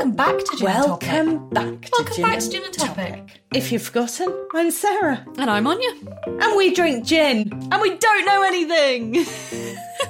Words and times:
Welcome 0.00 0.16
back 0.16 0.38
to 0.38 0.56
Gin 0.56 0.66
and 0.66 0.86
Topic. 0.86 1.12
Welcome 1.12 1.48
back 1.50 1.82
to 1.82 1.90
Welcome 1.92 2.14
Gin 2.14 2.22
back 2.22 2.38
to 2.38 2.50
Gin 2.50 2.64
and 2.64 2.72
Topic. 2.72 3.42
If 3.52 3.70
you've 3.70 3.82
forgotten, 3.82 4.34
I'm 4.54 4.70
Sarah. 4.70 5.26
And 5.36 5.50
I'm 5.50 5.66
Anya. 5.66 5.90
And 6.26 6.56
we 6.56 6.72
drink 6.72 7.04
gin. 7.04 7.52
And 7.70 7.82
we 7.82 7.98
don't 7.98 8.24
know 8.24 8.42
anything. 8.42 9.26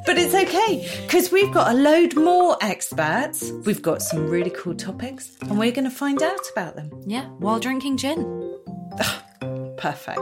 But 0.06 0.16
it's 0.16 0.32
okay, 0.32 0.88
because 1.02 1.32
we've 1.32 1.52
got 1.52 1.74
a 1.74 1.76
load 1.76 2.14
more 2.14 2.56
experts. 2.62 3.50
We've 3.66 3.82
got 3.82 4.00
some 4.00 4.28
really 4.28 4.50
cool 4.50 4.74
topics, 4.74 5.36
and 5.42 5.58
we're 5.58 5.72
going 5.72 5.84
to 5.84 5.90
find 5.90 6.22
out 6.22 6.38
about 6.52 6.76
them. 6.76 6.90
yeah, 7.06 7.26
while 7.38 7.58
drinking 7.58 7.96
gin. 7.96 8.22
Perfect. 9.76 10.20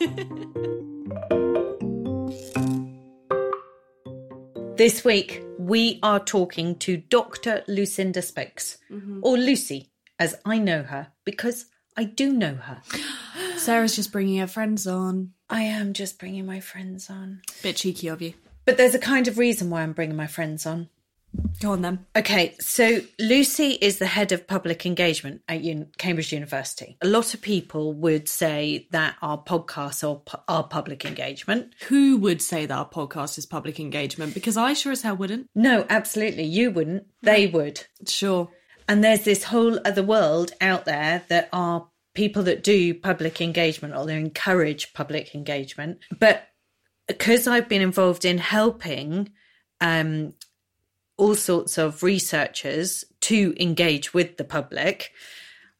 this 4.78 5.04
week, 5.04 5.43
we 5.64 5.98
are 6.02 6.20
talking 6.20 6.76
to 6.76 6.98
Dr. 6.98 7.64
Lucinda 7.66 8.20
Spokes, 8.20 8.76
mm-hmm. 8.90 9.20
or 9.22 9.38
Lucy, 9.38 9.90
as 10.18 10.36
I 10.44 10.58
know 10.58 10.82
her, 10.82 11.08
because 11.24 11.66
I 11.96 12.04
do 12.04 12.32
know 12.32 12.56
her. 12.56 12.82
Sarah's 13.56 13.96
just 13.96 14.12
bringing 14.12 14.38
her 14.38 14.46
friends 14.46 14.86
on. 14.86 15.32
I 15.48 15.62
am 15.62 15.94
just 15.94 16.18
bringing 16.18 16.44
my 16.44 16.60
friends 16.60 17.08
on. 17.08 17.40
Bit 17.62 17.76
cheeky 17.76 18.08
of 18.08 18.20
you. 18.20 18.34
But 18.66 18.76
there's 18.76 18.94
a 18.94 18.98
kind 18.98 19.26
of 19.26 19.38
reason 19.38 19.70
why 19.70 19.82
I'm 19.82 19.92
bringing 19.94 20.16
my 20.16 20.26
friends 20.26 20.66
on. 20.66 20.90
Go 21.60 21.72
on 21.72 21.82
then. 21.82 22.06
Okay, 22.16 22.54
so 22.60 23.00
Lucy 23.18 23.70
is 23.80 23.98
the 23.98 24.06
head 24.06 24.32
of 24.32 24.46
public 24.46 24.84
engagement 24.84 25.42
at 25.48 25.62
Un- 25.62 25.90
Cambridge 25.98 26.32
University. 26.32 26.96
A 27.00 27.06
lot 27.06 27.32
of 27.34 27.40
people 27.40 27.92
would 27.94 28.28
say 28.28 28.88
that 28.90 29.16
our 29.22 29.42
podcasts 29.42 30.08
are, 30.08 30.16
pu- 30.16 30.42
are 30.48 30.64
public 30.64 31.04
engagement. 31.04 31.74
Who 31.88 32.16
would 32.18 32.42
say 32.42 32.66
that 32.66 32.74
our 32.76 32.88
podcast 32.88 33.38
is 33.38 33.46
public 33.46 33.80
engagement? 33.80 34.34
Because 34.34 34.56
I 34.56 34.72
sure 34.74 34.92
as 34.92 35.02
hell 35.02 35.16
wouldn't. 35.16 35.48
No, 35.54 35.86
absolutely, 35.88 36.44
you 36.44 36.70
wouldn't. 36.70 37.06
They 37.22 37.46
would. 37.46 37.86
Sure. 38.06 38.50
And 38.88 39.02
there's 39.02 39.24
this 39.24 39.44
whole 39.44 39.78
other 39.84 40.02
world 40.02 40.52
out 40.60 40.84
there 40.84 41.24
that 41.28 41.48
are 41.52 41.88
people 42.14 42.42
that 42.44 42.62
do 42.62 42.94
public 42.94 43.40
engagement 43.40 43.94
or 43.94 44.06
they 44.06 44.16
encourage 44.16 44.92
public 44.92 45.34
engagement. 45.34 45.98
But 46.18 46.48
because 47.08 47.46
I've 47.46 47.68
been 47.68 47.82
involved 47.82 48.24
in 48.24 48.38
helping 48.38 49.30
um, 49.80 50.34
all 51.16 51.34
sorts 51.34 51.78
of 51.78 52.02
researchers 52.02 53.04
to 53.22 53.54
engage 53.58 54.12
with 54.12 54.36
the 54.36 54.44
public, 54.44 55.12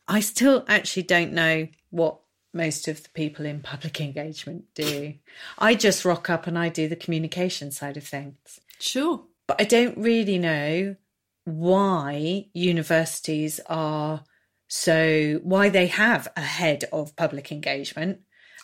I 0.06 0.20
still 0.20 0.64
actually 0.68 1.04
don't 1.04 1.32
know 1.32 1.68
what 1.90 2.20
most 2.52 2.86
of 2.88 3.02
the 3.02 3.08
people 3.10 3.44
in 3.44 3.60
public 3.60 4.00
engagement 4.00 4.64
do. 4.74 5.14
I 5.58 5.74
just 5.74 6.04
rock 6.04 6.30
up 6.30 6.46
and 6.46 6.58
I 6.58 6.68
do 6.68 6.88
the 6.88 6.96
communication 6.96 7.70
side 7.70 7.96
of 7.96 8.04
things. 8.04 8.60
Sure. 8.78 9.24
But 9.46 9.60
I 9.60 9.64
don't 9.64 9.98
really 9.98 10.38
know 10.38 10.96
why 11.44 12.46
universities 12.54 13.60
are 13.66 14.24
so, 14.68 15.40
why 15.42 15.68
they 15.68 15.88
have 15.88 16.28
a 16.36 16.40
head 16.40 16.84
of 16.92 17.14
public 17.16 17.52
engagement 17.52 18.20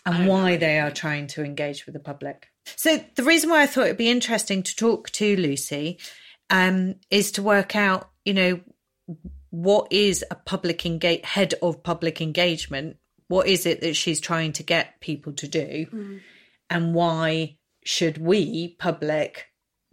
and 0.07 0.27
why 0.27 0.57
they 0.57 0.81
are 0.81 0.91
trying 0.91 1.27
to 1.29 1.45
engage 1.45 1.85
with 1.85 1.93
the 1.93 2.01
public. 2.01 2.49
So, 2.65 3.05
the 3.17 3.23
reason 3.23 3.51
why 3.51 3.63
I 3.63 3.67
thought 3.67 3.85
it'd 3.85 3.97
be 3.99 4.11
interesting 4.11 4.63
to 4.63 4.77
talk 4.77 5.11
to 5.11 5.37
Lucy 5.37 5.99
um, 6.51 6.97
is 7.11 7.33
to 7.33 7.43
work 7.43 7.77
out, 7.77 8.11
you 8.25 8.35
know, 8.35 8.61
what 9.51 9.89
is 9.93 10.25
a 10.31 10.35
public 10.35 10.85
engage 10.85 11.25
head 11.25 11.55
of 11.63 11.83
public 11.83 12.21
engagement? 12.21 12.97
What 13.29 13.47
is 13.47 13.67
it 13.67 13.81
that 13.81 13.97
she's 13.97 14.21
trying 14.21 14.53
to 14.55 14.63
get 14.63 15.01
people 15.01 15.33
to 15.35 15.49
do? 15.49 15.87
And 16.69 16.95
why 16.95 17.57
should 17.85 18.19
we, 18.19 18.77
public, 18.79 19.47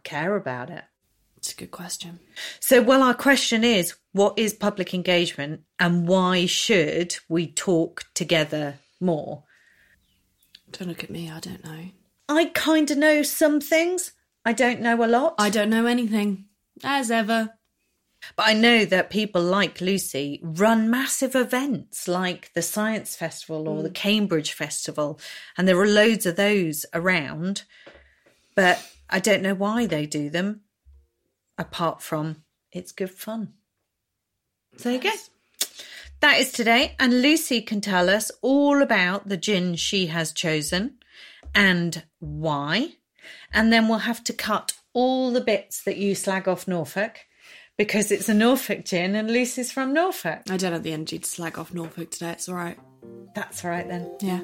care 0.03 0.35
about 0.35 0.69
it? 0.69 0.83
It's 1.37 1.53
a 1.53 1.55
good 1.55 1.71
question. 1.71 2.19
So, 2.59 2.81
well, 2.81 3.03
our 3.03 3.13
question 3.13 3.63
is 3.63 3.95
what 4.11 4.37
is 4.37 4.53
public 4.53 4.93
engagement 4.93 5.61
and 5.79 6.07
why 6.07 6.47
should 6.47 7.15
we 7.29 7.47
talk 7.47 8.05
together 8.15 8.79
more? 8.99 9.43
Don't 10.71 10.89
look 10.89 11.03
at 11.03 11.11
me, 11.11 11.31
I 11.31 11.39
don't 11.39 11.63
know. 11.63 11.85
I 12.27 12.45
kind 12.45 12.89
of 12.91 12.97
know 12.97 13.21
some 13.23 13.61
things, 13.61 14.11
I 14.47 14.53
don't 14.53 14.79
know 14.79 15.03
a 15.03 15.07
lot. 15.07 15.35
I 15.37 15.49
don't 15.49 15.69
know 15.69 15.87
anything. 15.87 16.45
As 16.83 17.11
ever. 17.11 17.53
But 18.35 18.47
I 18.47 18.53
know 18.53 18.83
that 18.85 19.09
people 19.09 19.41
like 19.41 19.79
Lucy 19.79 20.39
run 20.43 20.89
massive 20.89 21.35
events 21.35 22.07
like 22.07 22.51
the 22.53 22.61
Science 22.61 23.15
Festival 23.15 23.67
or 23.69 23.83
the 23.83 23.89
mm. 23.89 23.95
Cambridge 23.95 24.53
Festival, 24.53 25.19
and 25.57 25.67
there 25.67 25.79
are 25.79 25.87
loads 25.87 26.25
of 26.25 26.35
those 26.35 26.85
around. 26.93 27.63
But 28.55 28.83
I 29.09 29.19
don't 29.19 29.43
know 29.43 29.53
why 29.53 29.85
they 29.85 30.05
do 30.05 30.29
them, 30.29 30.61
apart 31.57 32.01
from 32.01 32.43
it's 32.71 32.91
good 32.91 33.11
fun. 33.11 33.53
So 34.77 34.89
there 34.89 34.93
you 34.93 34.99
go. 34.99 35.11
That 36.19 36.39
is 36.39 36.51
today, 36.51 36.95
and 36.99 37.21
Lucy 37.21 37.61
can 37.61 37.79
tell 37.79 38.09
us 38.09 38.31
all 38.41 38.81
about 38.81 39.29
the 39.29 39.37
gin 39.37 39.75
she 39.75 40.07
has 40.07 40.31
chosen 40.31 40.97
and 41.53 42.03
why. 42.19 42.93
And 43.53 43.71
then 43.71 43.87
we'll 43.87 43.99
have 43.99 44.23
to 44.25 44.33
cut 44.33 44.73
all 44.97 45.29
the 45.29 45.41
bits 45.41 45.83
that 45.83 45.97
you 45.97 46.15
slag 46.15 46.47
off 46.47 46.67
Norfolk 46.67 47.19
because 47.77 48.11
it's 48.11 48.29
a 48.29 48.33
Norfolk 48.33 48.83
gin 48.83 49.13
and 49.13 49.29
Lucy's 49.29 49.71
from 49.71 49.93
Norfolk. 49.93 50.41
I 50.49 50.57
don't 50.57 50.73
have 50.73 50.81
the 50.81 50.91
energy 50.91 51.19
to 51.19 51.29
slag 51.29 51.59
off 51.59 51.71
Norfolk 51.71 52.09
today, 52.09 52.31
it's 52.31 52.49
alright. 52.49 52.79
That's 53.35 53.63
all 53.63 53.69
right 53.69 53.87
then. 53.87 54.11
Yeah. 54.21 54.39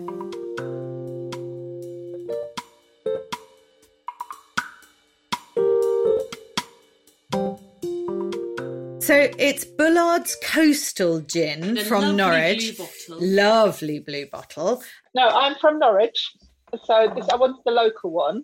So 9.00 9.31
it's 9.40 9.66
Bullard's 9.66 10.38
Coastal 10.44 11.22
Gin 11.22 11.78
from 11.78 12.16
Norwich. 12.16 12.80
Lovely 13.09 13.97
blue 13.97 14.28
bottle. 14.28 14.84
No, 15.16 15.30
I'm 15.30 15.56
from 15.56 15.80
Norwich, 15.80 16.31
so 16.86 17.12
this 17.16 17.28
I 17.30 17.38
wanted 17.38 17.63
the 17.66 17.72
local 17.72 18.12
one. 18.12 18.44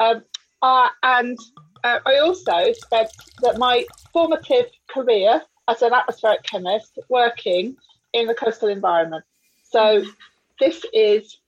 Um, 0.00 0.22
uh, 0.62 0.88
and 1.02 1.38
uh, 1.84 1.98
I 2.04 2.18
also 2.18 2.72
said 2.90 3.08
that 3.42 3.58
my 3.58 3.84
formative 4.12 4.66
career 4.88 5.42
as 5.68 5.82
an 5.82 5.92
atmospheric 5.92 6.42
chemist 6.44 6.98
working 7.08 7.76
in 8.12 8.26
the 8.26 8.34
coastal 8.34 8.68
environment. 8.68 9.24
So 9.64 10.04
this 10.58 10.84
is, 10.92 11.38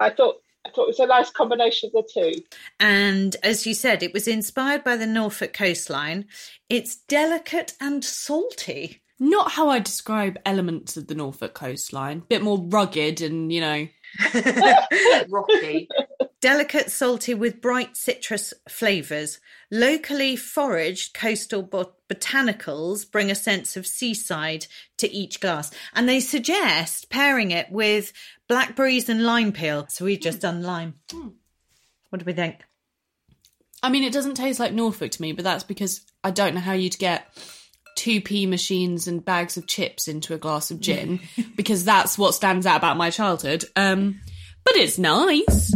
I 0.00 0.10
thought, 0.10 0.42
I 0.66 0.70
thought 0.70 0.84
it 0.84 0.88
was 0.88 1.00
a 1.00 1.06
nice 1.06 1.30
combination 1.30 1.90
of 1.94 2.04
the 2.04 2.08
two. 2.12 2.42
And 2.80 3.36
as 3.42 3.66
you 3.66 3.74
said, 3.74 4.02
it 4.02 4.12
was 4.12 4.28
inspired 4.28 4.84
by 4.84 4.96
the 4.96 5.06
Norfolk 5.06 5.52
coastline. 5.52 6.26
It's 6.68 6.96
delicate 6.96 7.74
and 7.80 8.04
salty. 8.04 9.00
Not 9.20 9.52
how 9.52 9.68
I 9.68 9.78
describe 9.78 10.38
elements 10.44 10.96
of 10.96 11.06
the 11.06 11.14
Norfolk 11.14 11.54
coastline. 11.54 12.22
Bit 12.28 12.42
more 12.42 12.58
rugged 12.58 13.20
and, 13.20 13.52
you 13.52 13.60
know, 13.60 13.88
rocky. 15.28 15.88
Delicate, 16.40 16.90
salty 16.90 17.34
with 17.34 17.60
bright 17.60 17.96
citrus 17.96 18.54
flavours. 18.68 19.40
Locally 19.70 20.36
foraged 20.36 21.12
coastal 21.12 21.62
bot- 21.62 21.94
botanicals 22.08 23.10
bring 23.10 23.30
a 23.30 23.34
sense 23.34 23.76
of 23.76 23.86
seaside 23.86 24.66
to 24.98 25.10
each 25.12 25.40
glass. 25.40 25.70
And 25.94 26.08
they 26.08 26.20
suggest 26.20 27.10
pairing 27.10 27.50
it 27.50 27.70
with 27.72 28.12
blackberries 28.48 29.08
and 29.08 29.24
lime 29.24 29.52
peel. 29.52 29.86
So 29.88 30.04
we've 30.04 30.20
just 30.20 30.40
done 30.40 30.62
lime. 30.62 30.94
What 32.10 32.20
do 32.20 32.24
we 32.24 32.32
think? 32.32 32.64
I 33.82 33.90
mean, 33.90 34.04
it 34.04 34.12
doesn't 34.12 34.34
taste 34.34 34.60
like 34.60 34.72
Norfolk 34.72 35.10
to 35.12 35.22
me, 35.22 35.32
but 35.32 35.44
that's 35.44 35.64
because 35.64 36.02
I 36.24 36.30
don't 36.30 36.54
know 36.54 36.60
how 36.60 36.72
you'd 36.72 36.98
get 36.98 37.26
two 37.96 38.20
pea 38.20 38.46
machines 38.46 39.08
and 39.08 39.24
bags 39.24 39.56
of 39.56 39.66
chips 39.66 40.06
into 40.06 40.34
a 40.34 40.38
glass 40.38 40.70
of 40.70 40.80
gin, 40.80 41.20
because 41.56 41.84
that's 41.84 42.16
what 42.16 42.34
stands 42.34 42.64
out 42.64 42.76
about 42.76 42.96
my 42.96 43.10
childhood. 43.10 43.64
Um, 43.74 44.20
but 44.64 44.76
it's 44.76 44.98
nice. 44.98 45.74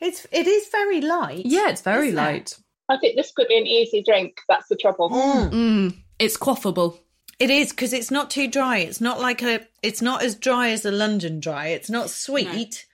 It's 0.00 0.26
it 0.32 0.46
is 0.46 0.68
very 0.72 1.00
light. 1.00 1.42
Yeah, 1.44 1.68
it's 1.70 1.82
very 1.82 2.08
Isn't 2.08 2.18
it? 2.18 2.22
light. 2.22 2.58
I 2.88 2.96
think 2.98 3.16
this 3.16 3.32
could 3.32 3.48
be 3.48 3.58
an 3.58 3.66
easy 3.66 4.02
drink. 4.02 4.38
That's 4.48 4.68
the 4.68 4.76
trouble. 4.76 5.10
Mm, 5.10 5.96
it's 6.18 6.36
quaffable. 6.36 6.98
It 7.38 7.50
is 7.50 7.70
because 7.70 7.92
it's 7.92 8.10
not 8.10 8.30
too 8.30 8.48
dry. 8.48 8.78
It's 8.78 9.00
not 9.00 9.20
like 9.20 9.42
a. 9.42 9.60
It's 9.82 10.02
not 10.02 10.22
as 10.22 10.34
dry 10.34 10.70
as 10.70 10.84
a 10.84 10.90
London 10.90 11.40
dry. 11.40 11.68
It's 11.68 11.88
not 11.90 12.10
sweet, 12.10 12.86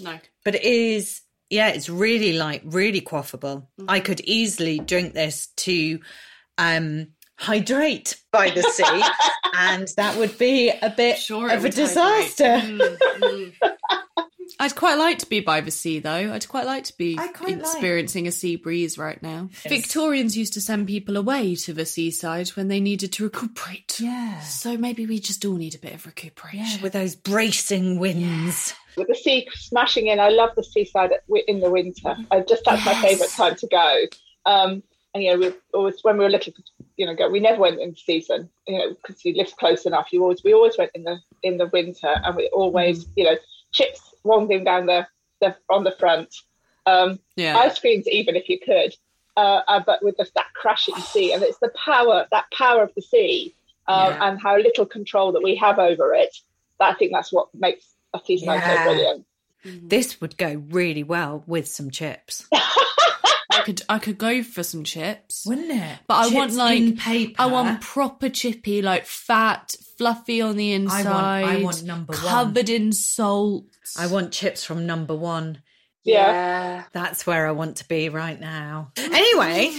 No. 0.00 0.18
but 0.44 0.54
it 0.54 0.64
is. 0.64 1.22
Yeah, 1.50 1.68
it's 1.68 1.88
really 1.88 2.34
light, 2.34 2.60
really 2.64 3.00
quaffable. 3.00 3.62
Mm-hmm. 3.80 3.88
I 3.88 4.00
could 4.00 4.20
easily 4.20 4.78
drink 4.80 5.14
this 5.14 5.46
to 5.58 5.98
um 6.58 7.08
hydrate 7.36 8.16
by 8.32 8.50
the 8.50 8.62
sea, 8.72 9.02
and 9.54 9.88
that 9.96 10.16
would 10.18 10.36
be 10.38 10.68
a 10.70 10.90
bit 10.90 11.18
Sure, 11.18 11.50
of 11.50 11.64
a 11.64 11.70
disaster. 11.70 12.44
Mm, 12.62 12.98
mm. 12.98 13.52
I'd 14.58 14.74
quite 14.74 14.98
like 14.98 15.18
to 15.18 15.26
be 15.28 15.40
by 15.40 15.60
the 15.60 15.70
sea, 15.70 15.98
though. 15.98 16.32
I'd 16.32 16.48
quite 16.48 16.66
like 16.66 16.84
to 16.84 16.96
be 16.96 17.16
I 17.18 17.28
quite 17.28 17.50
like- 17.50 17.60
experiencing 17.60 18.26
a 18.26 18.32
sea 18.32 18.56
breeze 18.56 18.98
right 18.98 19.22
now. 19.22 19.48
Yes. 19.64 19.68
Victorians 19.68 20.36
used 20.36 20.54
to 20.54 20.60
send 20.60 20.86
people 20.86 21.16
away 21.16 21.54
to 21.56 21.72
the 21.72 21.86
seaside 21.86 22.48
when 22.50 22.68
they 22.68 22.80
needed 22.80 23.12
to 23.14 23.24
recuperate. 23.24 23.98
Yeah. 24.00 24.40
So 24.40 24.76
maybe 24.76 25.06
we 25.06 25.20
just 25.20 25.44
all 25.44 25.54
need 25.56 25.74
a 25.74 25.78
bit 25.78 25.94
of 25.94 26.06
recuperation. 26.06 26.82
With 26.82 26.92
those 26.92 27.14
bracing 27.14 27.98
winds. 27.98 28.74
With 28.96 29.08
the 29.08 29.14
sea 29.14 29.48
smashing 29.54 30.08
in, 30.08 30.18
I 30.20 30.28
love 30.30 30.50
the 30.56 30.64
seaside 30.64 31.10
in 31.46 31.60
the 31.60 31.70
winter. 31.70 32.16
I 32.30 32.40
just 32.40 32.64
that's 32.64 32.84
my 32.84 32.94
favourite 33.00 33.30
time 33.30 33.54
to 33.56 33.66
go. 33.68 34.02
Um, 34.44 34.82
and 35.14 35.22
you 35.22 35.30
know, 35.32 35.48
we 35.48 35.54
always 35.72 35.98
when 36.02 36.18
we 36.18 36.24
were 36.24 36.30
little, 36.30 36.52
you 36.96 37.06
know 37.06 37.14
go. 37.14 37.30
We 37.30 37.40
never 37.40 37.60
went 37.60 37.80
in 37.80 37.96
season, 37.96 38.50
you 38.66 38.78
know, 38.78 38.94
because 38.94 39.24
you 39.24 39.34
lived 39.34 39.56
close 39.56 39.86
enough. 39.86 40.08
You 40.12 40.22
always 40.22 40.42
we 40.44 40.52
always 40.52 40.76
went 40.76 40.90
in 40.94 41.04
the 41.04 41.18
in 41.42 41.58
the 41.58 41.66
winter, 41.66 42.08
and 42.24 42.36
we 42.36 42.48
always 42.52 43.06
you 43.16 43.24
know 43.24 43.36
chips 43.72 44.07
wandering 44.24 44.64
down 44.64 44.86
the, 44.86 45.06
the 45.40 45.56
on 45.70 45.84
the 45.84 45.92
front, 45.98 46.34
um, 46.86 47.18
Yeah. 47.36 47.56
ice 47.58 47.78
creams 47.78 48.06
even 48.08 48.36
if 48.36 48.48
you 48.48 48.58
could, 48.58 48.94
uh, 49.36 49.60
uh, 49.68 49.80
but 49.84 50.02
with 50.02 50.16
the, 50.16 50.28
that 50.34 50.46
crashing 50.54 50.94
sea, 51.02 51.32
and 51.32 51.42
it's 51.42 51.58
the 51.58 51.70
power 51.70 52.26
that 52.30 52.46
power 52.56 52.82
of 52.82 52.92
the 52.94 53.02
sea, 53.02 53.54
um, 53.86 54.12
Yeah. 54.12 54.28
and 54.28 54.40
how 54.40 54.56
little 54.58 54.86
control 54.86 55.32
that 55.32 55.42
we 55.42 55.54
have 55.56 55.78
over 55.78 56.14
it. 56.14 56.36
That 56.78 56.94
I 56.94 56.94
think 56.94 57.12
that's 57.12 57.32
what 57.32 57.48
makes 57.54 57.84
a 58.14 58.20
season 58.24 58.48
Yeah. 58.48 58.66
so 58.66 58.82
brilliant. 58.82 59.26
This 59.64 60.20
would 60.20 60.36
go 60.36 60.62
really 60.70 61.02
well 61.02 61.42
with 61.46 61.66
some 61.68 61.90
chips, 61.90 62.48
I 63.58 63.62
could 63.64 63.82
I 63.88 63.98
could 63.98 64.18
go 64.18 64.42
for 64.42 64.62
some 64.62 64.84
chips. 64.84 65.44
wouldn't 65.46 65.70
it? 65.70 65.98
But 66.06 66.14
I 66.14 66.34
want 66.34 66.54
like 66.54 66.78
in 66.80 66.96
paper. 66.96 67.34
I 67.38 67.46
want 67.46 67.80
proper 67.80 68.28
chippy, 68.28 68.82
like 68.82 69.04
fat, 69.06 69.74
fluffy 69.96 70.40
on 70.40 70.56
the 70.56 70.72
I 70.74 70.78
want- 70.78 70.82
inside. 70.84 71.44
I 71.44 71.62
want 71.62 71.82
number 71.84 72.12
one. 72.14 72.22
covered 72.22 72.68
in 72.68 72.92
salt. 72.92 73.66
I 73.98 74.06
want 74.06 74.32
chips 74.32 74.64
from 74.64 74.86
number 74.86 75.14
one. 75.14 75.62
Yeah. 76.04 76.84
That's 76.92 77.26
where 77.26 77.46
I 77.46 77.50
want 77.52 77.76
to 77.78 77.88
be 77.88 78.08
right 78.08 78.40
now. 78.40 78.92
Anyway, 78.96 79.76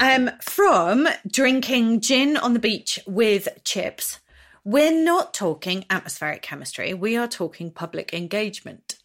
um, 0.00 0.30
from 0.42 1.06
drinking 1.30 2.00
gin 2.00 2.36
on 2.36 2.52
the 2.52 2.58
beach 2.58 2.98
with 3.06 3.46
chips, 3.64 4.18
we're 4.64 5.04
not 5.04 5.34
talking 5.34 5.84
atmospheric 5.88 6.42
chemistry. 6.42 6.94
We 6.94 7.16
are 7.16 7.28
talking 7.28 7.70
public 7.70 8.12
engagement. 8.12 8.96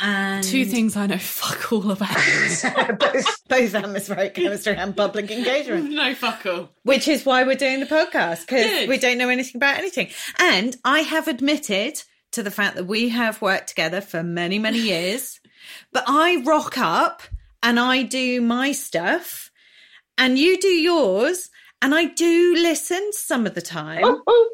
And 0.00 0.44
Two 0.44 0.64
things 0.64 0.96
I 0.96 1.06
know 1.06 1.18
fuck 1.18 1.72
all 1.72 1.90
about. 1.90 2.08
both, 2.98 3.48
both 3.48 3.74
atmospheric 3.74 4.34
chemistry 4.34 4.74
and 4.76 4.96
public 4.96 5.30
engagement, 5.30 5.90
no 5.92 6.14
fuck 6.14 6.44
all. 6.46 6.70
which 6.84 7.08
is 7.08 7.26
why 7.26 7.42
we're 7.44 7.56
doing 7.56 7.80
the 7.80 7.86
podcast 7.86 8.40
because 8.40 8.88
we 8.88 8.98
don't 8.98 9.18
know 9.18 9.28
anything 9.28 9.56
about 9.56 9.78
anything. 9.78 10.08
And 10.38 10.76
I 10.84 11.00
have 11.00 11.28
admitted 11.28 12.02
to 12.32 12.42
the 12.42 12.50
fact 12.50 12.76
that 12.76 12.84
we 12.84 13.08
have 13.10 13.40
worked 13.42 13.68
together 13.68 14.00
for 14.00 14.22
many, 14.22 14.58
many 14.58 14.78
years, 14.92 15.40
but 15.92 16.04
I 16.06 16.42
rock 16.44 16.78
up 16.78 17.22
and 17.62 17.78
I 17.80 18.02
do 18.02 18.40
my 18.40 18.72
stuff 18.72 19.50
and 20.18 20.38
you 20.38 20.58
do 20.60 20.68
yours. 20.68 21.50
And 21.82 21.94
I 21.94 22.06
do 22.06 22.54
listen 22.56 23.10
some 23.12 23.46
of 23.46 23.54
the 23.54 23.60
time, 23.60 24.00
Oh, 24.02 24.22
oh, 24.26 24.48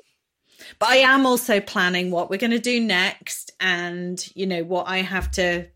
but 0.82 0.88
I 0.88 0.96
am 0.96 1.26
also 1.26 1.61
planning 1.61 2.11
what 2.11 2.29
we're 2.29 2.38
going 2.38 2.50
to 2.50 2.58
do 2.58 2.81
next 2.81 3.52
and, 3.61 4.20
you 4.34 4.49
know, 4.49 4.64
what 4.64 4.88
I 4.88 4.99
have 4.99 5.31
to 5.32 5.69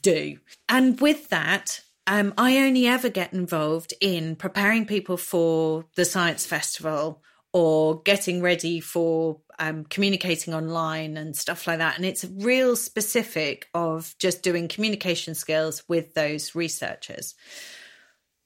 do. 0.00 0.38
And 0.68 1.00
with 1.00 1.30
that, 1.30 1.80
um, 2.06 2.34
I 2.38 2.58
only 2.58 2.86
ever 2.86 3.08
get 3.08 3.32
involved 3.32 3.94
in 4.00 4.36
preparing 4.36 4.86
people 4.86 5.16
for 5.16 5.86
the 5.96 6.04
science 6.04 6.46
festival 6.46 7.20
or 7.52 8.00
getting 8.02 8.40
ready 8.40 8.78
for 8.78 9.40
um, 9.58 9.82
communicating 9.86 10.54
online 10.54 11.16
and 11.16 11.34
stuff 11.34 11.66
like 11.66 11.78
that. 11.78 11.96
And 11.96 12.06
it's 12.06 12.24
real 12.24 12.76
specific 12.76 13.66
of 13.74 14.14
just 14.20 14.44
doing 14.44 14.68
communication 14.68 15.34
skills 15.34 15.82
with 15.88 16.14
those 16.14 16.54
researchers. 16.54 17.34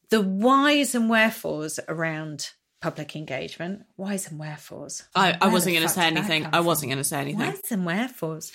The 0.08 0.22
whys 0.22 0.94
and 0.94 1.10
wherefores 1.10 1.78
around 1.86 2.48
public 2.82 3.17
engagement, 3.17 3.87
whys 3.96 4.29
and 4.29 4.38
wherefores. 4.38 5.05
I, 5.14 5.29
I 5.29 5.31
Where 5.31 5.38
the 5.38 5.52
wasn't 5.52 5.76
going 5.76 5.88
to 5.88 5.94
say 5.94 6.06
anything. 6.06 6.46
I 6.52 6.61
wasn't 6.61 6.90
going 6.90 6.99
to 6.99 7.05
say 7.05 7.20
anything. 7.20 7.40
Whys 7.40 7.70
and 7.70 7.87
wherefores. 7.87 8.52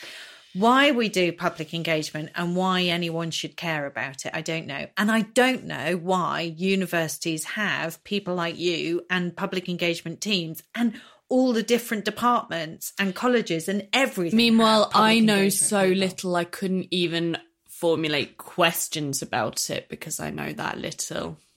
Why 0.53 0.91
we 0.91 1.09
do 1.09 1.31
public 1.31 1.73
engagement 1.73 2.29
and 2.35 2.55
why 2.55 2.83
anyone 2.83 3.31
should 3.31 3.55
care 3.55 3.85
about 3.85 4.25
it, 4.25 4.31
I 4.33 4.41
don't 4.41 4.65
know. 4.65 4.87
And 4.97 5.11
I 5.11 5.21
don't 5.21 5.65
know 5.65 5.97
why 5.97 6.41
universities 6.41 7.43
have 7.43 8.03
people 8.03 8.35
like 8.35 8.57
you 8.57 9.05
and 9.09 9.35
public 9.35 9.69
engagement 9.69 10.19
teams 10.21 10.63
and 10.73 10.99
all 11.29 11.53
the 11.53 11.63
different 11.63 12.05
departments 12.05 12.93
and 12.97 13.13
colleges 13.13 13.67
and 13.67 13.87
everything. 13.93 14.37
Meanwhile, 14.37 14.89
I 14.93 15.19
know 15.19 15.49
so 15.49 15.83
people. 15.83 15.99
little. 15.99 16.35
I 16.35 16.43
couldn't 16.45 16.87
even 16.91 17.37
formulate 17.67 18.37
questions 18.37 19.21
about 19.21 19.69
it 19.69 19.89
because 19.89 20.19
I 20.19 20.31
know 20.31 20.53
that 20.53 20.79
little. 20.79 21.37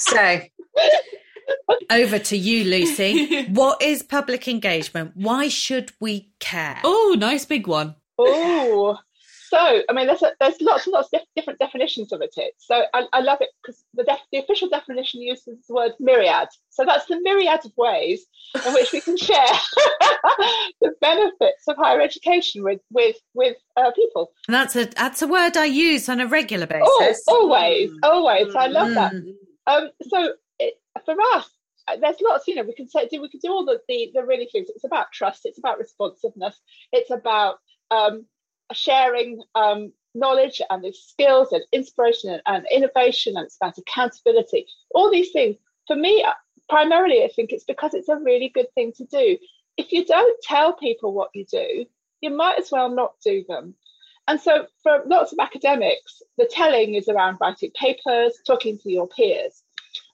So, 0.00 0.40
over 1.90 2.18
to 2.18 2.36
you, 2.36 2.64
Lucy. 2.64 3.44
what 3.48 3.80
is 3.82 4.02
public 4.02 4.48
engagement? 4.48 5.12
Why 5.14 5.48
should 5.48 5.92
we 6.00 6.32
care? 6.38 6.80
Oh, 6.84 7.16
nice 7.18 7.44
big 7.44 7.66
one. 7.66 7.96
oh. 8.18 8.98
So, 9.50 9.82
I 9.88 9.92
mean, 9.92 10.06
there's 10.06 10.22
a, 10.22 10.30
there's 10.38 10.60
lots 10.60 10.86
and 10.86 10.92
lots 10.92 11.08
of 11.12 11.22
different 11.34 11.58
definitions 11.58 12.12
of 12.12 12.22
it. 12.22 12.32
So, 12.58 12.84
I, 12.94 13.06
I 13.12 13.20
love 13.20 13.38
it 13.40 13.48
because 13.60 13.84
the, 13.94 14.04
def- 14.04 14.20
the 14.30 14.38
official 14.38 14.68
definition 14.68 15.20
uses 15.22 15.66
the 15.66 15.74
word 15.74 15.92
myriad. 15.98 16.46
So, 16.68 16.84
that's 16.84 17.06
the 17.06 17.20
myriad 17.20 17.58
of 17.64 17.72
ways 17.76 18.24
in 18.64 18.72
which 18.74 18.92
we 18.92 19.00
can 19.00 19.16
share 19.16 19.34
the 20.80 20.92
benefits 21.00 21.66
of 21.66 21.76
higher 21.76 22.00
education 22.00 22.62
with 22.62 22.80
with 22.92 23.16
with 23.34 23.56
uh, 23.76 23.90
people. 23.90 24.30
And 24.46 24.54
that's 24.54 24.76
a 24.76 24.84
that's 24.84 25.20
a 25.20 25.26
word 25.26 25.56
I 25.56 25.64
use 25.64 26.08
on 26.08 26.20
a 26.20 26.28
regular 26.28 26.68
basis. 26.68 26.88
Oh, 26.88 27.00
basis. 27.00 27.24
always, 27.26 27.90
always. 28.04 28.54
I 28.54 28.68
love 28.68 28.94
that. 28.94 29.12
Mm. 29.12 29.32
Um, 29.66 29.90
so 30.08 30.24
it, 30.26 30.36
for 31.04 31.14
us, 31.34 31.48
uh, 31.88 31.96
there's 32.00 32.20
lots. 32.20 32.46
You 32.46 32.54
know, 32.56 32.62
we 32.62 32.74
can 32.74 32.88
say 32.88 33.08
do 33.08 33.20
we 33.20 33.28
can 33.28 33.40
do 33.40 33.50
all 33.50 33.64
the, 33.64 33.80
the 33.88 34.10
the 34.14 34.24
really 34.24 34.48
things. 34.50 34.68
It's 34.74 34.84
about 34.84 35.12
trust. 35.12 35.42
It's 35.44 35.58
about 35.58 35.78
responsiveness. 35.78 36.60
It's 36.92 37.10
about 37.10 37.58
um, 37.90 38.26
sharing 38.72 39.42
um, 39.54 39.92
knowledge 40.14 40.60
and 40.70 40.82
the 40.82 40.92
skills 40.92 41.52
and 41.52 41.62
inspiration 41.72 42.30
and, 42.30 42.42
and 42.46 42.66
innovation. 42.72 43.36
And 43.36 43.46
it's 43.46 43.56
about 43.56 43.78
accountability. 43.78 44.66
All 44.94 45.10
these 45.10 45.32
things. 45.32 45.56
For 45.86 45.96
me, 45.96 46.22
uh, 46.22 46.34
primarily, 46.68 47.24
I 47.24 47.28
think 47.34 47.52
it's 47.52 47.64
because 47.64 47.94
it's 47.94 48.08
a 48.08 48.16
really 48.16 48.48
good 48.48 48.72
thing 48.74 48.92
to 48.96 49.04
do. 49.06 49.36
If 49.76 49.92
you 49.92 50.04
don't 50.04 50.42
tell 50.42 50.74
people 50.74 51.12
what 51.12 51.30
you 51.34 51.44
do, 51.50 51.86
you 52.20 52.30
might 52.30 52.58
as 52.58 52.70
well 52.70 52.90
not 52.90 53.14
do 53.24 53.44
them. 53.48 53.74
And 54.28 54.40
so, 54.40 54.66
for 54.82 55.02
lots 55.06 55.32
of 55.32 55.38
academics, 55.40 56.22
the 56.38 56.46
telling 56.46 56.94
is 56.94 57.08
around 57.08 57.38
writing 57.40 57.72
papers, 57.74 58.38
talking 58.46 58.78
to 58.78 58.90
your 58.90 59.08
peers. 59.08 59.64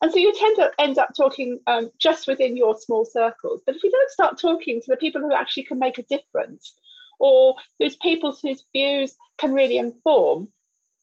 And 0.02 0.12
so 0.12 0.18
you 0.18 0.32
tend 0.34 0.56
to 0.56 0.70
end 0.78 0.98
up 0.98 1.10
talking 1.16 1.60
um, 1.66 1.90
just 1.98 2.26
within 2.26 2.56
your 2.56 2.76
small 2.78 3.04
circles. 3.04 3.62
But 3.64 3.76
if 3.76 3.84
you 3.84 3.90
don't 3.90 4.10
start 4.10 4.38
talking 4.38 4.80
to 4.80 4.86
the 4.88 4.96
people 4.96 5.20
who 5.20 5.32
actually 5.32 5.64
can 5.64 5.78
make 5.78 5.98
a 5.98 6.02
difference, 6.04 6.74
or 7.18 7.54
those 7.80 7.96
people 7.96 8.36
whose 8.42 8.64
views 8.72 9.16
can 9.38 9.52
really 9.52 9.78
inform, 9.78 10.48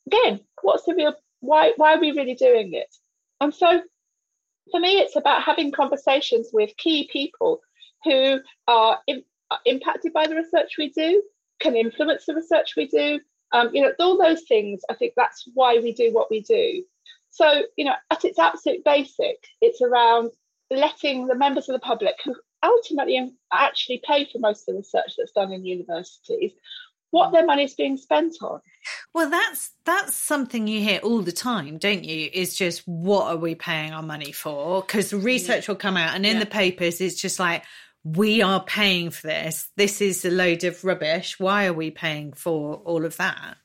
again, 0.07 0.39
what's 0.61 0.85
the 0.85 0.95
real 0.95 1.13
why? 1.39 1.73
Why 1.75 1.95
are 1.95 1.99
we 1.99 2.11
really 2.11 2.35
doing 2.35 2.73
it? 2.73 2.95
And 3.41 3.53
so, 3.53 3.81
for 4.71 4.79
me, 4.79 4.99
it's 4.99 5.15
about 5.15 5.43
having 5.43 5.71
conversations 5.71 6.49
with 6.53 6.77
key 6.77 7.09
people 7.11 7.59
who 8.05 8.39
are 8.67 8.99
im- 9.07 9.25
are 9.51 9.59
impacted 9.65 10.13
by 10.13 10.27
the 10.27 10.35
research 10.35 10.75
we 10.77 10.89
do, 10.89 11.21
can 11.59 11.75
influence 11.75 12.25
the 12.25 12.35
research 12.35 12.73
we 12.77 12.87
do. 12.87 13.19
Um, 13.51 13.69
you 13.73 13.81
know, 13.81 13.91
all 13.99 14.17
those 14.17 14.43
things. 14.43 14.81
I 14.89 14.95
think 14.95 15.13
that's 15.15 15.43
why 15.53 15.79
we 15.79 15.93
do 15.93 16.11
what 16.11 16.31
we 16.31 16.41
do. 16.41 16.83
So, 17.33 17.63
you 17.77 17.85
know, 17.85 17.95
at 18.11 18.23
its 18.25 18.37
absolute 18.37 18.85
basic, 18.85 19.37
it's 19.59 19.81
around 19.81 20.31
letting 20.69 21.25
the 21.25 21.35
members 21.35 21.67
of 21.67 21.73
the 21.73 21.79
public 21.79 22.15
who 22.23 22.35
ultimately 22.63 23.33
actually 23.51 24.01
pay 24.05 24.25
for 24.31 24.37
most 24.37 24.61
of 24.61 24.73
the 24.73 24.79
research 24.79 25.13
that's 25.17 25.31
done 25.31 25.51
in 25.51 25.65
universities 25.65 26.53
what 27.09 27.31
their 27.31 27.45
money 27.45 27.63
is 27.63 27.75
being 27.75 27.97
spent 27.97 28.35
on. 28.41 28.59
Well, 29.13 29.29
that's 29.29 29.71
that's 29.85 30.15
something 30.15 30.67
you 30.67 30.79
hear 30.79 30.99
all 30.99 31.21
the 31.21 31.31
time, 31.31 31.77
don't 31.77 32.03
you? 32.03 32.29
Is 32.33 32.55
just 32.55 32.81
what 32.87 33.27
are 33.27 33.37
we 33.37 33.53
paying 33.53 33.93
our 33.93 34.01
money 34.01 34.31
for? 34.31 34.81
Because 34.81 35.13
research 35.13 35.67
will 35.67 35.75
come 35.75 35.95
out, 35.95 36.15
and 36.15 36.25
in 36.25 36.33
Yeah. 36.33 36.39
the 36.39 36.47
papers, 36.47 37.01
it's 37.01 37.21
just 37.21 37.39
like 37.39 37.63
we 38.03 38.41
are 38.41 38.63
paying 38.63 39.11
for 39.11 39.27
this. 39.27 39.69
This 39.77 40.01
is 40.01 40.25
a 40.25 40.31
load 40.31 40.63
of 40.63 40.83
rubbish. 40.83 41.39
Why 41.39 41.67
are 41.67 41.73
we 41.73 41.91
paying 41.91 42.33
for 42.33 42.75
all 42.77 43.05
of 43.05 43.15
that? 43.17 43.57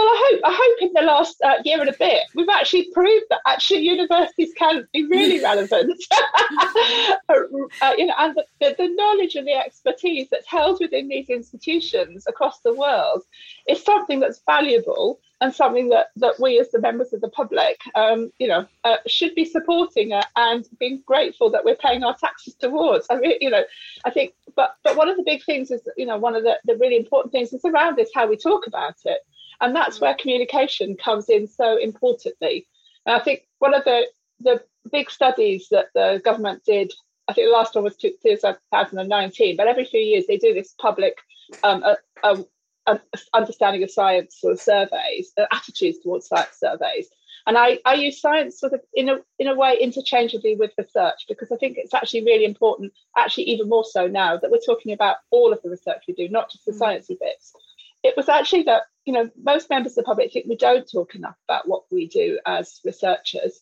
Well, 0.00 0.08
I 0.08 0.30
hope 0.30 0.40
I 0.44 0.52
hope 0.54 0.88
in 0.88 0.92
the 0.94 1.02
last 1.02 1.42
uh, 1.42 1.56
year 1.62 1.78
and 1.78 1.90
a 1.90 1.92
bit 1.92 2.22
we've 2.34 2.48
actually 2.48 2.88
proved 2.94 3.26
that 3.28 3.40
actually 3.46 3.80
universities 3.80 4.50
can 4.56 4.88
be 4.94 5.04
really 5.04 5.40
relevant. 5.42 6.02
uh, 7.28 7.92
you 7.98 8.06
know, 8.06 8.14
and 8.16 8.34
the, 8.60 8.74
the, 8.78 8.88
knowledge 8.94 9.34
and 9.34 9.46
the 9.46 9.52
expertise 9.52 10.28
that's 10.30 10.46
held 10.46 10.78
within 10.80 11.08
these 11.08 11.28
institutions 11.28 12.24
across 12.26 12.60
the 12.60 12.72
world 12.72 13.24
is 13.68 13.84
something 13.84 14.20
that's 14.20 14.40
valuable 14.46 15.20
and 15.42 15.54
something 15.54 15.90
that, 15.90 16.08
that 16.16 16.40
we 16.40 16.58
as 16.58 16.70
the 16.70 16.80
members 16.80 17.12
of 17.12 17.20
the 17.20 17.28
public, 17.28 17.78
um, 17.94 18.30
you 18.38 18.48
know, 18.48 18.66
uh, 18.84 18.96
should 19.06 19.34
be 19.34 19.44
supporting 19.44 20.14
uh, 20.14 20.22
and 20.36 20.66
being 20.78 21.02
grateful 21.04 21.50
that 21.50 21.64
we're 21.64 21.76
paying 21.76 22.04
our 22.04 22.16
taxes 22.16 22.54
towards. 22.54 23.06
I 23.10 23.16
mean, 23.16 23.34
you 23.42 23.50
know, 23.50 23.64
I 24.06 24.10
think, 24.10 24.32
but 24.56 24.76
but 24.82 24.96
one 24.96 25.10
of 25.10 25.18
the 25.18 25.24
big 25.24 25.44
things 25.44 25.70
is, 25.70 25.86
you 25.98 26.06
know, 26.06 26.16
one 26.16 26.34
of 26.34 26.42
the, 26.42 26.58
the 26.64 26.76
really 26.76 26.96
important 26.96 27.32
things 27.32 27.52
is 27.52 27.64
around 27.66 27.96
this 27.96 28.10
how 28.14 28.26
we 28.26 28.36
talk 28.36 28.66
about 28.66 28.96
it. 29.04 29.20
And 29.60 29.74
that's 29.74 30.00
where 30.00 30.14
communication 30.14 30.96
comes 30.96 31.28
in 31.28 31.46
so 31.46 31.76
importantly. 31.76 32.66
And 33.06 33.14
I 33.14 33.22
think 33.22 33.46
one 33.58 33.74
of 33.74 33.84
the, 33.84 34.06
the 34.40 34.62
big 34.90 35.10
studies 35.10 35.68
that 35.70 35.86
the 35.94 36.20
government 36.24 36.62
did, 36.64 36.92
I 37.28 37.32
think 37.32 37.48
the 37.48 37.52
last 37.52 37.74
one 37.74 37.84
was 37.84 37.96
2019, 37.96 39.56
but 39.56 39.68
every 39.68 39.84
few 39.84 40.00
years 40.00 40.26
they 40.26 40.38
do 40.38 40.54
this 40.54 40.74
public 40.80 41.18
um, 41.62 41.82
uh, 41.84 41.94
um, 42.24 42.46
uh, 42.86 42.98
understanding 43.34 43.82
of 43.82 43.90
science 43.90 44.36
sort 44.40 44.54
of 44.54 44.60
surveys, 44.60 45.32
uh, 45.38 45.46
attitudes 45.52 45.98
towards 45.98 46.26
science 46.26 46.56
surveys. 46.58 47.08
And 47.46 47.56
I, 47.56 47.78
I 47.84 47.94
use 47.94 48.20
science 48.20 48.60
sort 48.60 48.74
of 48.74 48.80
in 48.94 49.08
a 49.08 49.18
in 49.38 49.48
a 49.48 49.54
way 49.54 49.76
interchangeably 49.80 50.56
with 50.56 50.72
research 50.76 51.24
because 51.28 51.50
I 51.50 51.56
think 51.56 51.78
it's 51.78 51.94
actually 51.94 52.24
really 52.24 52.44
important, 52.44 52.92
actually 53.16 53.44
even 53.44 53.68
more 53.68 53.84
so 53.84 54.06
now 54.06 54.36
that 54.36 54.50
we're 54.50 54.58
talking 54.58 54.92
about 54.92 55.16
all 55.30 55.52
of 55.52 55.60
the 55.62 55.70
research 55.70 56.04
we 56.06 56.14
do, 56.14 56.28
not 56.28 56.50
just 56.50 56.66
the 56.66 56.72
mm. 56.72 56.78
sciencey 56.78 57.18
bits. 57.18 57.54
It 58.02 58.16
was 58.16 58.28
actually 58.28 58.62
that 58.64 58.82
you 59.04 59.12
know 59.12 59.30
most 59.42 59.70
members 59.70 59.92
of 59.92 59.96
the 59.96 60.02
public 60.04 60.32
think 60.32 60.46
we 60.48 60.56
don't 60.56 60.90
talk 60.90 61.14
enough 61.14 61.36
about 61.48 61.68
what 61.68 61.84
we 61.90 62.08
do 62.08 62.38
as 62.46 62.80
researchers, 62.84 63.60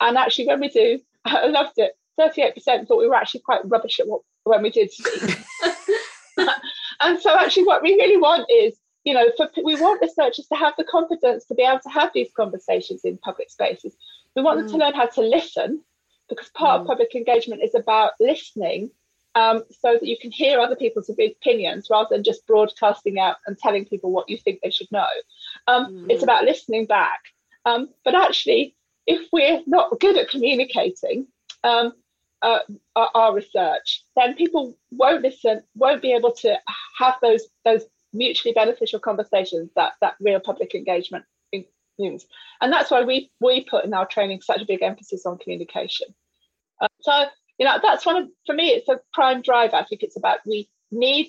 and 0.00 0.16
actually 0.16 0.46
when 0.46 0.60
we 0.60 0.68
do, 0.68 1.00
I 1.24 1.46
loved 1.46 1.74
it. 1.78 1.92
Thirty-eight 2.16 2.54
percent 2.54 2.88
thought 2.88 2.98
we 2.98 3.08
were 3.08 3.14
actually 3.14 3.40
quite 3.40 3.60
rubbish 3.64 4.00
at 4.00 4.08
what 4.08 4.22
when 4.44 4.62
we 4.62 4.70
did 4.70 4.90
speak. 4.90 5.38
and 7.00 7.20
so 7.20 7.36
actually 7.36 7.64
what 7.64 7.82
we 7.82 7.94
really 7.94 8.16
want 8.16 8.48
is 8.50 8.78
you 9.08 9.14
know, 9.14 9.30
for, 9.38 9.48
we 9.64 9.74
want 9.76 10.02
researchers 10.02 10.46
to 10.48 10.54
have 10.54 10.74
the 10.76 10.84
confidence 10.84 11.46
to 11.46 11.54
be 11.54 11.62
able 11.62 11.80
to 11.80 11.88
have 11.88 12.10
these 12.12 12.28
conversations 12.36 13.02
in 13.04 13.16
public 13.16 13.50
spaces. 13.50 13.96
We 14.36 14.42
want 14.42 14.58
mm. 14.58 14.62
them 14.62 14.70
to 14.70 14.76
mm. 14.76 14.80
learn 14.80 14.94
how 14.94 15.06
to 15.06 15.22
listen 15.22 15.82
because 16.28 16.50
part 16.50 16.78
mm. 16.78 16.82
of 16.82 16.86
public 16.88 17.14
engagement 17.14 17.62
is 17.62 17.74
about 17.74 18.12
listening 18.20 18.90
um, 19.34 19.62
so 19.70 19.94
that 19.94 20.06
you 20.06 20.16
can 20.20 20.30
hear 20.30 20.58
other 20.58 20.76
people's 20.76 21.10
opinions 21.10 21.88
rather 21.90 22.08
than 22.10 22.24
just 22.24 22.46
broadcasting 22.46 23.18
out 23.18 23.36
and 23.46 23.58
telling 23.58 23.84
people 23.84 24.10
what 24.10 24.28
you 24.28 24.36
think 24.36 24.60
they 24.62 24.70
should 24.70 24.90
know. 24.90 25.06
Um, 25.66 25.86
mm. 25.86 26.06
It's 26.10 26.22
about 26.22 26.44
listening 26.44 26.86
back. 26.86 27.20
Um, 27.64 27.90
but 28.04 28.14
actually, 28.14 28.74
if 29.06 29.28
we're 29.32 29.62
not 29.66 29.98
good 30.00 30.16
at 30.16 30.30
communicating 30.30 31.26
um, 31.64 31.92
uh, 32.42 32.60
our, 32.96 33.10
our, 33.14 33.34
research, 33.34 34.04
then 34.16 34.34
people 34.34 34.76
won't 34.90 35.22
listen, 35.22 35.62
won't 35.74 36.02
be 36.02 36.12
able 36.12 36.32
to 36.32 36.56
have 36.98 37.14
those 37.20 37.48
those 37.64 37.82
mutually 38.12 38.54
beneficial 38.54 39.00
conversations 39.00 39.70
that 39.76 39.92
that 40.00 40.14
real 40.20 40.40
public 40.40 40.74
engagement 40.74 41.24
means. 41.98 42.26
And 42.60 42.72
that's 42.72 42.90
why 42.90 43.02
we 43.02 43.30
we 43.40 43.64
put 43.64 43.84
in 43.84 43.92
our 43.92 44.06
training 44.06 44.40
such 44.42 44.62
a 44.62 44.66
big 44.66 44.82
emphasis 44.82 45.26
on 45.26 45.38
communication. 45.38 46.08
Uh, 46.80 46.88
so 47.00 47.26
you 47.58 47.66
know 47.66 47.78
that's 47.82 48.06
one 48.06 48.16
of 48.16 48.28
for 48.46 48.54
me 48.54 48.68
it's 48.68 48.88
a 48.88 49.00
prime 49.12 49.42
drive. 49.42 49.74
I 49.74 49.84
think 49.84 50.02
it's 50.02 50.16
about 50.16 50.40
we 50.46 50.68
need 50.90 51.28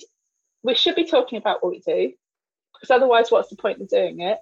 we 0.63 0.75
should 0.75 0.95
be 0.95 1.05
talking 1.05 1.37
about 1.37 1.63
what 1.63 1.71
we 1.71 1.79
do 1.79 2.13
because 2.73 2.91
otherwise 2.91 3.31
what's 3.31 3.49
the 3.49 3.55
point 3.55 3.81
of 3.81 3.89
doing 3.89 4.21
it? 4.21 4.39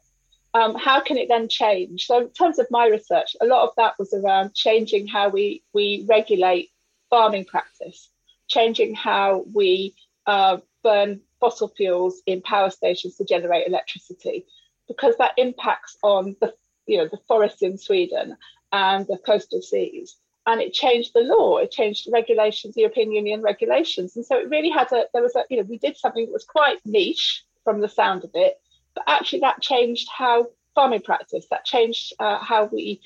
Um, 0.53 0.75
how 0.75 1.01
can 1.01 1.17
it 1.17 1.27
then 1.27 1.49
change? 1.49 2.05
So 2.05 2.21
in 2.21 2.29
terms 2.31 2.59
of 2.59 2.67
my 2.71 2.87
research, 2.87 3.35
a 3.41 3.45
lot 3.45 3.63
of 3.67 3.73
that 3.77 3.93
was 3.99 4.13
around 4.13 4.53
changing 4.55 5.07
how 5.07 5.29
we 5.29 5.63
we 5.73 6.05
regulate 6.09 6.69
farming 7.09 7.45
practice, 7.45 8.09
changing 8.47 8.95
how 8.95 9.45
we 9.53 9.95
uh, 10.25 10.57
burn 10.83 11.21
fossil 11.39 11.69
fuels 11.75 12.21
in 12.25 12.41
power 12.41 12.69
stations 12.69 13.15
to 13.17 13.25
generate 13.25 13.67
electricity 13.67 14.45
because 14.87 15.15
that 15.17 15.33
impacts 15.37 15.97
on 16.03 16.35
the 16.41 16.53
you 16.85 16.97
know 16.97 17.07
the 17.07 17.19
forests 17.27 17.61
in 17.61 17.77
Sweden 17.77 18.37
and 18.71 19.05
the 19.07 19.17
coastal 19.17 19.61
seas 19.61 20.17
and 20.47 20.61
it 20.61 20.73
changed 20.73 21.11
the 21.13 21.21
law 21.21 21.57
it 21.57 21.69
changed 21.69 22.07
regulations 22.11 22.75
european 22.75 23.11
union 23.11 23.41
regulations 23.41 24.15
and 24.15 24.25
so 24.25 24.37
it 24.37 24.49
really 24.49 24.69
had 24.69 24.91
a 24.91 25.05
there 25.13 25.21
was 25.21 25.35
a 25.35 25.43
you 25.49 25.57
know 25.57 25.63
we 25.63 25.77
did 25.77 25.95
something 25.95 26.25
that 26.25 26.33
was 26.33 26.45
quite 26.45 26.79
niche 26.85 27.43
from 27.63 27.81
the 27.81 27.89
sound 27.89 28.23
of 28.23 28.31
it 28.33 28.59
but 28.95 29.03
actually 29.07 29.39
that 29.39 29.61
changed 29.61 30.07
how 30.09 30.47
farming 30.73 31.01
practice 31.01 31.45
that 31.51 31.65
changed 31.65 32.13
uh, 32.19 32.39
how 32.39 32.65
we 32.65 32.99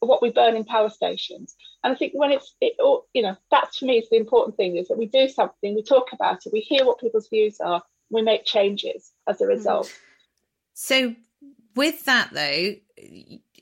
what 0.00 0.22
we 0.22 0.30
burn 0.30 0.56
in 0.56 0.64
power 0.64 0.90
stations. 0.90 1.56
And 1.82 1.92
I 1.92 1.96
think 1.96 2.12
when 2.14 2.30
it's, 2.30 2.54
it, 2.60 2.74
all 2.78 3.06
you 3.14 3.22
know, 3.22 3.36
that 3.50 3.72
to 3.74 3.86
me 3.86 3.98
is 3.98 4.08
the 4.08 4.16
important 4.16 4.56
thing 4.56 4.76
is 4.76 4.88
that 4.88 4.98
we 4.98 5.06
do 5.06 5.28
something, 5.28 5.74
we 5.74 5.82
talk 5.82 6.12
about 6.12 6.46
it, 6.46 6.52
we 6.52 6.60
hear 6.60 6.84
what 6.84 7.00
people's 7.00 7.28
views 7.28 7.60
are, 7.60 7.82
we 8.10 8.22
make 8.22 8.44
changes 8.44 9.12
as 9.26 9.40
a 9.40 9.44
mm. 9.44 9.48
result. 9.48 9.92
So, 10.74 11.14
with 11.74 12.04
that 12.04 12.30
though, 12.32 12.74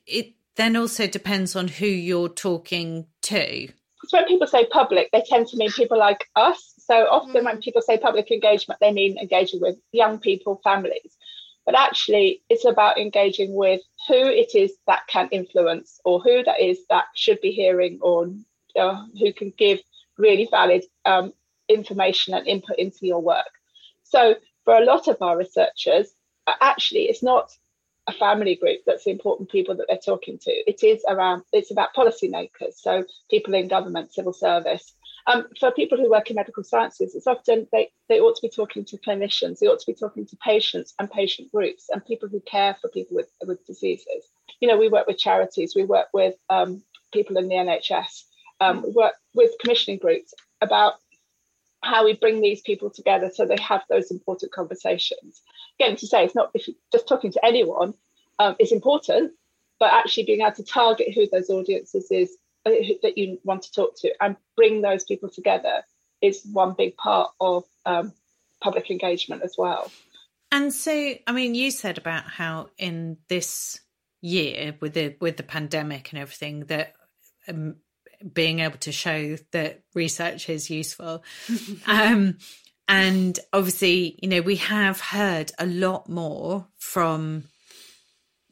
it 0.07 0.35
then 0.57 0.77
also 0.77 1.07
depends 1.07 1.57
on 1.57 1.69
who 1.69 1.87
you're 1.87 2.29
talking 2.29 3.07
to. 3.23 3.69
Because 4.01 4.13
when 4.13 4.27
people 4.27 4.47
say 4.47 4.67
public, 4.67 5.11
they 5.13 5.23
tend 5.29 5.49
to 5.49 5.57
mean 5.57 5.71
people 5.71 5.99
like 5.99 6.29
us. 6.37 6.75
So 6.79 7.07
often 7.07 7.45
when 7.45 7.59
mm. 7.59 7.63
people 7.63 7.83
say 7.83 7.99
public 7.99 8.31
engagement, 8.31 8.81
they 8.81 8.93
mean 8.93 9.19
engaging 9.19 9.61
with 9.61 9.77
young 9.93 10.19
people, 10.19 10.61
families 10.63 11.17
but 11.67 11.75
actually 11.75 12.43
it's 12.49 12.65
about 12.65 12.97
engaging 12.97 13.55
with 13.55 13.81
who 14.09 14.15
it 14.15 14.55
is 14.55 14.73
that 14.87 15.07
can 15.09 15.29
influence 15.31 16.01
or 16.05 16.21
who 16.21 16.43
that 16.45 16.61
is 16.61 16.79
that 16.89 17.07
should 17.15 17.41
be 17.41 17.51
hearing 17.51 17.99
or 18.01 18.31
uh, 18.79 19.05
who 19.19 19.33
can 19.33 19.53
give 19.59 19.81
really 20.17 20.49
valid 20.51 20.85
um, 21.05 21.33
information 21.69 22.33
and 22.33 22.47
input 22.47 22.79
into 22.79 23.05
your 23.05 23.21
work. 23.21 23.51
So 24.05 24.37
for 24.65 24.77
a 24.77 24.85
lot 24.85 25.09
of 25.09 25.21
our 25.21 25.37
researchers, 25.37 26.15
actually 26.47 27.03
it's 27.03 27.23
not 27.23 27.53
a 28.09 28.13
family 28.13 28.55
group 28.55 28.81
that's 28.87 29.05
the 29.05 29.11
important 29.11 29.51
people 29.51 29.75
that 29.77 29.87
they're 29.89 29.99
talking 29.99 30.39
to. 30.39 30.51
It 30.51 30.83
is 30.83 31.05
around, 31.09 31.43
it's 31.53 31.71
about 31.71 31.95
policymakers, 31.95 32.75
so 32.77 33.05
people 33.31 33.55
in 33.55 33.69
government, 33.69 34.13
civil 34.13 34.33
service, 34.33 34.93
um, 35.27 35.47
for 35.59 35.73
people 35.73 35.99
who 35.99 36.11
work 36.11 36.31
in 36.31 36.37
medical 36.37 36.63
sciences, 36.63 37.15
it's 37.15 37.27
often 37.27 37.67
they, 37.73 37.91
they 38.09 38.21
ought 38.21 38.37
to 38.37 38.43
be 38.43 38.49
talking 38.49 38.85
to 38.85 38.97
clinicians, 38.99 39.59
they 39.59 39.67
ought 39.67 39.81
to 39.81 39.87
be 39.87 39.95
talking 39.95 40.25
to 40.27 40.37
patients 40.37 40.95
and 40.99 41.11
patient 41.11 41.51
groups 41.51 41.89
and 41.93 42.05
people 42.05 42.29
who 42.29 42.41
care 42.41 42.77
for 42.81 42.89
people 42.89 43.17
with, 43.17 43.29
with 43.45 43.67
diseases. 43.67 44.31
You 44.61 44.69
know, 44.69 44.79
we 44.79 44.89
work 44.89 45.09
with 45.09 45.19
charities, 45.19 45.75
we 45.75 45.85
work 45.85 46.07
with 46.13 46.37
um, 46.49 46.83
people 47.13 47.37
in 47.39 47.49
the 47.49 47.57
NHS, 47.57 48.25
um, 48.61 48.83
we 48.83 48.91
work 48.91 49.15
with 49.35 49.51
commissioning 49.61 49.99
groups 49.99 50.33
about 50.61 50.95
how 51.87 52.05
we 52.05 52.15
bring 52.15 52.41
these 52.41 52.61
people 52.61 52.91
together 52.91 53.31
so 53.33 53.47
they 53.47 53.57
have 53.61 53.83
those 53.89 54.11
important 54.11 54.53
conversations. 54.53 55.43
Again, 55.79 55.97
to 55.97 56.07
say 56.07 56.25
it's 56.25 56.35
not 56.35 56.55
just 56.93 57.09
talking 57.09 57.33
to 57.33 57.45
anyone 57.45 57.95
um, 58.39 58.57
is 58.59 58.73
important, 58.73 59.33
but 59.79 59.93
actually 59.93 60.25
being 60.25 60.41
able 60.41 60.53
to 60.53 60.65
target 60.65 61.15
who 61.15 61.29
those 61.29 61.51
audiences 61.51 62.11
is 62.11 62.37
uh, 62.67 62.71
that 63.03 63.17
you 63.17 63.39
want 63.45 63.63
to 63.63 63.73
talk 63.73 63.95
to 64.01 64.13
and 64.21 64.37
bring 64.57 64.83
those 64.83 65.05
people 65.05 65.29
together 65.29 65.83
is 66.23 66.43
one 66.53 66.75
big 66.77 66.97
part 66.97 67.31
of 67.41 67.65
um, 67.85 68.13
public 68.61 68.91
engagement 68.91 69.43
as 69.43 69.55
well. 69.57 69.91
And 70.51 70.73
so, 70.73 71.15
I 71.27 71.33
mean, 71.33 71.55
you 71.55 71.71
said 71.71 71.99
about 71.99 72.25
how 72.25 72.71
in 72.79 73.19
this 73.29 73.81
year 74.23 74.75
with 74.81 74.95
the 74.95 75.15
with 75.21 75.37
the 75.37 75.43
pandemic 75.43 76.11
and 76.11 76.19
everything 76.19 76.61
that 76.67 76.95
um, 77.49 77.77
being 78.33 78.61
able 78.61 78.79
to 78.79 78.93
show 78.93 79.37
that 79.53 79.83
research 79.95 80.49
is 80.49 80.71
useful. 80.71 81.23
um, 81.87 82.39
and 82.89 83.39
obviously, 83.53 84.19
you 84.23 84.29
know, 84.29 84.41
we 84.41 84.57
have 84.57 85.01
heard 85.01 85.53
a 85.59 85.67
lot 85.67 86.09
more 86.09 86.67
from 86.79 87.45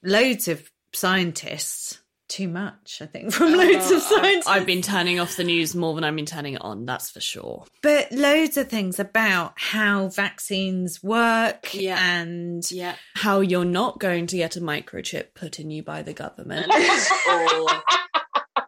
loads 0.02 0.48
of 0.48 0.70
scientists 0.92 2.00
too 2.28 2.48
much, 2.48 2.98
I 3.00 3.06
think, 3.06 3.32
from 3.32 3.52
loads 3.52 3.90
of 3.90 4.02
scientists. 4.02 4.48
I've 4.48 4.66
been 4.66 4.82
turning 4.82 5.20
off 5.20 5.36
the 5.36 5.44
news 5.44 5.74
more 5.74 5.94
than 5.94 6.04
I've 6.04 6.16
been 6.16 6.26
turning 6.26 6.54
it 6.54 6.62
on, 6.62 6.84
that's 6.86 7.10
for 7.10 7.20
sure. 7.20 7.64
But 7.82 8.10
loads 8.12 8.56
of 8.56 8.68
things 8.68 8.98
about 8.98 9.52
how 9.56 10.08
vaccines 10.08 11.02
work 11.02 11.74
yeah. 11.74 11.98
and 12.00 12.68
yeah. 12.72 12.96
how 13.14 13.40
you're 13.40 13.64
not 13.64 14.00
going 14.00 14.26
to 14.28 14.36
get 14.36 14.56
a 14.56 14.60
microchip 14.60 15.34
put 15.34 15.60
in 15.60 15.70
you 15.70 15.82
by 15.82 16.02
the 16.02 16.12
government. 16.12 16.66
or... 17.30 17.68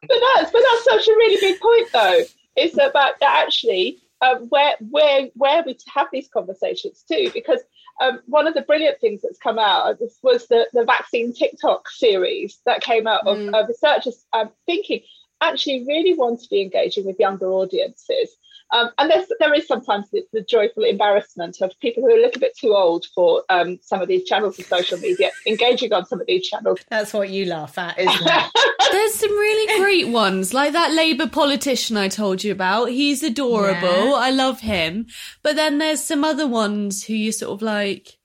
but 0.08 0.18
that's 0.34 0.50
but 0.50 0.62
that's 0.70 0.84
such 0.84 1.08
a 1.08 1.16
really 1.16 1.40
big 1.40 1.60
point 1.60 1.88
though. 1.92 2.20
It's 2.56 2.74
about 2.74 3.20
that 3.20 3.44
actually 3.44 3.98
uh, 4.20 4.36
where 4.48 4.74
where 4.90 5.28
where 5.34 5.62
we 5.64 5.76
have 5.94 6.08
these 6.12 6.28
conversations 6.28 7.04
too, 7.08 7.30
because 7.34 7.60
um, 8.00 8.20
one 8.26 8.46
of 8.46 8.54
the 8.54 8.62
brilliant 8.62 9.00
things 9.00 9.22
that's 9.22 9.38
come 9.38 9.58
out 9.58 9.98
was 10.22 10.46
the, 10.48 10.66
the 10.72 10.84
vaccine 10.84 11.32
TikTok 11.32 11.88
series 11.88 12.60
that 12.66 12.82
came 12.82 13.06
out 13.06 13.26
of 13.26 13.38
mm. 13.38 13.68
researchers 13.68 14.26
um, 14.34 14.50
thinking 14.66 15.00
actually 15.40 15.84
really 15.86 16.14
want 16.14 16.40
to 16.40 16.48
be 16.48 16.62
engaging 16.62 17.06
with 17.06 17.18
younger 17.18 17.50
audiences. 17.50 18.36
Um, 18.72 18.90
and 18.98 19.10
there's, 19.10 19.26
there 19.38 19.54
is 19.54 19.66
sometimes 19.66 20.10
the, 20.10 20.22
the, 20.32 20.42
joyful 20.42 20.82
embarrassment 20.82 21.60
of 21.60 21.72
people 21.80 22.02
who 22.02 22.10
are 22.10 22.18
a 22.18 22.20
little 22.20 22.40
bit 22.40 22.56
too 22.58 22.74
old 22.74 23.06
for 23.14 23.44
um, 23.48 23.78
some 23.80 24.02
of 24.02 24.08
these 24.08 24.24
channels 24.24 24.58
of 24.58 24.66
social 24.66 24.98
media 24.98 25.30
engaging 25.46 25.92
on 25.92 26.04
some 26.04 26.20
of 26.20 26.26
these 26.26 26.48
channels. 26.48 26.80
That's 26.90 27.12
what 27.12 27.30
you 27.30 27.44
laugh 27.44 27.78
at, 27.78 27.96
isn't 27.96 28.26
it? 28.26 28.50
there's 28.92 29.14
some 29.14 29.30
really 29.30 29.80
great 29.80 30.08
ones, 30.08 30.52
like 30.52 30.72
that 30.72 30.92
Labour 30.92 31.28
politician 31.28 31.96
I 31.96 32.08
told 32.08 32.42
you 32.42 32.50
about. 32.50 32.86
He's 32.86 33.22
adorable. 33.22 34.10
Yeah. 34.10 34.14
I 34.14 34.30
love 34.30 34.60
him. 34.60 35.06
But 35.42 35.54
then 35.54 35.78
there's 35.78 36.02
some 36.02 36.24
other 36.24 36.48
ones 36.48 37.04
who 37.04 37.14
you 37.14 37.30
sort 37.30 37.52
of 37.52 37.62
like, 37.62 38.18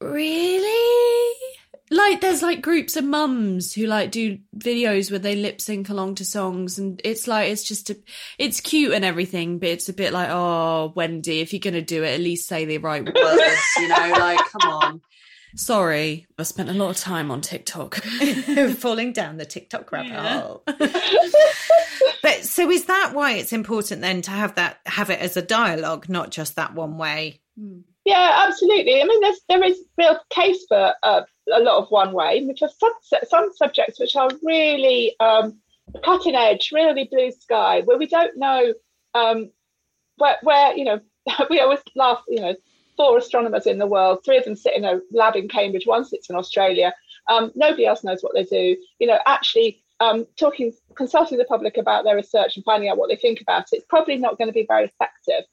really? 0.00 1.34
Like 1.90 2.20
there's 2.20 2.42
like 2.42 2.62
groups 2.62 2.96
of 2.96 3.04
mums 3.04 3.74
who 3.74 3.86
like 3.86 4.10
do 4.10 4.38
videos 4.56 5.10
where 5.10 5.18
they 5.18 5.36
lip 5.36 5.60
sync 5.60 5.88
along 5.88 6.14
to 6.14 6.24
songs 6.24 6.78
and 6.78 7.00
it's 7.04 7.28
like 7.28 7.50
it's 7.50 7.62
just 7.62 7.90
a, 7.90 7.96
it's 8.38 8.60
cute 8.60 8.92
and 8.92 9.04
everything 9.04 9.58
but 9.58 9.68
it's 9.68 9.88
a 9.88 9.92
bit 9.92 10.12
like 10.12 10.28
oh 10.30 10.92
wendy 10.96 11.40
if 11.40 11.52
you're 11.52 11.60
gonna 11.60 11.82
do 11.82 12.02
it 12.02 12.14
at 12.14 12.20
least 12.20 12.48
say 12.48 12.64
the 12.64 12.78
right 12.78 13.04
words 13.04 13.62
you 13.78 13.88
know? 13.88 14.14
Like 14.24 14.38
come 14.50 14.70
on. 14.70 15.00
Sorry 15.56 16.26
i 16.38 16.42
spent 16.42 16.70
a 16.70 16.74
lot 16.74 16.90
of 16.90 16.96
time 16.96 17.30
on 17.30 17.40
tiktok. 17.40 17.96
Falling 18.78 19.12
down 19.12 19.36
the 19.36 19.44
tiktok 19.44 19.92
rabbit 19.92 20.08
yeah. 20.08 20.40
hole. 20.40 20.64
But 22.22 22.44
so 22.46 22.70
is 22.70 22.86
that 22.86 23.10
why 23.12 23.32
it's 23.32 23.52
important 23.52 24.00
then 24.00 24.22
to 24.22 24.30
have 24.30 24.54
that 24.54 24.78
have 24.86 25.10
it 25.10 25.20
as 25.20 25.36
a 25.36 25.42
dialogue 25.42 26.08
not 26.08 26.30
just 26.30 26.56
that 26.56 26.74
one 26.74 26.96
way? 26.96 27.42
Hmm. 27.58 27.80
Yeah, 28.04 28.44
absolutely. 28.46 29.00
I 29.00 29.04
mean, 29.04 29.20
there's 29.20 29.40
there 29.48 29.64
is 29.64 29.82
real 29.96 30.18
case 30.30 30.64
for 30.68 30.94
uh, 31.02 31.22
a 31.52 31.60
lot 31.60 31.82
of 31.82 31.90
one 31.90 32.12
way, 32.12 32.44
which 32.44 32.62
are 32.62 32.68
some 32.68 32.92
some 33.26 33.50
subjects 33.54 33.98
which 33.98 34.14
are 34.14 34.28
really 34.42 35.16
um, 35.20 35.58
cutting 36.04 36.34
edge, 36.34 36.70
really 36.72 37.08
blue 37.10 37.32
sky, 37.32 37.80
where 37.82 37.98
we 37.98 38.06
don't 38.06 38.36
know 38.36 38.74
um, 39.14 39.50
where 40.16 40.36
where 40.42 40.76
you 40.76 40.84
know 40.84 41.00
we 41.50 41.60
always 41.60 41.80
laugh. 41.96 42.22
You 42.28 42.40
know, 42.40 42.54
four 42.96 43.16
astronomers 43.16 43.66
in 43.66 43.78
the 43.78 43.86
world, 43.86 44.20
three 44.24 44.36
of 44.36 44.44
them 44.44 44.56
sit 44.56 44.76
in 44.76 44.84
a 44.84 45.00
lab 45.10 45.36
in 45.36 45.48
Cambridge, 45.48 45.86
one 45.86 46.04
sits 46.04 46.28
in 46.28 46.36
Australia. 46.36 46.92
Um, 47.28 47.52
nobody 47.54 47.86
else 47.86 48.04
knows 48.04 48.22
what 48.22 48.34
they 48.34 48.44
do. 48.44 48.76
You 48.98 49.06
know, 49.06 49.18
actually 49.26 49.82
um, 50.00 50.26
talking, 50.38 50.72
consulting 50.94 51.38
the 51.38 51.44
public 51.44 51.76
about 51.76 52.04
their 52.04 52.16
research 52.16 52.56
and 52.56 52.64
finding 52.64 52.90
out 52.90 52.98
what 52.98 53.08
they 53.08 53.16
think 53.16 53.40
about 53.40 53.64
it, 53.72 53.76
it's 53.76 53.86
probably 53.88 54.16
not 54.16 54.38
going 54.38 54.48
to 54.48 54.52
be 54.52 54.66
very 54.68 54.84
effective. 54.84 55.44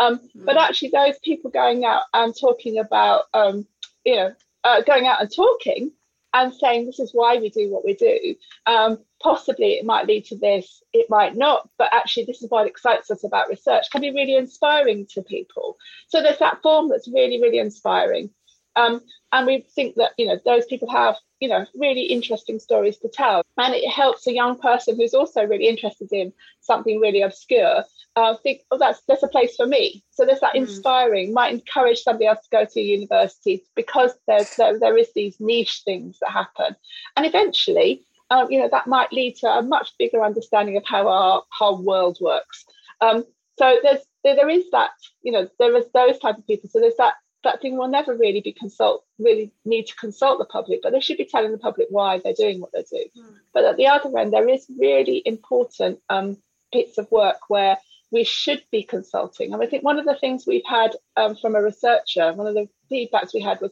Um, 0.00 0.18
mm. 0.18 0.44
But 0.44 0.56
actually, 0.56 0.88
those 0.88 1.18
people 1.22 1.50
going 1.50 1.84
out 1.84 2.02
and 2.12 2.34
talking 2.38 2.78
about, 2.78 3.24
um, 3.34 3.66
you 4.04 4.16
know, 4.16 4.34
uh, 4.64 4.82
going 4.82 5.06
out 5.06 5.20
and 5.20 5.32
talking 5.32 5.92
and 6.32 6.54
saying 6.54 6.86
this 6.86 7.00
is 7.00 7.10
why 7.12 7.36
we 7.36 7.50
do 7.50 7.70
what 7.70 7.84
we 7.84 7.94
do. 7.94 8.34
Um, 8.66 8.98
possibly 9.22 9.74
it 9.74 9.84
might 9.84 10.06
lead 10.06 10.24
to 10.26 10.36
this, 10.36 10.82
it 10.92 11.08
might 11.10 11.36
not, 11.36 11.68
but 11.76 11.92
actually 11.92 12.24
this 12.24 12.42
is 12.42 12.50
what 12.50 12.66
excites 12.66 13.10
us 13.10 13.24
about 13.24 13.48
research 13.48 13.90
can 13.90 14.00
be 14.00 14.12
really 14.12 14.36
inspiring 14.36 15.06
to 15.10 15.22
people. 15.22 15.76
So 16.08 16.22
there's 16.22 16.38
that 16.38 16.62
form 16.62 16.88
that's 16.88 17.08
really, 17.08 17.40
really 17.40 17.58
inspiring. 17.58 18.30
Um, 18.76 19.00
and 19.32 19.46
we 19.46 19.64
think 19.74 19.96
that 19.96 20.12
you 20.16 20.26
know 20.26 20.38
those 20.44 20.66
people 20.66 20.90
have 20.90 21.16
you 21.40 21.48
know 21.48 21.66
really 21.74 22.02
interesting 22.02 22.58
stories 22.58 22.98
to 22.98 23.08
tell, 23.08 23.42
and 23.56 23.74
it 23.74 23.88
helps 23.88 24.26
a 24.26 24.34
young 24.34 24.58
person 24.58 24.96
who's 24.96 25.14
also 25.14 25.44
really 25.44 25.68
interested 25.68 26.12
in 26.12 26.32
something 26.60 27.00
really 27.00 27.22
obscure 27.22 27.84
uh, 28.16 28.34
think, 28.36 28.62
oh, 28.70 28.78
that's 28.78 29.00
there's 29.02 29.22
a 29.22 29.28
place 29.28 29.56
for 29.56 29.66
me. 29.66 30.02
So 30.10 30.24
there's 30.24 30.40
that 30.40 30.54
mm. 30.54 30.60
inspiring 30.60 31.32
might 31.32 31.52
encourage 31.52 32.02
somebody 32.02 32.26
else 32.26 32.40
to 32.44 32.50
go 32.50 32.64
to 32.64 32.80
university 32.80 33.64
because 33.74 34.12
there's 34.26 34.56
there, 34.56 34.78
there 34.78 34.98
is 34.98 35.12
these 35.14 35.38
niche 35.40 35.82
things 35.84 36.18
that 36.20 36.30
happen, 36.30 36.76
and 37.16 37.26
eventually, 37.26 38.02
um, 38.30 38.50
you 38.50 38.58
know, 38.58 38.68
that 38.70 38.86
might 38.86 39.12
lead 39.12 39.36
to 39.36 39.48
a 39.48 39.62
much 39.62 39.92
bigger 39.98 40.24
understanding 40.24 40.76
of 40.76 40.84
how 40.86 41.08
our 41.08 41.42
whole 41.50 41.82
world 41.82 42.18
works. 42.20 42.64
Um, 43.00 43.24
so 43.58 43.78
there's 43.82 44.00
there, 44.24 44.36
there 44.36 44.50
is 44.50 44.64
that 44.72 44.90
you 45.22 45.32
know 45.32 45.48
there 45.58 45.76
is 45.76 45.86
those 45.94 46.18
type 46.18 46.38
of 46.38 46.46
people. 46.46 46.68
So 46.68 46.80
there's 46.80 46.96
that 46.96 47.14
that 47.42 47.62
thing 47.62 47.76
will 47.76 47.88
never 47.88 48.14
really 48.14 48.40
be 48.40 48.52
consult 48.52 49.04
really 49.18 49.52
need 49.64 49.86
to 49.86 49.96
consult 49.96 50.38
the 50.38 50.44
public, 50.44 50.80
but 50.82 50.92
they 50.92 51.00
should 51.00 51.16
be 51.16 51.24
telling 51.24 51.52
the 51.52 51.58
public 51.58 51.86
why 51.90 52.18
they're 52.18 52.34
doing 52.34 52.60
what 52.60 52.72
they 52.72 52.82
do. 52.82 53.04
Mm. 53.18 53.34
But 53.54 53.64
at 53.64 53.76
the 53.76 53.86
other 53.86 54.16
end, 54.18 54.32
there 54.32 54.48
is 54.48 54.66
really 54.78 55.22
important 55.24 56.00
um, 56.08 56.36
bits 56.72 56.98
of 56.98 57.10
work 57.10 57.38
where 57.48 57.78
we 58.10 58.24
should 58.24 58.62
be 58.70 58.82
consulting. 58.82 59.52
And 59.52 59.62
I 59.62 59.66
think 59.66 59.84
one 59.84 59.98
of 59.98 60.04
the 60.04 60.16
things 60.16 60.46
we've 60.46 60.62
had 60.68 60.96
um, 61.16 61.36
from 61.36 61.54
a 61.54 61.62
researcher, 61.62 62.32
one 62.32 62.46
of 62.46 62.54
the 62.54 62.68
feedbacks 62.90 63.32
we 63.32 63.40
had 63.40 63.60
was 63.60 63.70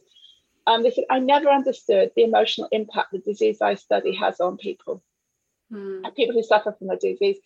um, 0.67 0.83
they 0.83 0.91
said, 0.91 1.05
I 1.09 1.19
never 1.19 1.49
understood 1.49 2.11
the 2.15 2.23
emotional 2.23 2.67
impact 2.71 3.11
the 3.11 3.19
disease 3.19 3.61
I 3.61 3.75
study 3.75 4.15
has 4.15 4.39
on 4.39 4.57
people, 4.57 5.01
mm. 5.71 6.15
people 6.15 6.35
who 6.35 6.43
suffer 6.43 6.71
from 6.71 6.87
the 6.87 6.95
disease. 6.95 7.37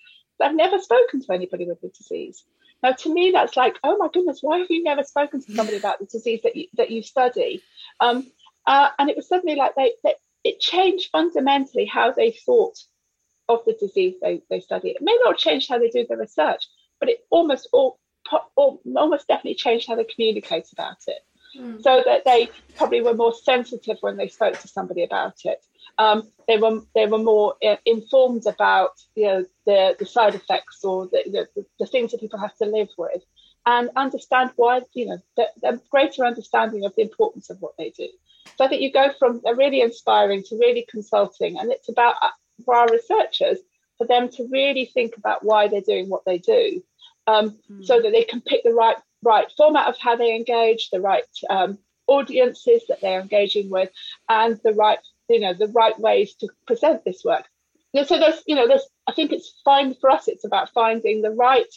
I've 0.42 0.56
never 0.56 0.78
spoken 0.78 1.22
to 1.22 1.32
anybody 1.32 1.66
with 1.66 1.80
the 1.80 1.88
disease. 1.88 2.44
Now, 2.84 2.92
to 2.92 3.14
me, 3.14 3.32
that's 3.32 3.56
like, 3.56 3.78
oh 3.84 3.98
my 3.98 4.10
goodness, 4.14 4.40
why 4.42 4.60
have 4.60 4.70
you 4.70 4.84
never 4.84 5.04
spoken 5.04 5.42
to 5.42 5.54
somebody 5.54 5.78
about 5.78 6.00
the 6.00 6.06
disease 6.06 6.42
that 6.44 6.56
you, 6.56 6.68
that 6.74 6.92
you 6.92 7.02
study? 7.02 7.64
Um, 8.02 8.30
uh, 8.68 8.90
and 9.00 9.10
it 9.10 9.16
was 9.16 9.28
suddenly 9.28 9.56
like 9.56 9.74
they, 9.76 9.94
they, 10.04 10.16
it 10.44 10.60
changed 10.60 11.10
fundamentally 11.12 11.86
how 11.86 12.12
they 12.12 12.32
thought 12.32 12.78
of 13.48 13.60
the 13.66 13.74
disease 13.80 14.16
they, 14.22 14.42
they 14.50 14.60
study. 14.60 14.90
It 14.90 15.02
may 15.02 15.18
not 15.24 15.38
change 15.38 15.68
how 15.70 15.80
they 15.80 15.90
do 15.90 16.06
their 16.06 16.18
research, 16.18 16.66
but 17.00 17.10
it 17.10 17.26
almost 17.30 17.70
all, 17.72 18.00
all 18.56 18.82
almost 18.96 19.28
definitely 19.28 19.56
changed 19.56 19.88
how 19.88 19.96
they 19.96 20.04
communicate 20.04 20.68
about 20.74 20.98
it. 21.08 21.20
Mm. 21.58 21.82
So 21.84 22.02
that 22.06 22.26
they 22.26 22.50
probably 22.76 23.02
were 23.02 23.14
more 23.14 23.34
sensitive 23.34 23.98
when 24.02 24.18
they 24.18 24.28
spoke 24.28 24.60
to 24.60 24.68
somebody 24.68 25.04
about 25.04 25.36
it. 25.46 25.64
Um, 25.98 26.30
they 26.48 26.58
were 26.58 26.82
they 26.96 27.06
were 27.06 27.20
more 27.20 27.56
uh, 27.66 27.78
informed 27.86 28.46
about 28.46 28.92
you 29.16 29.28
know 29.28 29.46
the, 29.66 29.96
the 30.00 30.06
side 30.06 30.36
effects 30.36 30.84
or 30.84 31.08
the, 31.08 31.48
the, 31.56 31.66
the 31.80 31.86
things 31.86 32.12
that 32.12 32.20
people 32.20 32.40
have 32.40 32.56
to 32.58 32.66
live 32.66 32.90
with, 32.98 33.22
and 33.66 33.90
understand 33.96 34.52
why 34.56 34.82
you 34.94 35.08
know 35.08 35.18
the, 35.38 35.48
the 35.62 35.82
greater 35.90 36.26
understanding 36.26 36.86
of 36.86 36.96
the 36.96 37.04
importance 37.04 37.50
of 37.50 37.58
what 37.60 37.74
they 37.78 37.92
do. 37.92 38.08
So 38.58 38.66
I 38.66 38.68
think 38.68 38.82
you 38.82 38.92
go 38.92 39.12
from 39.18 39.42
a 39.46 39.56
really 39.56 39.82
inspiring 39.82 40.44
to 40.48 40.58
really 40.58 40.86
consulting, 40.90 41.60
and 41.60 41.72
it's 41.72 41.90
about 41.90 42.16
uh, 42.22 42.30
for 42.66 42.76
our 42.76 42.88
researchers 42.90 43.60
for 43.98 44.08
them 44.08 44.30
to 44.30 44.48
really 44.52 44.86
think 44.86 45.18
about 45.18 45.46
why 45.46 45.68
they're 45.68 45.82
doing 45.82 46.10
what 46.10 46.26
they 46.26 46.40
do 46.40 46.84
um, 47.28 47.58
mm. 47.72 47.86
so 47.86 48.02
that 48.02 48.12
they 48.12 48.24
can 48.24 48.42
pick 48.42 48.64
the 48.64 48.74
right 48.74 48.98
right 49.22 49.52
format 49.56 49.88
of 49.88 49.98
how 49.98 50.16
they 50.16 50.36
engage, 50.36 50.90
the 50.90 51.00
right 51.00 51.24
um, 51.50 51.78
audiences 52.08 52.84
that 52.90 53.00
they're 53.02 53.22
engaging 53.22 53.70
with, 53.70 53.90
and 54.30 54.60
the 54.64 54.74
right 54.74 55.00
you 55.34 55.40
know 55.40 55.54
the 55.54 55.68
right 55.68 55.98
ways 56.00 56.36
to 56.36 56.48
present 56.68 57.04
this 57.04 57.24
work. 57.24 57.46
So 58.06 58.18
there's 58.18 58.42
you 58.48 58.56
know 58.56 58.68
there's 58.68 58.88
I 59.08 59.14
think 59.14 59.32
it's 59.32 59.62
fine 59.64 59.96
for 59.96 60.10
us. 60.10 60.28
It's 60.28 60.46
about 60.46 60.72
finding 60.72 61.22
the 61.22 61.32
right 61.32 61.74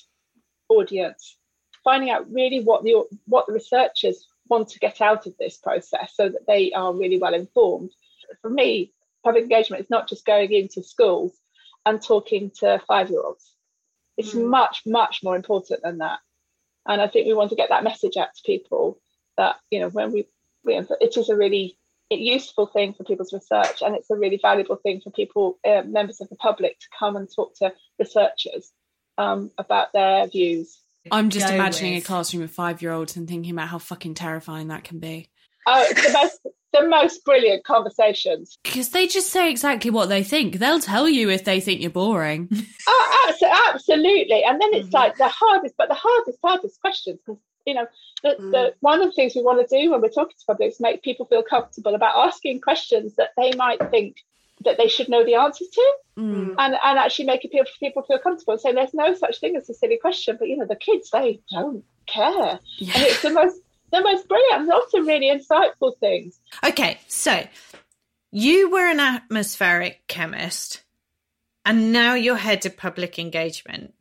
audience, 0.69 1.37
finding 1.85 2.11
out 2.11 2.31
really 2.31 2.63
what 2.63 2.85
the 2.85 3.05
what 3.27 3.47
the 3.47 3.53
researchers 3.53 4.27
want 4.49 4.69
to 4.69 4.79
get 4.79 5.01
out 5.01 5.27
of 5.27 5.35
this 5.39 5.57
process, 5.57 6.13
so 6.15 6.29
that 6.29 6.47
they 6.47 6.73
are 6.73 6.95
really 6.95 7.19
well 7.19 7.35
informed. 7.35 7.91
For 8.41 8.51
me, 8.51 8.93
public 9.25 9.43
engagement 9.43 9.83
is 9.83 9.91
not 9.91 10.09
just 10.09 10.25
going 10.25 10.53
into 10.53 10.83
schools 10.83 11.33
and 11.85 12.03
talking 12.03 12.51
to 12.61 12.81
five 12.87 13.11
year 13.11 13.23
olds 13.23 13.57
it's 14.17 14.35
mm. 14.35 14.49
much, 14.49 14.83
much 14.87 15.21
more 15.23 15.37
important 15.37 15.83
than 15.83 15.99
that. 15.99 16.21
And 16.87 17.01
I 17.01 17.09
think 17.09 17.27
we 17.27 17.35
want 17.35 17.51
to 17.51 17.57
get 17.57 17.69
that 17.71 17.85
message 17.85 18.17
out 18.17 18.29
to 18.35 18.43
people 18.45 18.99
that, 19.37 19.57
you 19.71 19.81
know, 19.81 19.89
when 19.89 20.13
we, 20.13 20.27
we 20.65 20.75
it 20.75 21.17
is 21.17 21.29
a 21.29 21.37
really 21.37 21.77
useful 22.15 22.67
thing 22.67 22.95
for 22.95 23.05
people's 23.05 23.33
research 23.33 23.83
and 23.83 23.97
it's 23.97 24.11
a 24.11 24.17
really 24.17 24.39
valuable 24.41 24.77
thing 24.77 25.01
for 25.03 25.11
people, 25.11 25.59
uh, 25.67 25.83
members 25.83 26.21
of 26.21 26.29
the 26.29 26.37
public, 26.37 26.79
to 26.79 26.87
come 26.97 27.17
and 27.17 27.29
talk 27.35 27.55
to 27.57 27.73
researchers 27.99 28.73
um, 29.19 29.51
about 29.59 29.93
their 29.93 30.27
views. 30.29 30.81
I'm 31.11 31.31
just 31.31 31.51
imagining 31.53 31.95
with. 31.95 32.05
a 32.05 32.07
classroom 32.07 32.43
of 32.43 32.51
five 32.51 32.83
year 32.83 32.93
olds 32.93 33.17
and 33.17 33.29
thinking 33.29 33.53
about 33.53 33.69
how 33.69 33.79
fucking 33.79 34.15
terrifying 34.15 34.69
that 34.69 34.85
can 34.85 34.99
be. 34.99 35.29
Oh, 35.67 35.85
it's 35.89 36.07
the 36.07 36.13
most 36.13 36.41
the 36.73 36.89
most 36.89 37.25
brilliant 37.25 37.65
conversations 37.65 38.59
because 38.63 38.91
they 38.91 39.07
just 39.07 39.31
say 39.31 39.51
exactly 39.51 39.91
what 39.91 40.09
they 40.09 40.23
think. 40.23 40.57
They'll 40.57 40.81
tell 40.81 41.09
you 41.09 41.31
if 41.31 41.45
they 41.45 41.61
think 41.61 41.81
you're 41.81 41.91
boring. 41.91 42.49
oh, 42.89 43.33
absolutely. 43.73 44.45
And 44.45 44.61
then 44.61 44.75
it's 44.75 44.89
mm-hmm. 44.89 44.97
like 44.97 45.17
the 45.17 45.29
hardest, 45.29 45.75
but 45.79 45.89
the 45.89 45.95
hardest, 45.95 46.39
hardest 46.43 46.81
questions 46.81 47.19
because 47.25 47.41
you 47.67 47.75
know 47.75 47.87
the, 48.23 48.29
mm. 48.41 48.51
the 48.53 48.75
one 48.81 49.01
of 49.01 49.09
the 49.09 49.13
things 49.13 49.35
we 49.35 49.43
want 49.43 49.67
to 49.67 49.83
do 49.83 49.91
when 49.91 50.01
we're 50.01 50.09
talking 50.09 50.37
to 50.39 50.47
public 50.47 50.71
is 50.71 50.81
make 50.81 51.03
people 51.03 51.27
feel 51.27 51.43
comfortable 51.43 51.95
about 51.95 52.27
asking 52.29 52.61
questions 52.61 53.15
that 53.17 53.31
they 53.37 53.53
might 53.57 53.91
think 53.91 54.25
that 54.65 54.79
they 54.79 54.89
should 54.89 55.09
know 55.09 55.25
the 55.25 55.35
answers 55.35 55.69
to 55.69 55.95
mm. 56.19 56.55
and, 56.59 56.75
and 56.83 56.99
actually 56.99 57.27
making 57.27 57.51
people, 57.51 57.71
people 57.79 58.03
feel 58.03 58.19
comfortable 58.19 58.53
and 58.53 58.61
saying 58.61 58.75
there's 58.75 58.95
no 58.95 59.15
such 59.15 59.39
thing 59.39 59.55
as 59.57 59.69
a 59.69 59.75
silly 59.75 59.99
question 59.99 60.37
but 60.39 60.49
you 60.49 60.57
know 60.57 60.67
the 60.67 60.77
kids 60.77 61.11
they 61.11 61.41
don't 61.51 61.85
care 62.07 62.59
yeah. 62.79 62.93
and 62.95 63.03
it's 63.03 63.23
the 63.23 63.31
most 63.31 63.61
the 63.93 64.01
most 64.01 64.29
brilliant 64.29 64.63
and 64.63 64.73
also 64.73 65.01
really 65.01 65.31
insightful 65.31 65.99
things. 65.99 66.41
Okay, 66.65 66.99
so 67.07 67.47
you 68.33 68.71
were 68.71 68.89
an 68.91 69.01
atmospheric 69.01 70.07
chemist 70.09 70.83
and 71.65 71.93
now 71.93 72.15
you're 72.15 72.37
head 72.37 72.65
of 72.67 72.77
public 72.77 73.19
engagement. 73.19 73.95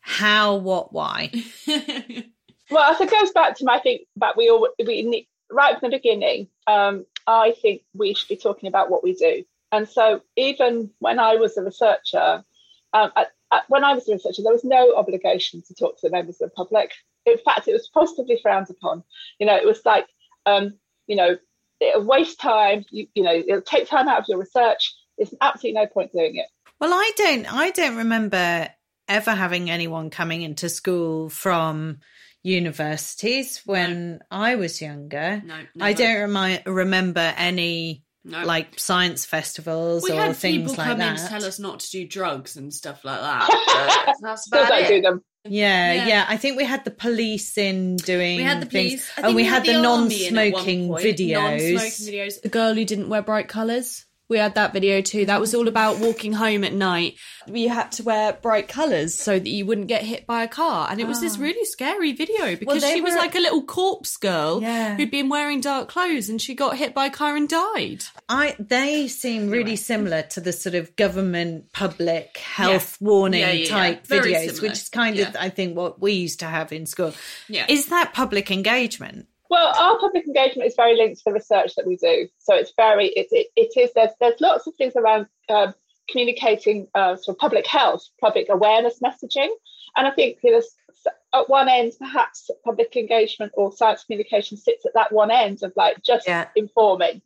How, 0.00 0.56
what, 0.56 0.92
why? 0.92 1.30
well, 2.70 2.94
so 2.94 3.04
it 3.04 3.10
goes 3.10 3.30
back 3.32 3.56
to 3.58 3.64
my 3.64 3.78
think 3.78 4.02
that 4.16 4.36
we 4.36 4.48
all 4.50 4.68
we 4.84 5.28
right 5.50 5.78
from 5.78 5.90
the 5.90 5.96
beginning. 5.96 6.48
Um, 6.66 7.06
I 7.26 7.54
think 7.60 7.82
we 7.94 8.14
should 8.14 8.28
be 8.28 8.36
talking 8.36 8.68
about 8.68 8.90
what 8.90 9.02
we 9.02 9.14
do, 9.14 9.44
and 9.72 9.88
so 9.88 10.22
even 10.36 10.90
when 10.98 11.18
I 11.18 11.36
was 11.36 11.56
a 11.56 11.62
researcher, 11.62 12.44
um, 12.92 13.12
at, 13.16 13.28
at, 13.52 13.62
when 13.68 13.84
I 13.84 13.94
was 13.94 14.08
a 14.08 14.12
researcher, 14.12 14.42
there 14.42 14.52
was 14.52 14.64
no 14.64 14.96
obligation 14.96 15.62
to 15.62 15.74
talk 15.74 16.00
to 16.00 16.08
the 16.08 16.12
members 16.12 16.40
of 16.40 16.50
the 16.50 16.54
public 16.54 16.92
in 17.26 17.38
fact, 17.38 17.68
it 17.68 17.72
was 17.72 17.88
positively 17.88 18.38
frowned 18.42 18.70
upon. 18.70 19.02
You 19.38 19.46
know, 19.46 19.56
it 19.56 19.66
was 19.66 19.84
like, 19.84 20.06
um, 20.46 20.74
you 21.06 21.16
know, 21.16 21.36
it'll 21.80 22.04
waste 22.04 22.40
time. 22.40 22.84
You, 22.90 23.06
you 23.14 23.22
know, 23.22 23.32
it'll 23.34 23.62
take 23.62 23.88
time 23.88 24.08
out 24.08 24.20
of 24.20 24.24
your 24.28 24.38
research. 24.38 24.94
There's 25.16 25.34
absolutely 25.40 25.80
no 25.80 25.86
point 25.86 26.12
doing 26.12 26.36
it. 26.36 26.46
Well, 26.80 26.92
I 26.92 27.10
don't. 27.16 27.52
I 27.52 27.70
don't 27.70 27.96
remember 27.96 28.68
ever 29.08 29.32
having 29.32 29.70
anyone 29.70 30.10
coming 30.10 30.42
into 30.42 30.68
school 30.68 31.28
from 31.28 31.98
universities 32.42 33.60
when 33.64 34.12
no. 34.12 34.18
I 34.30 34.54
was 34.54 34.80
younger. 34.80 35.42
No, 35.44 35.60
I 35.80 35.92
don't 35.92 36.32
remi- 36.32 36.62
remember 36.66 37.34
any 37.36 38.04
no. 38.24 38.44
like 38.44 38.78
science 38.78 39.24
festivals 39.24 40.04
we 40.04 40.12
or 40.12 40.16
had 40.16 40.36
things 40.36 40.70
people 40.70 40.74
like 40.76 40.86
come 40.86 40.98
that. 40.98 41.18
In 41.18 41.24
to 41.24 41.28
tell 41.28 41.44
us 41.44 41.58
not 41.58 41.80
to 41.80 41.90
do 41.90 42.06
drugs 42.06 42.56
and 42.56 42.72
stuff 42.72 43.04
like 43.04 43.20
that. 43.20 44.14
that's 44.22 44.46
about 44.48 44.66
Still 44.66 44.66
don't 44.66 44.84
it. 44.84 44.88
do 44.88 45.00
them. 45.02 45.24
Yeah, 45.44 45.94
yeah, 45.94 46.06
yeah, 46.06 46.26
I 46.28 46.36
think 46.36 46.58
we 46.58 46.64
had 46.64 46.84
the 46.84 46.90
police 46.90 47.56
in 47.56 47.96
doing. 47.96 48.36
We 48.36 48.42
had 48.42 48.60
the 48.60 48.66
police, 48.66 49.10
and 49.16 49.28
we, 49.28 49.36
we 49.36 49.44
had, 49.44 49.66
had, 49.66 49.76
the, 49.76 49.80
non-smoking 49.80 50.90
videos. 50.90 51.32
Non-smoking 51.32 52.14
videos. 52.14 52.42
The 52.42 52.50
girl 52.50 52.74
who 52.74 52.84
didn't 52.84 53.08
wear 53.08 53.22
bright 53.22 53.48
colours. 53.48 54.04
We 54.30 54.38
had 54.38 54.54
that 54.54 54.72
video 54.72 55.02
too. 55.02 55.26
That 55.26 55.40
was 55.40 55.54
all 55.54 55.66
about 55.68 55.98
walking 55.98 56.32
home 56.32 56.62
at 56.64 56.72
night. 56.72 57.16
You 57.46 57.68
had 57.68 57.90
to 57.92 58.04
wear 58.04 58.32
bright 58.32 58.68
colours 58.68 59.14
so 59.14 59.38
that 59.38 59.48
you 59.48 59.66
wouldn't 59.66 59.88
get 59.88 60.02
hit 60.04 60.24
by 60.26 60.44
a 60.44 60.48
car. 60.48 60.86
And 60.88 61.00
it 61.00 61.06
was 61.08 61.20
this 61.20 61.36
ah. 61.36 61.42
really 61.42 61.64
scary 61.64 62.12
video 62.12 62.54
because 62.54 62.80
they 62.82 62.94
she 62.94 63.00
was 63.00 63.12
were- 63.14 63.18
like 63.18 63.34
a 63.34 63.40
little 63.40 63.64
corpse 63.64 64.16
girl 64.16 64.62
Yeah. 64.62 64.94
who'd 64.96 65.10
been 65.10 65.28
wearing 65.28 65.60
dark 65.60 65.88
clothes 65.88 66.28
and 66.28 66.40
she 66.40 66.54
got 66.54 66.76
hit 66.76 66.94
by 66.94 67.06
a 67.06 67.10
car 67.10 67.36
and 67.36 67.48
died. 67.48 68.04
I 68.28 68.54
they 68.60 69.08
seem 69.08 69.50
really 69.50 69.74
similar 69.76 70.22
to 70.22 70.40
the 70.40 70.52
sort 70.52 70.76
of 70.76 70.94
government 70.94 71.72
public 71.72 72.36
health 72.38 72.98
Yeah. 73.00 73.06
warning 73.08 73.40
Yeah, 73.40 73.66
type 73.66 74.06
videos, 74.06 74.46
similar. 74.46 74.62
which 74.62 74.72
is 74.72 74.88
kind 74.88 75.18
of 75.18 75.36
I 75.38 75.48
think 75.48 75.76
what 75.76 76.00
we 76.00 76.12
used 76.12 76.38
to 76.40 76.46
have 76.46 76.72
in 76.72 76.86
school. 76.86 77.14
Yeah. 77.48 77.66
Is 77.68 77.86
that 77.86 78.14
public 78.14 78.52
engagement? 78.52 79.26
Well, 79.50 79.74
our 79.76 79.98
public 79.98 80.26
engagement 80.28 80.68
is 80.68 80.76
very 80.76 80.96
linked 80.96 81.18
to 81.18 81.24
the 81.26 81.32
research 81.32 81.74
that 81.74 81.84
we 81.86 81.96
do. 81.96 82.28
So 82.38 82.54
it's 82.54 82.72
very, 82.76 83.08
it, 83.08 83.26
it, 83.32 83.48
it 83.56 83.72
is, 83.78 83.90
there's, 83.94 84.12
there's 84.20 84.40
lots 84.40 84.68
of 84.68 84.74
things 84.76 84.94
around 84.96 85.26
um, 85.48 85.74
communicating 86.08 86.86
uh, 86.94 87.16
sort 87.16 87.34
of 87.34 87.38
public 87.40 87.66
health, 87.66 88.06
public 88.20 88.46
awareness 88.48 89.00
messaging. 89.00 89.48
And 89.96 90.06
I 90.06 90.12
think 90.12 90.38
you 90.44 90.52
know, 90.52 90.58
s- 90.58 90.76
at 91.34 91.48
one 91.48 91.68
end, 91.68 91.92
perhaps 91.98 92.48
public 92.64 92.94
engagement 92.96 93.50
or 93.56 93.72
science 93.72 94.04
communication 94.04 94.56
sits 94.56 94.86
at 94.86 94.94
that 94.94 95.10
one 95.12 95.32
end 95.32 95.64
of 95.64 95.72
like 95.76 96.00
just 96.02 96.28
Yeah. 96.28 96.46
informing. 96.54 97.20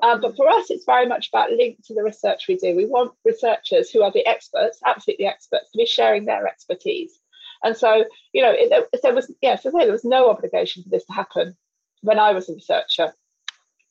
Um, 0.00 0.20
but 0.20 0.36
for 0.36 0.48
us, 0.48 0.70
it's 0.70 0.84
very 0.84 1.06
much 1.06 1.28
about 1.28 1.50
linked 1.52 1.84
to 1.86 1.94
the 1.94 2.02
research 2.04 2.46
we 2.48 2.56
do. 2.56 2.76
We 2.76 2.86
want 2.86 3.14
researchers 3.24 3.90
who 3.90 4.02
are 4.02 4.12
the 4.12 4.26
experts, 4.26 4.78
absolutely 4.86 5.26
experts, 5.26 5.72
to 5.72 5.78
be 5.78 5.86
sharing 5.86 6.24
their 6.24 6.46
expertise. 6.46 7.18
And 7.64 7.76
so, 7.76 8.04
you 8.32 8.42
know, 8.42 8.52
it, 8.52 8.70
there- 9.02 9.14
was, 9.14 9.32
yes, 9.42 9.66
as 9.66 9.74
I 9.74 9.84
there 9.84 9.92
was 9.92 10.04
no 10.04 10.30
obligation 10.30 10.84
for 10.84 10.88
this 10.88 11.04
to 11.06 11.12
happen 11.12 11.56
when 12.04 12.18
I 12.18 12.32
was 12.32 12.48
a 12.48 12.54
researcher. 12.54 13.12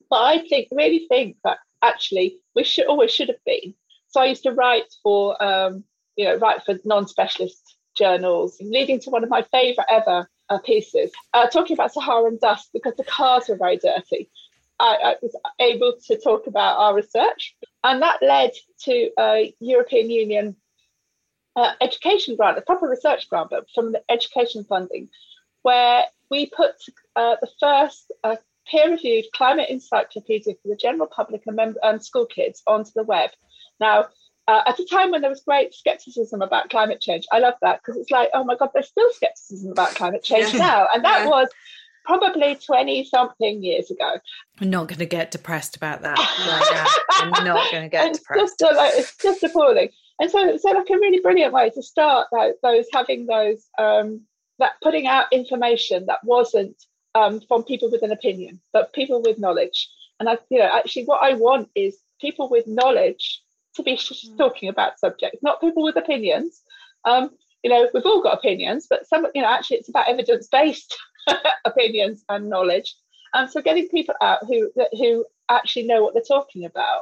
But 0.10 0.22
I 0.22 0.48
think, 0.48 0.68
really 0.72 1.08
think 1.10 1.38
that 1.44 1.58
actually 1.82 2.38
we 2.56 2.64
should 2.64 2.86
always 2.86 3.12
should 3.12 3.30
have 3.30 3.44
been. 3.46 3.74
So 4.08 4.22
I 4.22 4.26
used 4.26 4.44
to 4.44 4.52
write 4.52 4.94
for, 5.02 5.42
um, 5.44 5.84
you 6.16 6.26
know, 6.26 6.36
write 6.36 6.64
for 6.64 6.78
non-specialist 6.86 7.76
journals, 7.98 8.58
leading 8.62 9.00
to 9.02 9.10
one 9.10 9.24
of 9.24 9.30
my 9.30 9.42
favourite 9.52 9.88
ever 9.90 10.30
uh, 10.50 10.60
pieces, 10.60 11.12
uh, 11.34 11.48
talking 11.48 11.76
about 11.76 11.94
Saharan 11.94 12.38
dust 12.40 12.70
because 12.74 12.94
the 12.96 13.04
cars 13.04 13.50
were 13.50 13.58
very 13.58 13.78
dirty. 13.78 14.30
I, 14.80 14.98
I 15.04 15.16
was 15.22 15.36
able 15.60 15.94
to 16.08 16.20
talk 16.20 16.46
about 16.46 16.78
our 16.78 16.94
research, 16.96 17.56
and 17.84 18.02
that 18.02 18.22
led 18.22 18.52
to 18.86 19.10
a 19.20 19.54
European 19.60 20.12
Union 20.12 20.56
uh, 21.56 21.72
education 21.82 22.36
grant, 22.36 22.58
a 22.58 22.62
proper 22.62 22.88
research 22.88 23.30
grant, 23.30 23.50
but 23.50 23.66
from 23.74 23.92
the 23.92 24.04
education 24.10 24.64
funding, 24.64 25.10
where 25.64 26.06
we 26.34 26.48
put 26.48 26.76
uh, 27.16 27.36
the 27.44 27.50
first 27.60 28.12
uh, 28.24 28.38
peer-reviewed 28.70 29.26
climate 29.36 29.70
encyclopedia 29.70 30.54
for 30.62 30.68
the 30.70 30.76
general 30.86 31.08
public 31.20 31.42
and, 31.48 31.56
mem- 31.56 31.76
and 31.84 32.04
school 32.04 32.26
kids 32.26 32.62
onto 32.66 32.92
the 32.96 33.04
web. 33.04 33.30
Now, 33.80 33.98
uh, 34.48 34.62
at 34.66 34.80
a 34.80 34.86
time 34.86 35.12
when 35.12 35.22
there 35.22 35.30
was 35.30 35.44
great 35.46 35.74
skepticism 35.74 36.42
about 36.42 36.70
climate 36.70 37.00
change, 37.02 37.26
I 37.32 37.40
love 37.40 37.54
that 37.62 37.80
because 37.82 37.98
it's 38.02 38.10
like, 38.12 38.30
oh 38.34 38.44
my 38.44 38.56
God, 38.56 38.70
there's 38.74 38.88
still 38.88 39.12
skepticism 39.14 39.72
about 39.72 39.96
climate 39.96 40.24
change 40.24 40.54
Yeah. 40.54 40.60
now, 40.72 40.88
and 40.94 41.06
that 41.06 41.20
Yeah. 41.24 41.28
was 41.36 41.48
probably 42.06 42.56
20 42.56 43.06
something 43.06 43.64
years 43.64 43.90
ago. 43.92 44.12
I'm 44.60 44.70
not 44.70 44.88
going 44.88 45.00
to 45.00 45.06
get 45.06 45.32
depressed 45.32 45.76
about 45.78 46.02
that 46.02 46.18
right. 46.18 46.90
I'm 47.22 47.46
not 47.46 47.72
going 47.72 47.84
to 47.84 47.90
get 47.90 48.08
it's 48.10 48.20
depressed. 48.20 48.60
just 48.60 48.76
like, 48.76 48.94
it's 48.96 49.16
just 49.18 49.44
appalling. 49.44 49.90
And 50.20 50.30
so 50.30 50.40
it's 50.48 50.64
like 50.66 50.90
a 50.90 50.94
really 50.94 51.20
brilliant 51.22 51.54
way 51.54 51.70
to 51.70 51.82
start 51.82 52.28
those 52.62 52.86
having 52.92 53.26
those 53.26 53.66
um, 53.80 54.22
that 54.64 54.80
putting 54.82 55.08
out 55.08 55.26
information 55.34 56.06
that 56.06 56.24
wasn't 56.24 56.82
um, 57.16 57.42
from 57.42 57.64
people 57.64 57.92
with 57.92 58.02
an 58.02 58.14
opinion, 58.14 58.62
but 58.72 58.94
people 58.94 59.22
with 59.22 59.38
knowledge. 59.38 59.90
And 60.22 60.30
I, 60.30 60.38
you 60.50 60.60
know, 60.60 60.70
actually, 60.74 61.04
what 61.04 61.22
I 61.22 61.34
want 61.34 61.68
is 61.76 61.98
people 62.22 62.50
with 62.50 62.66
knowledge 62.66 63.42
to 63.76 63.84
be 63.84 63.98
sh- 63.98 64.30
talking 64.38 64.70
about 64.70 65.00
subjects, 65.00 65.44
not 65.44 65.60
people 65.60 65.84
with 65.84 65.98
opinions. 65.98 66.62
Um, 67.04 67.32
you 67.62 67.70
know, 67.70 67.90
we've 67.94 68.06
all 68.06 68.24
got 68.24 68.38
opinions, 68.38 68.88
but 68.90 69.06
some, 69.06 69.28
you 69.36 69.42
know, 69.42 69.50
actually, 69.50 69.78
it's 69.78 69.90
about 69.90 70.08
evidence-based 70.08 70.98
opinions 71.66 72.24
and 72.30 72.50
knowledge. 72.50 72.96
And 73.34 73.50
so, 73.52 73.62
getting 73.62 73.90
people 73.90 74.16
out 74.22 74.40
who 74.48 74.72
who 74.94 75.26
actually 75.50 75.88
know 75.88 76.04
what 76.04 76.14
they're 76.14 76.24
talking 76.24 76.64
about 76.64 77.02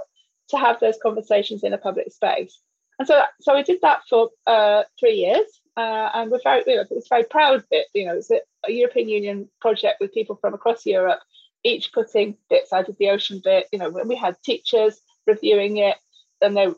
to 0.49 0.57
have 0.57 0.79
those 0.79 0.97
conversations 1.03 1.63
in 1.63 1.73
a 1.73 1.77
public 1.77 2.11
space. 2.11 2.59
And 2.97 3.07
so, 3.07 3.21
so 3.39 3.55
we 3.55 3.61
did 3.61 3.81
that 3.81 4.01
for 4.09 4.29
uh, 4.47 4.83
three 4.99 5.15
years, 5.15 5.60
uh, 5.77 6.09
and 6.13 6.31
we're 6.31 6.39
very, 6.43 6.63
you 6.67 6.75
know, 6.75 6.85
it's 6.91 7.07
very 7.07 7.23
proud 7.23 7.63
it. 7.71 7.87
You 7.93 8.05
know, 8.05 8.17
it's 8.17 8.31
a, 8.31 8.41
a 8.67 8.71
European 8.71 9.09
Union 9.09 9.49
project 9.59 9.97
with 9.99 10.13
people 10.13 10.35
from 10.35 10.53
across 10.53 10.85
Europe, 10.85 11.19
each 11.63 11.93
putting 11.93 12.37
bits 12.49 12.73
out 12.73 12.89
of 12.89 12.97
the 12.97 13.09
ocean 13.09 13.41
bit. 13.43 13.67
You 13.71 13.79
know, 13.79 13.89
we 13.89 14.15
had 14.15 14.41
teachers 14.43 14.99
reviewing 15.27 15.77
it, 15.77 15.97
and 16.41 16.55
they 16.55 16.67
were 16.67 16.75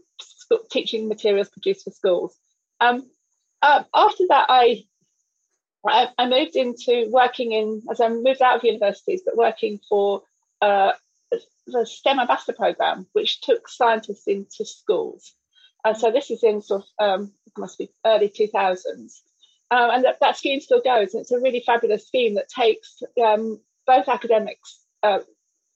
teaching 0.71 1.07
materials 1.07 1.49
produced 1.49 1.83
for 1.83 1.91
schools. 1.91 2.35
Um, 2.79 3.09
uh, 3.61 3.83
after 3.95 4.25
that, 4.29 4.45
I 4.49 4.85
I, 5.85 6.09
I 6.17 6.27
moved 6.27 6.55
into 6.55 7.09
working 7.09 7.51
in, 7.51 7.81
as 7.91 7.99
I 7.99 8.07
moved 8.07 8.41
out 8.41 8.57
of 8.57 8.63
universities, 8.63 9.21
but 9.25 9.35
working 9.35 9.79
for 9.89 10.23
uh, 10.61 10.93
the 11.67 11.85
STEM 11.85 12.19
Ambassador 12.19 12.55
Program, 12.55 13.07
which 13.13 13.41
took 13.41 13.67
scientists 13.67 14.27
into 14.27 14.65
schools. 14.65 15.33
And 15.85 15.97
so 15.97 16.11
this 16.11 16.31
is 16.31 16.43
in 16.43 16.61
sort 16.61 16.83
of, 16.99 17.05
um, 17.05 17.33
must 17.57 17.77
be 17.77 17.89
early 18.05 18.29
2000s. 18.29 19.21
Um, 19.71 19.89
and 19.89 20.03
that, 20.05 20.19
that 20.21 20.37
scheme 20.37 20.59
still 20.59 20.81
goes. 20.81 21.13
And 21.13 21.21
it's 21.21 21.31
a 21.31 21.39
really 21.39 21.63
fabulous 21.65 22.07
scheme 22.07 22.35
that 22.35 22.49
takes 22.49 23.01
um, 23.23 23.59
both 23.85 24.07
academics, 24.07 24.79
uh, 25.01 25.19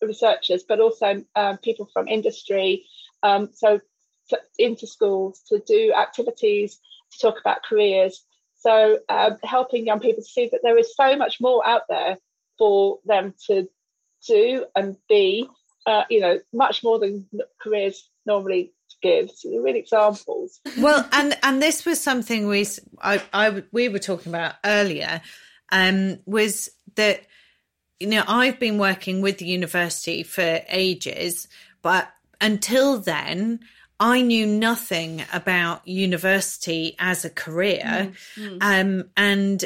researchers, 0.02 0.64
but 0.68 0.80
also 0.80 1.24
um, 1.36 1.58
people 1.58 1.90
from 1.92 2.08
industry, 2.08 2.86
um, 3.24 3.50
so 3.54 3.80
to, 4.30 4.40
into 4.60 4.88
schools 4.88 5.42
to 5.50 5.60
do 5.66 5.94
activities, 5.94 6.80
to 7.12 7.20
talk 7.20 7.40
about 7.40 7.64
careers. 7.64 8.24
So 8.60 9.00
um, 9.10 9.38
helping 9.44 9.86
young 9.86 10.00
people 10.00 10.24
to 10.24 10.30
see 10.30 10.50
that 10.52 10.62
there 10.64 10.78
is 10.78 10.96
so 10.96 11.16
much 11.16 11.40
more 11.42 11.68
out 11.68 11.84
there 11.90 12.18
for 12.58 13.00
them 13.06 13.34
to 13.48 13.68
do 14.28 14.66
and 14.76 14.98
be, 15.08 15.48
uh, 15.86 16.04
you 16.10 16.20
know, 16.20 16.40
much 16.54 16.84
more 16.84 17.00
than 17.00 17.28
careers 17.62 18.10
normally 18.26 18.74
give. 19.02 19.32
So 19.32 19.50
they're 19.50 19.68
examples. 19.76 20.60
well 20.80 21.08
and 21.12 21.38
and 21.44 21.62
this 21.62 21.86
was 21.86 22.02
something 22.02 22.48
we 22.48 22.66
I, 23.02 23.22
I 23.34 23.64
we 23.72 23.90
were 23.90 24.00
talking 24.00 24.32
about 24.32 24.56
earlier 24.66 25.22
um 25.72 26.20
was 26.26 26.70
that 26.96 27.22
you 28.00 28.08
know 28.08 28.24
i've 28.28 28.60
been 28.60 28.78
working 28.78 29.22
with 29.22 29.38
the 29.38 29.46
university 29.46 30.24
for 30.24 30.62
ages 30.70 31.48
but 31.82 32.10
until 32.40 33.00
then 33.00 33.60
i 34.00 34.22
knew 34.22 34.46
nothing 34.46 35.24
about 35.34 35.88
university 35.88 36.96
as 37.00 37.26
a 37.26 37.30
career. 37.30 38.12
Um 38.62 39.10
and 39.16 39.64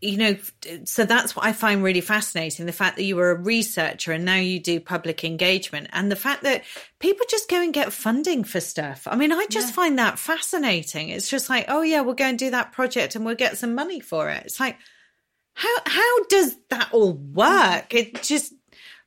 you 0.00 0.16
know 0.16 0.36
so 0.84 1.04
that's 1.04 1.36
what 1.36 1.44
i 1.44 1.52
find 1.52 1.82
really 1.82 2.00
fascinating 2.00 2.64
the 2.64 2.72
fact 2.72 2.96
that 2.96 3.02
you 3.02 3.16
were 3.16 3.30
a 3.30 3.38
researcher 3.38 4.12
and 4.12 4.24
now 4.24 4.36
you 4.36 4.58
do 4.58 4.80
public 4.80 5.24
engagement 5.24 5.88
and 5.92 6.10
the 6.10 6.16
fact 6.16 6.42
that 6.42 6.64
people 7.00 7.26
just 7.28 7.50
go 7.50 7.60
and 7.62 7.74
get 7.74 7.92
funding 7.92 8.44
for 8.44 8.60
stuff. 8.60 9.06
I 9.06 9.16
mean 9.16 9.32
i 9.32 9.46
just 9.50 9.74
find 9.74 9.98
that 9.98 10.18
fascinating. 10.18 11.10
It's 11.10 11.28
just 11.28 11.50
like 11.50 11.66
oh 11.68 11.82
yeah 11.82 12.00
we'll 12.00 12.14
go 12.14 12.24
and 12.24 12.38
do 12.38 12.50
that 12.50 12.72
project 12.72 13.14
and 13.14 13.24
we'll 13.24 13.34
get 13.34 13.58
some 13.58 13.74
money 13.74 14.00
for 14.00 14.30
it. 14.30 14.44
It's 14.44 14.60
like 14.60 14.78
how 15.54 15.74
how 15.84 16.24
does 16.24 16.56
that 16.70 16.88
all 16.92 17.12
work? 17.12 17.92
It 17.92 18.22
just 18.22 18.54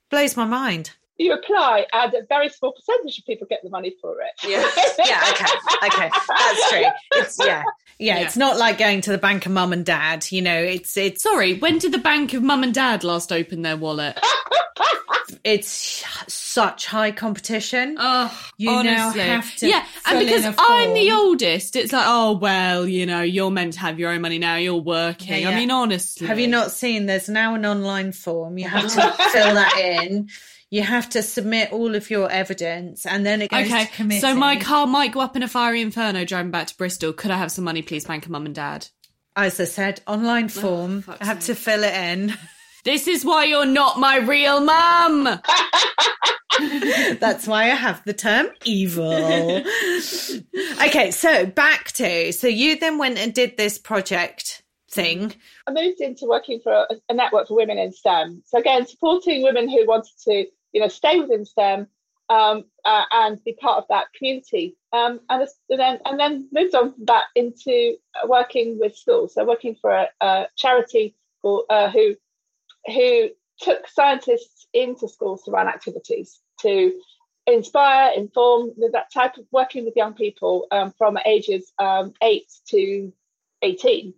blows 0.09 0.37
my 0.37 0.45
mind 0.45 0.91
You 1.21 1.33
apply, 1.33 1.85
and 1.93 2.13
a 2.15 2.23
very 2.27 2.49
small 2.49 2.73
percentage 2.73 3.19
of 3.19 3.25
people 3.25 3.45
get 3.49 3.61
the 3.63 3.69
money 3.69 3.93
for 4.01 4.15
it. 4.21 4.31
yeah 4.47 4.67
yeah 5.05 5.31
okay 5.31 5.87
okay 5.87 6.09
that's 6.27 6.69
true 6.69 6.83
it's 7.13 7.37
yeah 7.39 7.63
yeah, 7.99 8.17
Yeah. 8.17 8.25
it's 8.25 8.35
not 8.37 8.57
like 8.57 8.79
going 8.79 9.01
to 9.01 9.11
the 9.11 9.17
bank 9.19 9.45
of 9.45 9.51
mum 9.51 9.71
and 9.73 9.85
dad 9.85 10.25
you 10.31 10.41
know 10.41 10.57
it's 10.57 10.97
it's 10.97 11.21
Sorry, 11.21 11.59
when 11.59 11.77
did 11.77 11.91
the 11.91 11.99
bank 11.99 12.33
of 12.33 12.41
mum 12.41 12.63
and 12.63 12.73
dad 12.73 13.03
last 13.03 13.31
open 13.31 13.61
their 13.61 13.77
wallet? 13.77 14.19
it's 15.43 16.03
such 16.27 16.85
high 16.85 17.11
competition 17.11 17.95
Oh, 17.99 18.49
You 18.57 18.83
now 18.83 19.11
have 19.11 19.55
to 19.57 19.67
Yeah, 19.69 19.83
fill 19.83 20.17
and 20.17 20.27
in 20.27 20.35
because 20.35 20.55
I'm 20.57 20.93
the 20.93 21.11
oldest, 21.11 21.75
it's 21.75 21.93
like, 21.93 22.05
oh 22.07 22.37
well, 22.37 22.87
you 22.87 23.05
know, 23.05 23.21
you're 23.21 23.51
meant 23.51 23.73
to 23.73 23.79
have 23.79 23.99
your 23.99 24.11
own 24.11 24.21
money 24.21 24.39
now. 24.39 24.55
You're 24.55 24.75
working. 24.75 25.41
Yeah, 25.43 25.49
I 25.49 25.55
mean, 25.55 25.71
honestly, 25.71 26.27
Have 26.27 26.39
you 26.39 26.47
not 26.47 26.71
seen 26.71 27.05
there's 27.05 27.29
now 27.29 27.55
an 27.55 27.65
online 27.65 28.11
form? 28.11 28.57
You 28.57 28.67
have 28.67 28.83
to 28.93 29.23
fill 29.31 29.53
that 29.55 29.77
in. 29.79 30.29
You 30.71 30.81
have 30.83 31.09
to 31.09 31.21
submit 31.21 31.71
all 31.73 31.95
of 31.95 32.09
your 32.09 32.31
evidence 32.31 33.05
and 33.05 33.25
then 33.25 33.41
it 33.41 33.51
goes 33.51 33.67
Okay, 33.67 33.85
to 33.85 33.91
committee. 33.91 34.21
so 34.21 34.33
my 34.33 34.55
car 34.55 34.87
might 34.87 35.11
go 35.11 35.19
up 35.19 35.35
in 35.35 35.43
a 35.43 35.47
fiery 35.47 35.81
inferno 35.81 36.23
driving 36.25 36.49
back 36.49 36.67
to 36.67 36.77
Bristol. 36.77 37.11
Could 37.11 37.29
I 37.29 37.37
have 37.37 37.51
some 37.51 37.65
money, 37.65 37.81
please, 37.81 38.05
banker 38.05 38.31
mum 38.31 38.45
and 38.45 38.55
dad? 38.55 38.87
As 39.35 39.59
I 39.59 39.65
said, 39.65 40.01
online 40.07 40.45
oh, 40.45 40.47
form. 40.47 41.01
fuck's 41.01 41.21
I 41.21 41.25
have 41.25 41.41
to 41.41 41.55
fill 41.55 41.83
it 41.83 41.93
in. 41.93 42.33
This 42.83 43.07
is 43.07 43.23
why 43.23 43.43
you're 43.43 43.63
not 43.67 43.99
my 43.99 44.17
real 44.17 44.59
mum. 44.59 45.25
That's 47.19 47.45
why 47.45 47.65
I 47.65 47.75
have 47.75 48.03
the 48.05 48.13
term 48.13 48.47
evil. 48.65 49.13
okay, 50.87 51.11
so 51.11 51.45
back 51.45 51.91
to 51.93 52.31
so 52.33 52.47
you 52.47 52.79
then 52.79 52.97
went 52.97 53.19
and 53.19 53.35
did 53.35 53.55
this 53.55 53.77
project 53.77 54.63
thing. 54.89 55.33
I 55.67 55.71
moved 55.71 56.01
into 56.01 56.25
working 56.25 56.59
for 56.63 56.71
a, 56.73 56.87
a 57.09 57.13
network 57.13 57.47
for 57.47 57.55
women 57.55 57.77
in 57.77 57.93
STEM. 57.93 58.41
So 58.47 58.57
again, 58.57 58.85
supporting 58.87 59.43
women 59.43 59.69
who 59.69 59.85
wanted 59.85 60.11
to, 60.23 60.45
you 60.73 60.81
know, 60.81 60.87
stay 60.87 61.19
within 61.19 61.45
STEM 61.45 61.87
um, 62.29 62.65
uh, 62.85 63.03
and 63.11 63.43
be 63.43 63.53
part 63.53 63.77
of 63.77 63.85
that 63.89 64.05
community. 64.17 64.77
Um, 64.93 65.19
and, 65.29 65.47
then 65.69 65.99
and 66.05 66.19
then 66.19 66.49
moved 66.51 66.75
on 66.75 66.93
from 66.93 67.05
that 67.05 67.25
into 67.35 67.95
working 68.25 68.79
with 68.79 68.95
schools. 68.95 69.33
So 69.33 69.45
working 69.45 69.75
for 69.81 69.91
a, 69.91 70.07
a 70.21 70.47
charity 70.57 71.15
uh, 71.43 71.89
who 71.89 72.15
who 72.87 73.29
took 73.59 73.87
scientists 73.87 74.67
into 74.73 75.07
schools 75.07 75.43
to 75.43 75.51
run 75.51 75.67
activities 75.67 76.39
to 76.61 76.93
inspire, 77.47 78.13
inform 78.15 78.71
that 78.91 79.11
type 79.13 79.37
of 79.37 79.45
working 79.51 79.85
with 79.85 79.95
young 79.95 80.13
people 80.13 80.67
um, 80.71 80.93
from 80.97 81.17
ages 81.25 81.71
um, 81.79 82.13
eight 82.21 82.51
to 82.67 83.11
eighteen. 83.61 84.13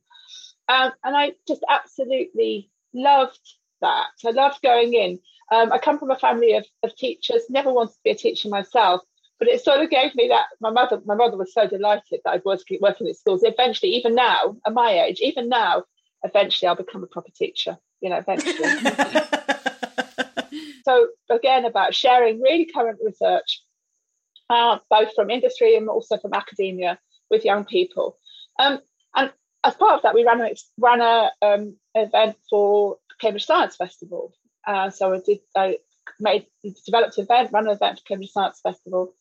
Um, 0.70 0.92
and 1.04 1.16
I 1.16 1.34
just 1.48 1.64
absolutely 1.70 2.70
loved 2.94 3.40
that. 3.82 4.08
I 4.26 4.32
loved 4.32 4.62
going 4.62 4.94
in 4.94 5.20
um, 5.52 5.72
I 5.72 5.78
come 5.78 6.00
from 6.00 6.12
a 6.12 6.20
family 6.20 6.54
of, 6.54 6.66
of 6.84 6.96
teachers, 6.96 7.44
never 7.50 7.72
wanted 7.72 7.94
to 7.94 8.00
be 8.04 8.12
a 8.12 8.16
teacher 8.16 8.50
myself, 8.50 9.02
but 9.40 9.48
it 9.48 9.64
sort 9.64 9.82
of 9.82 9.90
gave 9.90 10.16
me 10.16 10.28
that. 10.30 10.46
My 10.62 10.70
mother, 10.70 11.02
my 11.06 11.16
mother 11.16 11.38
was 11.38 11.54
so 11.54 11.68
delighted 11.68 12.22
that 12.24 12.32
I 12.32 12.42
was 12.46 12.64
working 12.80 13.08
at 13.08 13.18
schools. 13.18 13.44
Eventually, 13.44 13.94
even 13.94 14.16
now, 14.16 14.56
at 14.66 14.74
my 14.74 15.02
age, 15.02 15.20
even 15.22 15.50
now, 15.50 15.84
eventually 16.24 16.68
I'll 16.68 16.76
become 16.76 17.04
a 17.04 17.08
proper 17.08 17.32
teacher. 17.32 17.78
You 18.00 18.10
know, 18.10 18.18
eventually. 18.18 18.54
so 20.86 21.08
again, 21.30 21.66
about 21.66 21.96
sharing 21.96 22.42
really 22.42 22.66
current 22.66 23.00
research, 23.04 23.64
uh, 24.50 24.78
both 24.90 25.14
from 25.16 25.30
industry 25.30 25.76
and 25.76 25.90
also 25.90 26.18
from 26.18 26.34
academia 26.34 27.00
with 27.30 27.46
young 27.46 27.66
people. 27.66 28.18
Um, 28.60 28.80
and 29.16 29.32
as 29.64 29.76
part 29.76 29.96
of 29.96 30.02
that, 30.04 30.16
we 30.16 30.26
ran 30.26 30.42
a 30.42 30.54
ran 30.78 31.02
a 31.02 31.32
um, 31.42 31.76
event 31.96 32.38
for 32.50 32.98
Cambridge 33.20 33.46
Science 33.46 33.76
Festival, 33.76 34.34
uh, 34.68 34.90
so 34.90 35.14
I 35.14 35.20
did, 35.26 35.40
I 35.56 35.78
made, 36.20 36.48
developed 36.86 37.18
an 37.18 37.26
event, 37.26 37.52
ran 37.52 37.68
an 37.68 37.74
event 37.74 38.00
for 38.00 38.06
Cambridge 38.06 38.32
Science 38.32 38.60
Festival. 38.62 39.14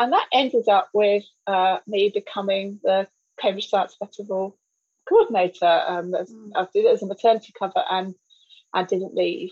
And 0.00 0.12
that 0.12 0.26
ended 0.32 0.68
up 0.68 0.88
with 0.92 1.24
uh, 1.46 1.78
me 1.86 2.10
becoming 2.12 2.80
the 2.82 3.06
Cambridge 3.40 3.68
Science 3.68 3.96
Festival 3.98 4.56
coordinator. 5.08 5.82
Um, 5.86 6.12
mm. 6.12 6.50
I 6.56 6.66
did 6.72 6.84
it 6.84 6.92
as 6.92 7.02
a 7.02 7.06
maternity 7.06 7.52
cover 7.58 7.82
and 7.90 8.14
I 8.72 8.84
didn't 8.84 9.14
leave. 9.14 9.50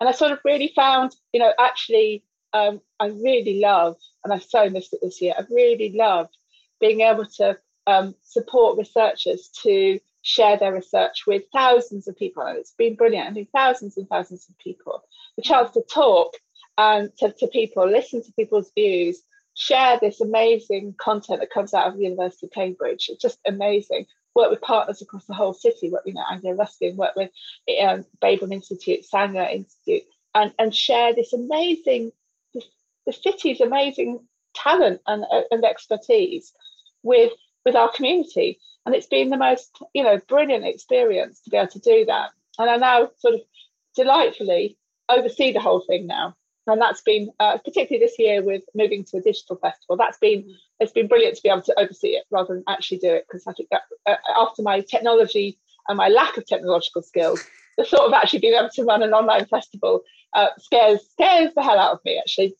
And 0.00 0.08
I 0.08 0.12
sort 0.12 0.32
of 0.32 0.38
really 0.44 0.72
found, 0.74 1.14
you 1.32 1.40
know, 1.40 1.52
actually, 1.58 2.24
um, 2.52 2.80
I 2.98 3.08
really 3.08 3.60
love, 3.60 3.96
and 4.24 4.32
I've 4.32 4.42
so 4.42 4.68
missed 4.70 4.94
it 4.94 5.00
this 5.02 5.20
year, 5.20 5.34
I've 5.38 5.50
really 5.50 5.92
loved 5.94 6.36
being 6.80 7.00
able 7.00 7.26
to 7.36 7.58
um, 7.86 8.14
support 8.22 8.78
researchers 8.78 9.50
to 9.62 10.00
share 10.22 10.58
their 10.58 10.72
research 10.72 11.24
with 11.26 11.42
thousands 11.52 12.08
of 12.08 12.16
people. 12.16 12.44
It's 12.46 12.74
been 12.76 12.94
brilliant. 12.94 13.28
I 13.28 13.30
mean, 13.30 13.48
thousands 13.54 13.96
and 13.96 14.08
thousands 14.08 14.46
of 14.48 14.58
people. 14.58 15.02
The 15.36 15.42
chance 15.42 15.72
to 15.72 15.82
talk 15.82 16.34
um, 16.78 17.10
to, 17.18 17.32
to 17.32 17.46
people, 17.48 17.88
listen 17.88 18.22
to 18.22 18.32
people's 18.32 18.70
views, 18.74 19.22
share 19.54 19.98
this 20.00 20.20
amazing 20.20 20.94
content 20.98 21.40
that 21.40 21.50
comes 21.50 21.74
out 21.74 21.88
of 21.88 21.96
the 21.96 22.04
University 22.04 22.46
of 22.46 22.52
Cambridge. 22.52 23.06
It's 23.08 23.22
just 23.22 23.38
amazing. 23.46 24.06
Work 24.34 24.50
with 24.50 24.60
partners 24.60 25.02
across 25.02 25.26
the 25.26 25.34
whole 25.34 25.52
city, 25.52 25.90
work 25.90 26.04
with 26.04 26.14
you 26.14 26.20
know, 26.20 26.26
Anglia 26.30 26.54
Ruskin, 26.54 26.96
work 26.96 27.16
with 27.16 27.30
um, 27.82 28.04
Babraham 28.22 28.52
Institute, 28.52 29.04
Sanger 29.04 29.42
Institute, 29.42 30.02
and, 30.34 30.52
and 30.58 30.74
share 30.74 31.14
this 31.14 31.32
amazing, 31.32 32.12
the, 32.54 32.62
the 33.06 33.12
city's 33.12 33.60
amazing 33.60 34.20
talent 34.54 35.00
and, 35.06 35.24
and 35.50 35.64
expertise 35.64 36.52
with 37.02 37.32
with 37.64 37.76
our 37.76 37.90
community. 37.92 38.58
And 38.86 38.94
it's 38.94 39.06
been 39.06 39.30
the 39.30 39.36
most, 39.36 39.70
you 39.94 40.02
know, 40.02 40.20
brilliant 40.28 40.64
experience 40.64 41.40
to 41.42 41.50
be 41.50 41.56
able 41.56 41.68
to 41.68 41.78
do 41.78 42.04
that. 42.06 42.30
And 42.58 42.70
I 42.70 42.76
now 42.76 43.10
sort 43.18 43.34
of 43.34 43.40
delightfully 43.94 44.76
oversee 45.08 45.52
the 45.52 45.60
whole 45.60 45.80
thing 45.80 46.06
now. 46.06 46.36
And 46.66 46.80
that's 46.80 47.02
been 47.02 47.30
uh, 47.40 47.58
particularly 47.58 48.04
this 48.04 48.18
year 48.18 48.42
with 48.42 48.62
moving 48.74 49.04
to 49.04 49.16
a 49.16 49.20
digital 49.20 49.56
festival. 49.56 49.96
That's 49.96 50.18
been 50.18 50.54
it's 50.78 50.92
been 50.92 51.08
brilliant 51.08 51.36
to 51.36 51.42
be 51.42 51.48
able 51.48 51.62
to 51.62 51.78
oversee 51.78 52.10
it 52.10 52.24
rather 52.30 52.54
than 52.54 52.64
actually 52.68 52.98
do 52.98 53.12
it 53.12 53.26
because 53.26 53.46
I 53.46 53.52
think 53.52 53.70
that 53.70 53.82
uh, 54.06 54.16
after 54.36 54.62
my 54.62 54.80
technology 54.80 55.58
and 55.88 55.96
my 55.96 56.08
lack 56.08 56.36
of 56.36 56.46
technological 56.46 57.02
skills, 57.02 57.44
the 57.76 57.84
thought 57.84 58.06
of 58.06 58.12
actually 58.12 58.38
being 58.40 58.54
able 58.54 58.70
to 58.70 58.84
run 58.84 59.02
an 59.02 59.12
online 59.12 59.46
festival 59.46 60.02
uh, 60.34 60.48
scares 60.58 61.00
scares 61.10 61.52
the 61.54 61.62
hell 61.62 61.78
out 61.78 61.94
of 61.94 62.04
me 62.04 62.18
actually. 62.18 62.54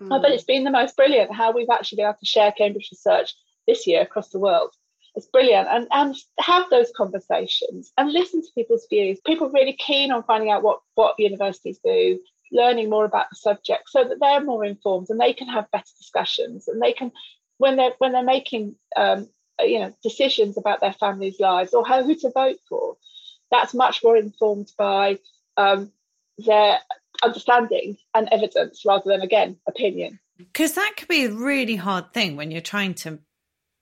Mm. 0.00 0.22
but 0.22 0.30
it's 0.30 0.44
been 0.44 0.64
the 0.64 0.70
most 0.70 0.96
brilliant 0.96 1.34
how 1.34 1.52
we've 1.52 1.68
actually 1.70 1.96
been 1.96 2.06
able 2.06 2.16
to 2.18 2.26
share 2.26 2.52
Cambridge 2.52 2.88
research 2.90 3.34
this 3.66 3.86
year 3.86 4.02
across 4.02 4.30
the 4.30 4.38
world. 4.38 4.70
It's 5.16 5.26
brilliant. 5.26 5.68
And, 5.68 5.88
and 5.90 6.14
have 6.38 6.70
those 6.70 6.92
conversations 6.96 7.92
and 7.98 8.12
listen 8.12 8.42
to 8.42 8.48
people's 8.54 8.86
views. 8.88 9.18
People 9.26 9.48
are 9.48 9.52
really 9.52 9.76
keen 9.76 10.12
on 10.12 10.22
finding 10.22 10.50
out 10.50 10.62
what, 10.62 10.80
what 10.94 11.16
universities 11.18 11.80
do, 11.84 12.20
learning 12.52 12.90
more 12.90 13.04
about 13.04 13.26
the 13.30 13.36
subject 13.36 13.88
so 13.88 14.04
that 14.04 14.18
they're 14.20 14.44
more 14.44 14.64
informed 14.64 15.08
and 15.10 15.20
they 15.20 15.32
can 15.32 15.48
have 15.48 15.70
better 15.70 15.90
discussions 15.98 16.68
and 16.68 16.80
they 16.80 16.92
can 16.92 17.12
when 17.58 17.76
they're 17.76 17.92
when 17.98 18.12
they're 18.12 18.22
making 18.22 18.74
um, 18.96 19.28
you 19.60 19.78
know 19.78 19.94
decisions 20.02 20.56
about 20.56 20.80
their 20.80 20.92
family's 20.94 21.38
lives 21.38 21.74
or 21.74 21.86
how 21.86 22.02
who 22.02 22.14
to 22.14 22.30
vote 22.30 22.58
for 22.68 22.96
that's 23.50 23.74
much 23.74 24.02
more 24.02 24.16
informed 24.16 24.70
by 24.78 25.18
um, 25.56 25.92
their 26.38 26.78
understanding 27.22 27.96
and 28.14 28.28
evidence 28.32 28.82
rather 28.84 29.04
than 29.06 29.20
again 29.20 29.56
opinion 29.68 30.18
because 30.38 30.74
that 30.74 30.94
could 30.96 31.08
be 31.08 31.24
a 31.24 31.32
really 31.32 31.76
hard 31.76 32.12
thing 32.12 32.36
when 32.36 32.50
you're 32.50 32.60
trying 32.60 32.94
to 32.94 33.18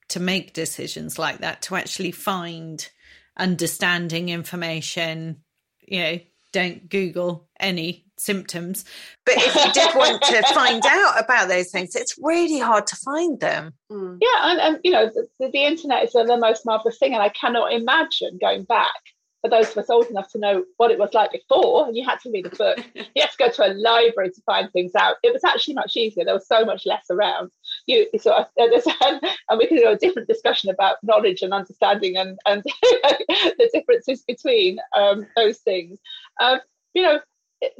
to 0.08 0.20
make 0.20 0.52
decisions 0.52 1.18
like 1.18 1.38
that, 1.38 1.62
to 1.62 1.76
actually 1.76 2.12
find 2.12 2.88
understanding 3.36 4.28
information, 4.28 5.42
you 5.86 6.00
know, 6.00 6.18
don't 6.52 6.88
Google 6.88 7.48
any 7.60 8.06
symptoms. 8.18 8.84
But 9.24 9.36
if 9.36 9.54
you 9.54 9.72
did 9.72 9.94
want 9.94 10.22
to 10.22 10.42
find 10.54 10.82
out 10.84 11.20
about 11.22 11.48
those 11.48 11.70
things, 11.70 11.94
it's 11.94 12.16
really 12.20 12.58
hard 12.58 12.86
to 12.88 12.96
find 12.96 13.38
them. 13.40 13.74
Mm. 13.90 14.18
Yeah, 14.20 14.50
and, 14.50 14.60
and, 14.60 14.80
you 14.82 14.90
know, 14.90 15.06
the, 15.06 15.50
the 15.50 15.64
internet 15.64 16.04
is 16.04 16.12
the 16.12 16.36
most 16.36 16.66
marvelous 16.66 16.98
thing, 16.98 17.14
and 17.14 17.22
I 17.22 17.28
cannot 17.28 17.72
imagine 17.72 18.38
going 18.40 18.64
back 18.64 18.92
for 19.40 19.50
those 19.50 19.70
of 19.70 19.78
us 19.78 19.90
old 19.90 20.06
enough 20.06 20.30
to 20.32 20.38
know 20.38 20.64
what 20.78 20.90
it 20.90 20.98
was 20.98 21.14
like 21.14 21.32
before, 21.32 21.86
and 21.86 21.96
you 21.96 22.04
had 22.04 22.20
to 22.20 22.30
read 22.30 22.46
a 22.46 22.56
book. 22.56 22.78
you 22.94 23.04
had 23.16 23.30
to 23.30 23.36
go 23.38 23.50
to 23.50 23.66
a 23.66 23.74
library 23.74 24.30
to 24.30 24.40
find 24.42 24.70
things 24.72 24.94
out. 24.96 25.16
It 25.22 25.32
was 25.32 25.44
actually 25.44 25.74
much 25.74 25.96
easier. 25.96 26.24
There 26.24 26.34
was 26.34 26.48
so 26.48 26.64
much 26.64 26.86
less 26.86 27.06
around. 27.10 27.50
You 27.88 28.06
of, 28.26 28.46
and 28.58 29.58
we 29.58 29.66
could 29.66 29.78
do 29.78 29.88
a 29.88 29.96
different 29.96 30.28
discussion 30.28 30.70
about 30.70 30.98
knowledge 31.02 31.42
and 31.42 31.52
understanding 31.52 32.16
and 32.16 32.38
and 32.46 32.62
the 32.82 33.70
differences 33.72 34.22
between 34.22 34.78
um, 34.96 35.26
those 35.34 35.58
things. 35.58 35.98
Um, 36.40 36.60
you 36.94 37.02
know, 37.02 37.20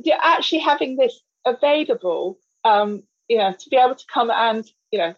you're 0.03 0.17
actually 0.21 0.61
having 0.61 0.97
this 0.97 1.21
available. 1.47 2.39
Um, 2.65 3.05
you 3.29 3.39
know, 3.39 3.53
to 3.53 3.69
be 3.69 3.77
able 3.77 3.95
to 3.95 4.05
come 4.13 4.31
and 4.31 4.69
you 4.91 4.99
know 4.99 5.15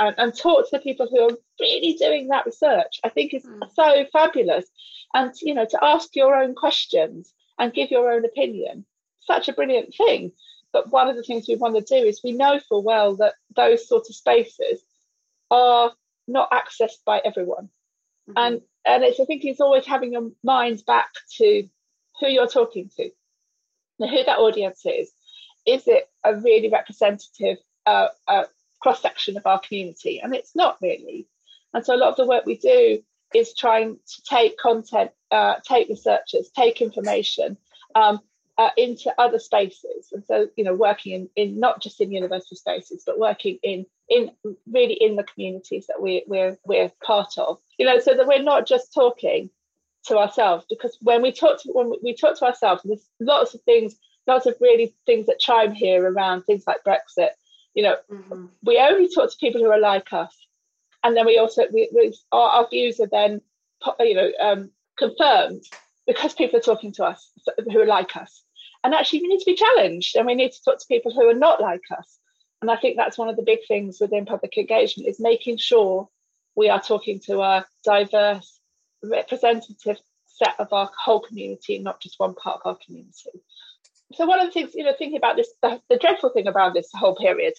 and, 0.00 0.14
and, 0.18 0.36
talk 0.36 0.68
to 0.68 0.76
the 0.76 0.82
people 0.82 1.06
who 1.08 1.20
are 1.22 1.38
really 1.60 1.94
doing 1.94 2.26
that 2.28 2.44
research, 2.44 2.98
I 3.04 3.08
think 3.08 3.32
is 3.32 3.46
mm. 3.46 3.60
so 3.72 4.04
fabulous 4.12 4.66
and 5.14 5.32
you 5.40 5.54
know 5.54 5.64
to 5.64 5.78
ask 5.82 6.14
your 6.14 6.34
own 6.34 6.54
questions 6.54 7.32
and 7.58 7.72
give 7.72 7.90
your 7.90 8.12
own 8.12 8.24
opinion 8.24 8.84
such 9.20 9.48
a 9.48 9.52
brilliant 9.52 9.94
thing 9.96 10.32
but 10.74 10.90
one 10.90 11.08
of 11.08 11.16
the 11.16 11.22
things 11.22 11.46
we 11.48 11.56
want 11.56 11.74
to 11.74 11.80
do 11.80 12.06
is 12.06 12.20
we 12.22 12.32
know 12.32 12.60
full 12.68 12.82
well 12.82 13.16
that 13.16 13.34
those 13.56 13.88
sort 13.88 14.04
of 14.10 14.14
spaces 14.14 14.82
are 15.50 15.92
not 16.28 16.50
accessed 16.50 17.02
by 17.06 17.22
everyone. 17.24 17.70
Mm-hmm. 18.28 18.38
and 18.38 18.60
and 18.86 19.04
it's 19.04 19.20
i 19.20 19.26
think 19.26 19.44
it's 19.44 19.60
always 19.60 19.84
having 19.84 20.14
your 20.14 20.30
mind 20.42 20.82
back 20.86 21.10
to 21.36 21.68
who 22.20 22.28
you're 22.28 22.48
talking 22.48 22.90
to. 22.96 23.10
Who 23.98 24.24
that 24.24 24.38
audience 24.38 24.84
is. 24.84 25.12
Is 25.66 25.86
it 25.86 26.08
a 26.24 26.34
really 26.34 26.68
representative 26.68 27.58
uh, 27.86 28.08
uh, 28.26 28.44
cross 28.80 29.00
section 29.00 29.36
of 29.36 29.46
our 29.46 29.60
community? 29.60 30.20
And 30.20 30.34
it's 30.34 30.54
not 30.56 30.78
really. 30.82 31.26
And 31.72 31.84
so 31.84 31.94
a 31.94 31.98
lot 31.98 32.10
of 32.10 32.16
the 32.16 32.26
work 32.26 32.44
we 32.44 32.56
do 32.56 33.02
is 33.34 33.54
trying 33.54 33.96
to 33.96 34.22
take 34.28 34.58
content, 34.58 35.10
uh, 35.30 35.56
take 35.66 35.88
researchers, 35.88 36.50
take 36.56 36.80
information 36.80 37.56
um, 37.94 38.20
uh, 38.58 38.70
into 38.76 39.12
other 39.18 39.38
spaces. 39.38 40.10
And 40.12 40.24
so, 40.26 40.48
you 40.56 40.64
know, 40.64 40.74
working 40.74 41.12
in, 41.12 41.28
in 41.36 41.60
not 41.60 41.82
just 41.82 42.00
in 42.00 42.12
university 42.12 42.56
spaces, 42.56 43.02
but 43.06 43.18
working 43.18 43.58
in 43.62 43.86
in 44.08 44.30
really 44.70 44.94
in 44.94 45.16
the 45.16 45.24
communities 45.24 45.86
that 45.86 46.00
we, 46.00 46.24
we're 46.26 46.58
we're 46.64 46.92
part 47.04 47.38
of. 47.38 47.58
You 47.78 47.86
know, 47.86 47.98
so 47.98 48.14
that 48.14 48.26
we're 48.26 48.42
not 48.42 48.66
just 48.66 48.92
talking 48.94 49.50
to 50.06 50.18
ourselves, 50.18 50.66
because 50.68 50.98
when 51.00 51.22
we 51.22 51.32
talk 51.32 51.62
to 51.62 51.72
when 51.72 51.92
we 52.02 52.14
talk 52.14 52.38
to 52.38 52.44
ourselves, 52.44 52.82
there's 52.84 53.08
lots 53.20 53.54
of 53.54 53.62
things, 53.62 53.96
lots 54.26 54.46
of 54.46 54.54
really 54.60 54.94
things 55.06 55.26
that 55.26 55.40
chime 55.40 55.72
here 55.72 56.08
around 56.08 56.42
things 56.42 56.64
like 56.66 56.84
Brexit. 56.84 57.30
You 57.74 57.82
know, 57.82 57.96
mm-hmm. 58.10 58.46
we 58.62 58.78
only 58.78 59.08
talk 59.12 59.30
to 59.30 59.36
people 59.40 59.60
who 59.60 59.70
are 59.70 59.80
like 59.80 60.12
us 60.12 60.44
and 61.04 61.16
then 61.16 61.26
we 61.26 61.38
also 61.38 61.64
we, 61.72 61.88
we 61.94 62.12
our, 62.32 62.48
our, 62.48 62.68
views 62.68 62.98
are 62.98 63.08
then 63.12 63.40
you 64.00 64.14
know 64.14 64.30
um, 64.40 64.70
confirmed 64.98 65.62
because 66.06 66.34
people 66.34 66.58
are 66.58 66.62
talking 66.62 66.92
to 66.92 67.04
us 67.04 67.30
who 67.70 67.80
are 67.80 67.86
like 67.86 68.16
us 68.16 68.42
and 68.84 68.94
actually 68.94 69.22
we 69.22 69.28
need 69.28 69.40
to 69.40 69.46
be 69.46 69.56
challenged 69.56 70.14
and 70.14 70.26
we 70.26 70.34
need 70.34 70.52
to 70.52 70.62
talk 70.62 70.78
to 70.78 70.86
people 70.86 71.12
who 71.12 71.28
are 71.28 71.34
not 71.34 71.60
like 71.60 71.82
us. 71.98 72.18
And 72.62 72.70
i 72.70 72.76
think 72.76 72.96
that's 72.96 73.18
one 73.18 73.28
of 73.28 73.36
the 73.36 73.42
big 73.42 73.60
things 73.66 73.98
within 74.00 74.26
public 74.26 74.56
engagement 74.56 75.08
is 75.08 75.18
making 75.18 75.58
sure 75.58 76.08
we 76.56 76.68
are 76.68 76.80
talking 76.80 77.18
to 77.26 77.40
a 77.40 77.66
diverse 77.84 78.60
representative 79.02 79.98
set 80.26 80.54
of 80.58 80.72
our 80.72 80.90
whole 81.04 81.20
community 81.20 81.78
not 81.78 82.00
just 82.00 82.18
one 82.18 82.34
part 82.34 82.60
of 82.64 82.70
our 82.70 82.78
community. 82.84 83.30
So 84.12 84.26
one 84.26 84.40
of 84.40 84.46
the 84.46 84.52
things, 84.52 84.74
you 84.74 84.84
know, 84.84 84.94
thinking 84.96 85.16
about 85.16 85.36
this, 85.36 85.52
the, 85.62 85.80
the 85.88 85.98
dreadful 85.98 86.30
thing 86.30 86.46
about 86.46 86.74
this 86.74 86.88
whole 86.94 87.16
period, 87.16 87.54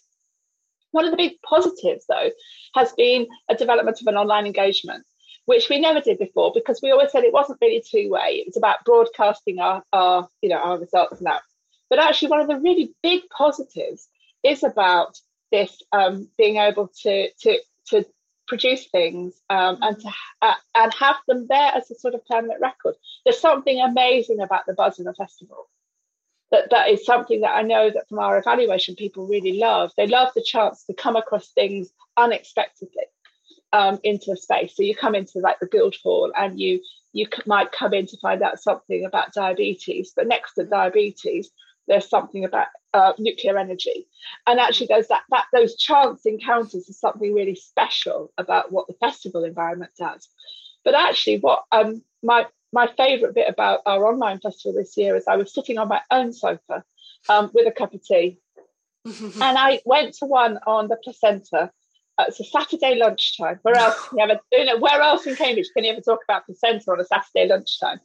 one 0.92 1.06
of 1.06 1.12
the 1.12 1.18
big 1.18 1.34
positives 1.42 2.06
though 2.08 2.30
has 2.76 2.94
been 2.94 3.28
a 3.50 3.56
development 3.56 4.00
of 4.00 4.08
an 4.08 4.16
online 4.16 4.46
engagement 4.46 5.06
which 5.46 5.70
we 5.70 5.80
never 5.80 6.02
did 6.02 6.18
before 6.18 6.52
because 6.54 6.80
we 6.82 6.92
always 6.92 7.12
said 7.12 7.24
it 7.24 7.34
wasn't 7.34 7.60
really 7.62 7.84
two 7.86 8.10
way. 8.10 8.42
It 8.42 8.48
was 8.48 8.58
about 8.58 8.84
broadcasting 8.84 9.60
our, 9.60 9.84
our, 9.94 10.28
you 10.42 10.50
know, 10.50 10.58
our 10.58 10.80
results 10.80 11.20
and 11.20 11.28
that. 11.28 11.42
But 11.90 12.00
actually, 12.00 12.30
one 12.30 12.42
of 12.42 12.48
the 12.48 12.60
really 12.60 12.94
big 13.04 13.22
positives 13.30 14.08
is 14.44 14.64
about 14.64 15.20
this 15.52 15.82
um, 15.92 16.28
being 16.38 16.58
able 16.58 16.90
to 17.04 17.30
to 17.42 17.60
to 17.88 18.06
produce 18.48 18.88
things 18.88 19.40
um, 19.50 19.78
and 19.82 20.00
to 20.00 20.12
uh, 20.42 20.54
and 20.74 20.94
have 20.94 21.18
them 21.28 21.46
there 21.48 21.72
as 21.76 21.90
a 21.92 21.96
sort 21.96 22.16
of 22.16 22.26
permanent 22.26 22.60
record. 22.60 22.96
There's 23.24 23.40
something 23.40 23.80
amazing 23.80 24.40
about 24.42 24.66
the 24.66 24.74
buzz 24.74 24.98
in 24.98 25.06
the 25.06 25.14
festival. 25.14 25.70
That 26.52 26.72
that 26.72 26.90
is 26.90 27.06
something 27.06 27.42
that 27.42 27.56
I 27.56 27.62
know 27.62 27.92
that 27.92 28.10
from 28.10 28.20
our 28.20 28.40
evaluation 28.40 28.96
people 28.96 29.28
really 29.28 29.60
love. 29.60 29.92
They 29.96 30.08
love 30.08 30.30
the 30.34 30.44
chance 30.44 30.84
to 30.86 30.94
come 30.96 31.16
across 31.16 31.50
things 31.50 31.90
unexpectedly 32.18 33.04
um, 33.76 34.00
into 34.04 34.32
a 34.32 34.38
space. 34.38 34.74
So 34.76 34.84
you 34.84 34.96
come 34.96 35.16
into 35.16 35.40
like 35.40 35.60
the 35.60 35.68
Guildhall 35.68 36.32
and 36.36 36.58
you 36.60 36.80
you 37.12 37.28
might 37.46 37.72
come 37.72 37.94
in 37.94 38.06
to 38.08 38.18
find 38.18 38.42
out 38.42 38.60
something 38.60 39.06
about 39.06 39.34
diabetes, 39.34 40.12
but 40.16 40.28
next 40.28 40.54
to 40.56 40.66
diabetes, 40.66 41.50
there's 41.88 42.10
something 42.10 42.44
about 42.44 42.68
uh, 42.94 43.14
nuclear 43.20 43.58
energy, 43.58 44.08
and 44.48 44.60
actually 44.60 44.88
there's 44.88 45.10
that 45.10 45.24
that 45.30 45.46
those 45.52 45.76
chance 45.76 46.26
encounters 46.26 46.88
is 46.88 47.00
something 47.00 47.34
really 47.34 47.56
special 47.56 48.32
about 48.38 48.72
what 48.72 48.88
the 48.88 48.94
festival 48.94 49.44
environment 49.44 49.92
does. 50.00 50.30
But 50.86 50.96
actually, 50.96 51.40
what 51.40 51.64
um, 51.74 52.02
my 52.24 52.48
my 52.72 52.88
favourite 52.98 53.36
bit 53.36 53.50
about 53.50 53.82
our 53.86 54.06
online 54.06 54.40
festival 54.40 54.74
this 54.74 54.96
year 54.96 55.18
is 55.18 55.26
I 55.28 55.36
was 55.36 55.54
sitting 55.54 55.78
on 55.78 55.90
my 55.90 56.02
own 56.12 56.32
sofa 56.32 56.84
um, 57.28 57.52
with 57.54 57.68
a 57.68 57.72
cup 57.72 57.94
of 57.94 58.06
tea, 58.06 58.40
and 59.06 59.58
I 59.58 59.82
went 59.86 60.16
to 60.16 60.26
one 60.26 60.60
on 60.66 60.88
the 60.88 60.98
placenta 61.04 61.72
uh, 62.18 62.26
it's 62.28 62.40
a 62.40 62.44
Saturday 62.46 62.96
lunchtime. 62.96 63.60
Where 63.64 63.76
else 63.76 64.08
can 64.08 64.18
you 64.18 64.24
ever, 64.24 64.40
you 64.52 64.66
know, 64.66 64.78
where 64.78 65.02
else 65.02 65.26
in 65.26 65.36
Cambridge 65.36 65.68
can 65.76 65.84
you 65.84 65.92
ever 65.92 66.02
talk 66.02 66.20
about 66.28 66.46
placenta 66.46 66.92
on 66.92 67.00
a 67.00 67.06
Saturday 67.06 67.48
lunchtime? 67.48 68.00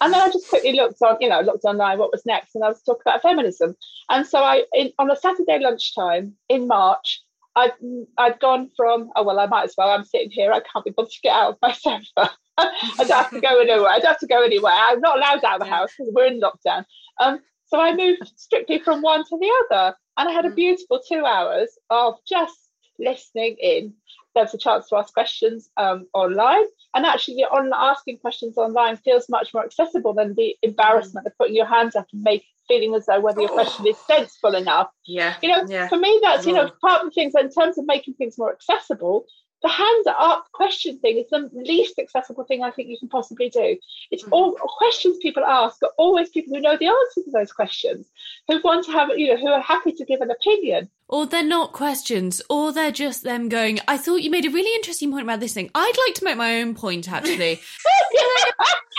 And 0.00 0.12
then 0.12 0.20
I 0.20 0.30
just 0.30 0.48
quickly 0.48 0.72
looked 0.72 1.00
on, 1.02 1.16
you 1.20 1.28
know, 1.28 1.40
looked 1.40 1.64
online 1.64 1.98
what 1.98 2.10
was 2.10 2.26
next, 2.26 2.54
and 2.54 2.64
I 2.64 2.68
was 2.68 2.82
talking 2.82 3.02
about 3.06 3.22
feminism. 3.22 3.76
And 4.10 4.26
so 4.26 4.42
I, 4.42 4.64
in, 4.74 4.92
on 4.98 5.10
a 5.10 5.16
Saturday 5.16 5.60
lunchtime 5.60 6.34
in 6.48 6.66
March, 6.66 7.22
I'd, 7.54 7.72
I'd 8.18 8.40
gone 8.40 8.70
from, 8.76 9.10
oh, 9.14 9.22
well, 9.22 9.38
I 9.38 9.46
might 9.46 9.64
as 9.64 9.74
well. 9.76 9.90
I'm 9.90 10.04
sitting 10.04 10.30
here. 10.30 10.52
I 10.52 10.60
can't 10.60 10.84
be 10.84 10.90
bothered 10.90 11.12
to 11.12 11.20
get 11.22 11.34
out 11.34 11.52
of 11.52 11.58
my 11.62 11.72
sofa. 11.72 12.30
I 12.58 12.96
don't 12.98 13.10
have 13.10 13.30
to 13.30 13.40
go 13.40 13.60
anywhere. 13.60 13.90
I 13.90 13.98
don't 13.98 14.08
have 14.08 14.18
to 14.20 14.26
go 14.26 14.42
anywhere. 14.42 14.72
I'm 14.72 15.00
not 15.00 15.18
allowed 15.18 15.44
out 15.44 15.60
of 15.60 15.66
the 15.66 15.72
house 15.72 15.90
because 15.96 16.12
we're 16.14 16.26
in 16.26 16.40
lockdown. 16.40 16.84
Um, 17.20 17.40
so 17.66 17.80
I 17.80 17.94
moved 17.94 18.32
strictly 18.36 18.78
from 18.78 19.02
one 19.02 19.22
to 19.24 19.38
the 19.38 19.64
other. 19.70 19.96
And 20.18 20.28
I 20.28 20.32
had 20.32 20.44
a 20.44 20.50
mm. 20.50 20.56
beautiful 20.56 21.00
two 21.06 21.24
hours 21.24 21.70
of 21.90 22.14
just 22.28 22.70
listening 22.98 23.56
in. 23.60 23.94
There's 24.34 24.54
a 24.54 24.58
chance 24.58 24.88
to 24.88 24.96
ask 24.96 25.12
questions 25.12 25.68
um, 25.76 26.06
online, 26.14 26.64
and 26.94 27.04
actually, 27.04 27.44
on 27.44 27.70
asking 27.74 28.18
questions 28.18 28.56
online 28.56 28.96
feels 28.96 29.28
much 29.28 29.52
more 29.52 29.64
accessible 29.64 30.14
than 30.14 30.34
the 30.34 30.56
embarrassment 30.62 31.26
of 31.26 31.36
putting 31.36 31.54
your 31.54 31.66
hands 31.66 31.96
up 31.96 32.06
and 32.12 32.22
make 32.22 32.44
feeling 32.66 32.94
as 32.94 33.06
though 33.06 33.20
whether 33.20 33.40
your 33.40 33.50
question 33.50 33.86
is 33.86 33.98
sensible 34.06 34.54
enough. 34.54 34.88
Yeah, 35.06 35.34
you 35.42 35.48
know, 35.50 35.64
yeah. 35.68 35.88
for 35.88 35.98
me, 35.98 36.18
that's 36.22 36.46
you 36.46 36.54
know 36.54 36.70
part 36.80 37.02
of 37.02 37.08
the 37.08 37.10
things 37.10 37.34
in 37.38 37.50
terms 37.50 37.76
of 37.76 37.86
making 37.86 38.14
things 38.14 38.38
more 38.38 38.52
accessible 38.52 39.26
the 39.62 39.68
hands 39.68 40.06
up 40.06 40.46
question 40.52 40.98
thing 40.98 41.18
is 41.18 41.30
the 41.30 41.48
least 41.52 41.98
accessible 41.98 42.44
thing 42.44 42.62
I 42.62 42.70
think 42.70 42.88
you 42.88 42.98
can 42.98 43.08
possibly 43.08 43.48
do. 43.48 43.76
It's 44.10 44.24
mm-hmm. 44.24 44.32
all 44.32 44.52
questions 44.78 45.18
people 45.22 45.44
ask 45.44 45.82
are 45.82 45.92
always 45.96 46.30
people 46.30 46.54
who 46.54 46.60
know 46.60 46.76
the 46.76 46.86
answers 46.86 47.24
to 47.24 47.30
those 47.30 47.52
questions, 47.52 48.06
who 48.48 48.60
want 48.62 48.84
to 48.86 48.92
have, 48.92 49.10
you 49.16 49.28
know, 49.28 49.36
who 49.36 49.48
are 49.48 49.60
happy 49.60 49.92
to 49.92 50.04
give 50.04 50.20
an 50.20 50.30
opinion. 50.30 50.90
Or 51.08 51.26
they're 51.26 51.44
not 51.44 51.72
questions, 51.72 52.42
or 52.48 52.72
they're 52.72 52.90
just 52.90 53.22
them 53.22 53.48
going, 53.48 53.78
I 53.86 53.98
thought 53.98 54.22
you 54.22 54.30
made 54.30 54.46
a 54.46 54.50
really 54.50 54.74
interesting 54.74 55.10
point 55.10 55.24
about 55.24 55.40
this 55.40 55.54
thing. 55.54 55.70
I'd 55.74 55.92
like 56.06 56.14
to 56.16 56.24
make 56.24 56.36
my 56.36 56.60
own 56.60 56.74
point, 56.74 57.10
actually. 57.10 57.56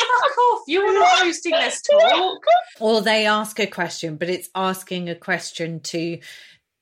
Fuck 0.04 0.38
off, 0.54 0.64
you 0.68 0.82
are 0.82 0.94
not 0.94 1.08
hosting 1.20 1.52
this 1.52 1.82
talk. 1.82 2.44
Or 2.80 3.02
they 3.02 3.26
ask 3.26 3.60
a 3.60 3.68
question, 3.68 4.18
but 4.18 4.30
it's 4.30 4.50
asking 4.56 5.08
a 5.08 5.16
question 5.16 5.80
to 5.82 6.20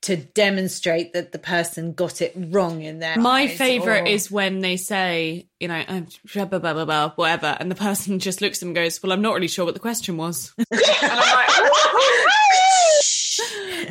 to 0.02 0.16
demonstrate 0.16 1.12
that 1.12 1.32
the 1.32 1.38
person 1.38 1.92
got 1.92 2.20
it 2.20 2.32
wrong 2.36 2.82
in 2.82 2.98
their 2.98 3.16
My 3.18 3.42
eyes, 3.42 3.56
favorite 3.56 4.02
or- 4.02 4.06
is 4.06 4.30
when 4.30 4.60
they 4.60 4.76
say, 4.76 5.48
you 5.60 5.68
know, 5.68 5.82
um, 5.86 6.06
blah, 6.34 6.44
blah, 6.44 6.58
blah, 6.58 6.72
blah, 6.74 6.84
blah, 6.84 7.10
whatever, 7.16 7.56
and 7.60 7.70
the 7.70 7.76
person 7.76 8.18
just 8.18 8.40
looks 8.40 8.58
at 8.58 8.60
them 8.60 8.68
and 8.70 8.76
goes, 8.76 9.02
"Well, 9.02 9.12
I'm 9.12 9.22
not 9.22 9.34
really 9.34 9.48
sure 9.48 9.64
what 9.64 9.74
the 9.74 9.80
question 9.80 10.16
was." 10.16 10.52
And 10.72 11.10
I'm 11.10 11.18
like, 11.18 11.48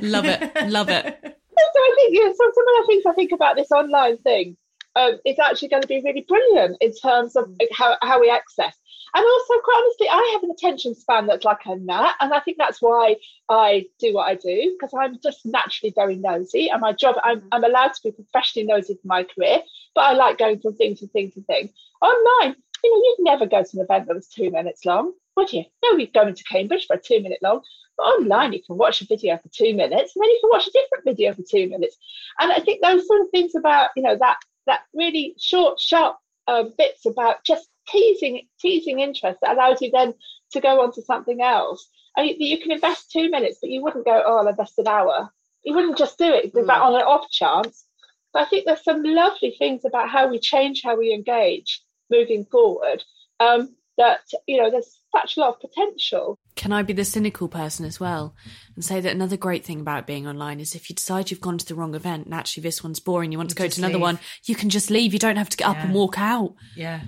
love 0.02 0.26
it, 0.26 0.70
love 0.70 0.90
it. 0.90 1.06
So 1.74 1.80
I 1.80 1.96
think 1.96 2.16
yeah, 2.18 2.30
so 2.32 2.52
some 2.54 2.68
of 2.68 2.74
the 2.82 2.86
things 2.88 3.04
I 3.08 3.14
think 3.14 3.32
about 3.32 3.56
this 3.56 3.72
online 3.72 4.18
thing 4.18 4.58
um, 4.98 5.12
is 5.26 5.38
actually 5.40 5.70
going 5.70 5.84
to 5.84 5.88
be 5.88 6.02
really 6.04 6.26
brilliant 6.28 6.78
in 6.82 6.92
terms 6.94 7.36
of 7.38 7.46
how, 7.72 7.96
how 8.02 8.20
we 8.20 8.30
access. 8.30 8.76
And 9.14 9.26
also, 9.26 9.62
quite 9.64 9.82
honestly, 9.84 10.08
I 10.10 10.32
have 10.34 10.44
an 10.44 10.52
attention 10.52 10.96
span 10.96 11.28
that's 11.28 11.44
like 11.44 11.66
a 11.66 11.76
nut. 11.76 12.16
and 12.22 12.34
I 12.34 12.40
think 12.40 12.58
that's 12.58 12.82
why 12.82 13.18
I 13.50 13.86
do 14.00 14.14
what 14.14 14.30
I 14.30 14.36
do 14.36 14.76
because 14.80 14.94
I'm 14.98 15.20
just 15.22 15.46
naturally 15.46 15.94
very 15.96 16.16
nosy. 16.16 16.70
And 16.70 16.82
my 16.82 16.94
job, 16.94 17.16
I'm, 17.24 17.44
I'm 17.52 17.64
allowed 17.64 17.94
to 17.94 18.02
be 18.04 18.12
professionally 18.12 18.68
nosy 18.68 18.94
for 18.94 19.08
my 19.08 19.24
career, 19.24 19.62
but 19.96 20.02
I 20.02 20.14
like 20.14 20.38
going 20.38 20.60
from 20.60 20.76
thing 20.76 20.96
to 20.98 21.08
thing 21.08 21.32
to 21.32 21.42
thing. 21.44 21.70
Online, 22.02 22.56
you 22.84 22.92
know, 22.92 23.04
you'd 23.04 23.26
never 23.26 23.46
go 23.46 23.64
to 23.64 23.78
an 23.78 23.84
event 23.84 24.08
that 24.08 24.16
was 24.16 24.28
two 24.28 24.50
minutes 24.50 24.86
long, 24.86 25.14
would 25.36 25.52
you? 25.52 25.66
No, 25.84 25.96
we'd 25.96 26.14
go 26.14 26.28
into 26.28 26.44
Cambridge 26.46 26.88
for 26.88 26.96
a 26.96 27.02
two 27.02 27.22
minute 27.22 27.40
long. 27.42 27.62
But 27.98 28.04
online, 28.04 28.54
you 28.54 28.64
can 28.64 28.78
watch 28.78 29.02
a 29.02 29.06
video 29.06 29.38
for 29.38 29.50
two 29.50 29.76
minutes, 29.76 30.16
and 30.16 30.24
then 30.24 30.30
you 30.30 30.40
can 30.42 30.50
watch 30.50 30.68
a 30.68 30.72
different 30.72 31.04
video 31.04 31.34
for 31.34 31.44
two 31.44 31.68
minutes. 31.68 31.98
And 32.40 32.52
I 32.52 32.60
think 32.60 32.82
those 32.82 33.06
sort 33.06 33.22
of 33.22 33.30
things 33.32 33.56
about, 33.56 33.90
you 33.96 34.04
know, 34.04 34.18
that 34.18 34.38
that 34.68 34.82
really 34.94 35.36
short, 35.40 35.80
sharp 35.80 36.18
um, 36.52 36.74
bits 36.78 37.06
about 37.06 37.44
just 37.46 37.68
teasing 37.88 38.48
teasing 38.60 39.00
interest 39.00 39.40
that 39.42 39.56
allows 39.56 39.82
you 39.82 39.90
then 39.92 40.14
to 40.52 40.60
go 40.60 40.82
on 40.82 40.92
to 40.94 41.02
something 41.02 41.42
else. 41.42 41.90
And 42.18 42.28
you, 42.28 42.36
you 42.40 42.60
can 42.60 42.72
invest 42.72 43.12
two 43.12 43.30
minutes, 43.30 43.60
but 43.62 43.70
you 43.70 43.82
wouldn't 43.82 44.06
go, 44.06 44.22
oh, 44.26 44.38
I'll 44.40 44.48
invest 44.48 44.78
an 44.78 44.88
hour. 44.88 45.30
You 45.64 45.74
wouldn't 45.74 45.98
just 45.98 46.18
do 46.18 46.26
it 46.26 46.54
mm. 46.54 46.70
on 46.70 46.96
an 46.96 47.02
off 47.02 47.30
chance. 47.32 47.86
But 48.34 48.44
I 48.44 48.46
think 48.46 48.66
there's 48.66 48.84
some 48.84 49.04
lovely 49.04 49.56
things 49.58 49.86
about 49.86 50.10
how 50.10 50.28
we 50.28 50.40
change 50.40 50.82
how 50.84 50.98
we 50.98 51.14
engage 51.14 51.82
moving 52.10 52.46
forward. 52.46 53.04
Um, 53.40 53.76
that 53.98 54.22
you 54.48 54.62
know, 54.62 54.70
there's 54.70 55.00
such 55.16 55.38
a 55.38 55.40
lot 55.42 55.56
of 55.56 55.60
potential. 55.60 56.38
Can 56.56 56.72
I 56.72 56.84
be 56.84 56.94
the 56.94 57.04
cynical 57.06 57.48
person 57.48 57.86
as 57.86 58.00
well 58.00 58.34
and 58.76 58.84
say 58.86 59.00
that 59.02 59.12
another 59.14 59.38
great 59.38 59.66
thing 59.66 59.80
about 59.82 60.08
being 60.08 60.28
online 60.28 60.60
is 60.60 60.76
if 60.76 60.90
you 60.90 60.96
decide 60.96 61.30
you've 61.32 61.42
gone 61.42 61.58
to 61.58 61.66
the 61.66 61.76
wrong 61.76 61.96
event 61.96 62.26
and 62.26 62.34
actually 62.34 62.64
this 62.64 62.84
one's 62.84 63.00
boring, 63.00 63.32
you 63.32 63.38
want 63.38 63.50
You 63.52 63.56
to 63.56 63.62
go 63.64 63.68
to 63.68 63.82
another 63.82 63.94
leave. 63.96 64.02
one, 64.02 64.20
you 64.46 64.56
can 64.56 64.70
just 64.70 64.90
leave. 64.90 65.14
You 65.14 65.20
don't 65.20 65.36
have 65.38 65.50
to 65.50 65.58
get 65.58 65.68
up 65.68 65.78
and 65.78 65.94
walk 65.94 66.18
out. 66.20 66.56
yeah. 66.76 67.02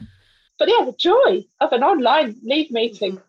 But 0.60 0.68
yeah, 0.70 0.86
the 0.86 0.94
joy 0.98 1.46
of 1.60 1.72
an 1.72 1.84
online 1.84 2.36
leave 2.44 2.72
meeting 2.72 3.20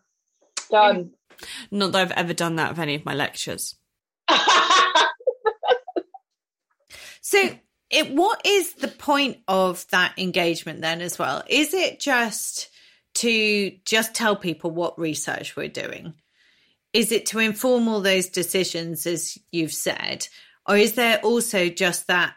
done. 0.69 1.11
Not 1.71 1.91
that 1.91 2.01
I've 2.01 2.11
ever 2.11 2.33
done 2.33 2.55
that 2.57 2.69
with 2.69 2.79
any 2.79 2.95
of 2.95 3.03
my 3.05 3.13
lectures. 3.13 3.75
So, 7.21 7.39
it 7.89 8.11
what 8.13 8.45
is 8.45 8.73
the 8.73 8.87
point 8.87 9.37
of 9.47 9.85
that 9.89 10.13
engagement 10.19 10.81
then 10.81 11.01
as 11.01 11.17
well? 11.17 11.43
Is 11.47 11.73
it 11.73 11.99
just 11.99 12.69
to 13.15 13.71
just 13.85 14.13
tell 14.13 14.35
people 14.35 14.71
what 14.71 14.99
research 14.99 15.55
we're 15.55 15.67
doing? 15.67 16.13
Is 16.93 17.11
it 17.11 17.25
to 17.27 17.39
inform 17.39 17.87
all 17.87 18.01
those 18.01 18.29
decisions 18.29 19.05
as 19.05 19.37
you've 19.51 19.73
said, 19.73 20.27
or 20.67 20.77
is 20.77 20.93
there 20.93 21.19
also 21.19 21.69
just 21.69 22.07
that 22.07 22.35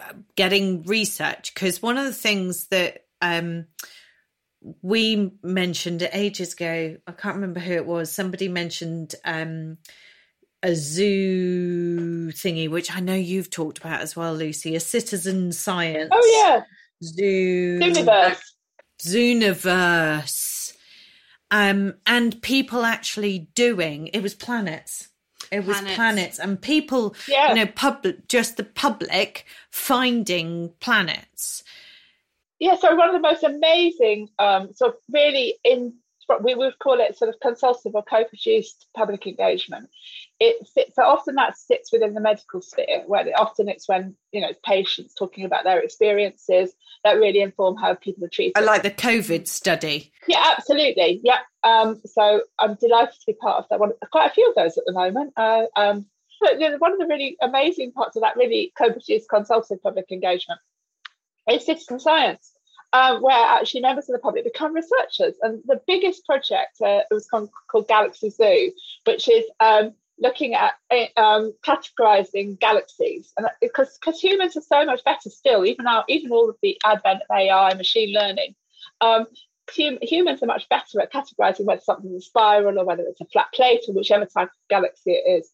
uh, 0.00 0.12
getting 0.36 0.82
research? 0.84 1.54
Because 1.54 1.80
one 1.80 1.96
of 1.96 2.04
the 2.04 2.12
things 2.12 2.66
that 2.68 3.04
um, 3.22 3.66
we 4.82 5.32
mentioned 5.42 6.06
ages 6.12 6.54
ago, 6.54 6.96
I 7.06 7.12
can't 7.12 7.36
remember 7.36 7.60
who 7.60 7.72
it 7.72 7.86
was. 7.86 8.12
Somebody 8.12 8.48
mentioned 8.48 9.14
um, 9.24 9.78
a 10.62 10.74
zoo 10.74 12.30
thingy, 12.32 12.68
which 12.70 12.94
I 12.94 13.00
know 13.00 13.14
you've 13.14 13.50
talked 13.50 13.78
about 13.78 14.00
as 14.00 14.16
well, 14.16 14.34
Lucy. 14.34 14.74
A 14.76 14.80
citizen 14.80 15.52
science. 15.52 16.10
oh 16.12 16.42
yeah, 16.42 16.62
zoo 17.02 17.78
universe. 17.82 18.53
Zooniverse. 19.06 20.72
Um, 21.50 21.94
and 22.06 22.40
people 22.42 22.84
actually 22.84 23.48
doing 23.54 24.08
it 24.08 24.22
was 24.22 24.34
planets. 24.34 25.08
It 25.52 25.64
was 25.64 25.76
Planets. 25.76 25.94
planets, 25.96 26.38
and 26.38 26.60
people, 26.60 27.14
Yeah. 27.28 27.50
you 27.50 27.54
know, 27.56 27.66
public, 27.66 28.26
just 28.28 28.56
the 28.56 28.64
public 28.64 29.44
finding 29.70 30.70
planets. 30.80 31.62
yeah, 32.60 32.76
so 32.76 32.94
one 32.94 33.08
of 33.08 33.14
the 33.14 33.20
most 33.20 33.42
amazing, 33.44 34.30
um, 34.38 34.72
sort 34.74 34.94
of 34.94 35.00
really 35.12 35.54
we 36.42 36.54
would 36.54 36.78
call 36.78 37.00
it 37.00 37.16
sort 37.16 37.28
of 37.28 37.40
consultative 37.40 37.94
or 37.94 38.02
co-produced 38.02 38.86
public 38.96 39.26
engagement. 39.26 39.88
It 40.40 40.66
sits, 40.66 40.96
so 40.96 41.02
often 41.02 41.34
that 41.36 41.56
sits 41.56 41.92
within 41.92 42.14
the 42.14 42.20
medical 42.20 42.60
sphere, 42.60 43.04
where 43.06 43.26
often 43.36 43.68
it's 43.68 43.88
when 43.88 44.16
you 44.32 44.40
know 44.40 44.52
patients 44.64 45.14
talking 45.14 45.44
about 45.44 45.64
their 45.64 45.80
experiences 45.80 46.72
that 47.04 47.14
really 47.14 47.40
inform 47.40 47.76
how 47.76 47.94
people 47.94 48.24
are 48.24 48.28
treated. 48.28 48.52
I 48.56 48.60
like 48.60 48.82
the 48.82 48.90
COVID 48.90 49.46
study. 49.46 50.12
Yeah, 50.26 50.54
absolutely. 50.56 51.20
Yeah. 51.22 51.40
Um, 51.62 52.00
so 52.04 52.42
I'm 52.58 52.74
delighted 52.74 53.14
to 53.14 53.26
be 53.26 53.34
part 53.34 53.58
of 53.58 53.66
that 53.70 53.80
one. 53.80 53.92
Quite 54.10 54.30
a 54.30 54.34
few 54.34 54.48
of 54.48 54.54
those 54.54 54.78
at 54.78 54.84
the 54.86 54.92
moment. 54.92 55.32
Uh, 55.36 55.64
um, 55.76 56.06
but 56.40 56.60
you 56.60 56.70
know, 56.70 56.76
one 56.78 56.92
of 56.92 56.98
the 56.98 57.06
really 57.06 57.36
amazing 57.42 57.92
parts 57.92 58.16
of 58.16 58.22
that 58.22 58.36
really 58.36 58.72
co-produced 58.76 59.28
consultative 59.28 59.82
public 59.82 60.10
engagement 60.10 60.60
is 61.50 61.66
citizen 61.66 62.00
science 62.00 62.53
um, 62.94 63.20
where 63.20 63.36
actually 63.36 63.80
members 63.80 64.08
of 64.08 64.14
the 64.14 64.20
public 64.20 64.44
become 64.44 64.72
researchers. 64.72 65.34
And 65.42 65.60
the 65.66 65.80
biggest 65.86 66.24
project 66.24 66.80
uh, 66.80 67.00
was 67.10 67.26
called, 67.26 67.50
called, 67.68 67.88
Galaxy 67.88 68.30
Zoo, 68.30 68.70
which 69.04 69.28
is 69.28 69.44
um, 69.58 69.92
looking 70.20 70.54
at 70.54 70.74
um, 71.16 71.52
categorizing 71.66 72.58
galaxies. 72.60 73.32
And 73.36 73.48
because 73.60 73.98
because 73.98 74.20
humans 74.20 74.56
are 74.56 74.62
so 74.62 74.86
much 74.86 75.02
better 75.02 75.28
still, 75.28 75.66
even 75.66 75.84
now, 75.84 76.04
even 76.08 76.30
all 76.30 76.48
of 76.48 76.56
the 76.62 76.78
advent 76.84 77.22
of 77.28 77.36
AI, 77.36 77.74
machine 77.74 78.14
learning. 78.14 78.54
Um, 79.00 79.26
hum, 79.76 79.98
humans 80.00 80.40
are 80.44 80.46
much 80.46 80.68
better 80.68 81.00
at 81.00 81.12
categorizing 81.12 81.64
whether 81.64 81.80
something's 81.80 82.22
a 82.22 82.24
spiral 82.24 82.78
or 82.78 82.84
whether 82.84 83.02
it's 83.02 83.20
a 83.20 83.26
flat 83.26 83.52
plate 83.52 83.80
or 83.88 83.94
whichever 83.94 84.24
type 84.24 84.48
of 84.48 84.68
galaxy 84.70 85.14
it 85.14 85.28
is. 85.28 85.50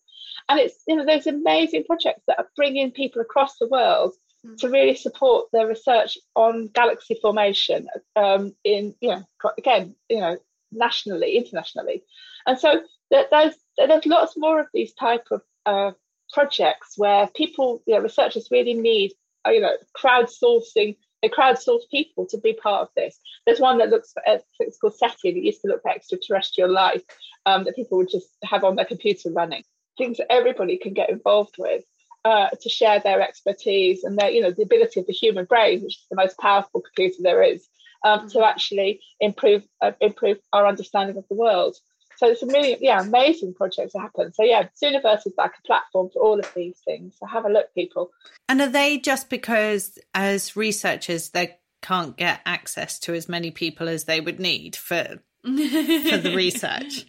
And 0.51 0.61
it's 0.61 0.83
you 0.87 0.95
know 0.95 1.07
those 1.07 1.27
amazing 1.27 1.85
projects 1.85 2.25
that 2.27 2.39
are 2.39 2.51
bringing 2.55 2.91
people 2.91 3.23
across 3.23 3.57
the 3.57 3.69
world 3.69 4.13
to 4.59 4.69
really 4.69 4.95
support 4.95 5.49
the 5.53 5.67
research 5.67 6.17
on 6.35 6.69
galaxy 6.69 7.19
formation 7.21 7.87
um, 8.17 8.55
in 8.65 8.95
you 9.01 9.11
know 9.11 9.23
again 9.59 9.95
you 10.09 10.21
know 10.21 10.37
nationally 10.73 11.37
internationally. 11.37 12.03
And 12.47 12.59
so 12.59 12.83
there's 13.11 13.55
there's 13.77 14.07
lots 14.07 14.37
more 14.37 14.61
of 14.61 14.67
these 14.73 14.93
type 14.95 15.27
of 15.31 15.43
uh, 15.67 15.93
projects 16.33 16.95
where 16.97 17.27
people 17.29 17.83
you 17.87 17.95
know 17.95 18.01
researchers 18.01 18.49
really 18.51 18.75
need 18.75 19.13
uh, 19.47 19.51
you 19.51 19.61
know 19.61 19.77
crowdsourcing 19.97 20.97
they 21.23 21.29
crowdsource 21.29 21.83
people 21.91 22.27
to 22.27 22.39
be 22.39 22.55
part 22.55 22.81
of 22.81 22.89
this. 22.97 23.21
There's 23.45 23.61
one 23.61 23.77
that 23.79 23.91
looks 23.91 24.13
for 24.13 24.23
it's 24.27 24.79
called 24.79 24.97
SETI 24.97 25.33
that 25.33 25.45
used 25.45 25.61
to 25.61 25.69
look 25.69 25.83
for 25.83 25.91
extraterrestrial 25.91 26.73
life 26.73 27.03
um, 27.45 27.65
that 27.65 27.77
people 27.77 27.99
would 27.99 28.09
just 28.11 28.29
have 28.45 28.65
on 28.65 28.77
their 28.77 28.87
computer 28.87 29.31
running. 29.31 29.63
Things 29.99 30.17
that 30.17 30.33
everybody 30.33 30.79
can 30.79 30.95
get 30.95 31.11
involved 31.11 31.57
with 31.59 31.85
uh, 32.25 32.49
to 32.61 32.69
share 32.69 33.01
their 33.01 33.21
expertise 33.21 34.05
and 34.05 34.19
their, 34.19 34.31
you 34.31 34.41
know, 34.41 34.51
the 34.51 34.63
ability 34.63 35.01
of 35.01 35.07
the 35.07 35.13
human 35.13 35.45
brain, 35.45 35.83
which 35.83 35.97
is 35.97 36.07
the 36.11 36.17
most 36.17 36.39
powerful 36.39 36.81
computer 36.81 37.23
there 37.23 37.43
is, 37.43 37.67
um, 38.05 38.29
to 38.29 38.39
mm-hmm. 38.39 38.45
actually 38.45 39.01
improve 39.21 39.63
uh, 39.81 39.93
improve 40.01 40.39
our 40.53 40.67
understanding 40.67 41.17
of 41.17 41.25
the 41.29 41.35
world. 41.35 41.77
So 42.17 42.27
it's 42.27 42.43
a 42.43 42.47
really, 42.47 42.77
yeah, 42.83 43.01
amazing 43.01 43.55
projects 43.55 43.95
to 43.95 43.99
happen. 43.99 44.35
So 44.35 44.43
yeah, 44.45 44.69
Zooniverse 44.83 45.27
is 45.27 45.33
like 45.39 45.53
a 45.59 45.67
platform 45.67 46.11
for 46.13 46.23
all 46.23 46.39
of 46.39 46.53
these 46.55 46.77
things. 46.85 47.15
So 47.19 47.25
have 47.27 47.47
a 47.47 47.49
look, 47.49 47.73
people. 47.75 48.11
And 48.47 48.61
are 48.61 48.69
they 48.69 48.99
just 48.99 49.31
because 49.31 49.99
as 50.13 50.55
researchers 50.55 51.31
they 51.31 51.57
can't 51.81 52.19
get 52.19 52.43
access 52.45 52.99
to 53.01 53.15
as 53.15 53.27
many 53.27 53.51
people 53.51 53.89
as 53.89 54.05
they 54.05 54.21
would 54.21 54.39
need 54.39 54.77
for 54.77 55.23
for 55.43 55.49
the 55.49 56.33
research? 56.37 57.07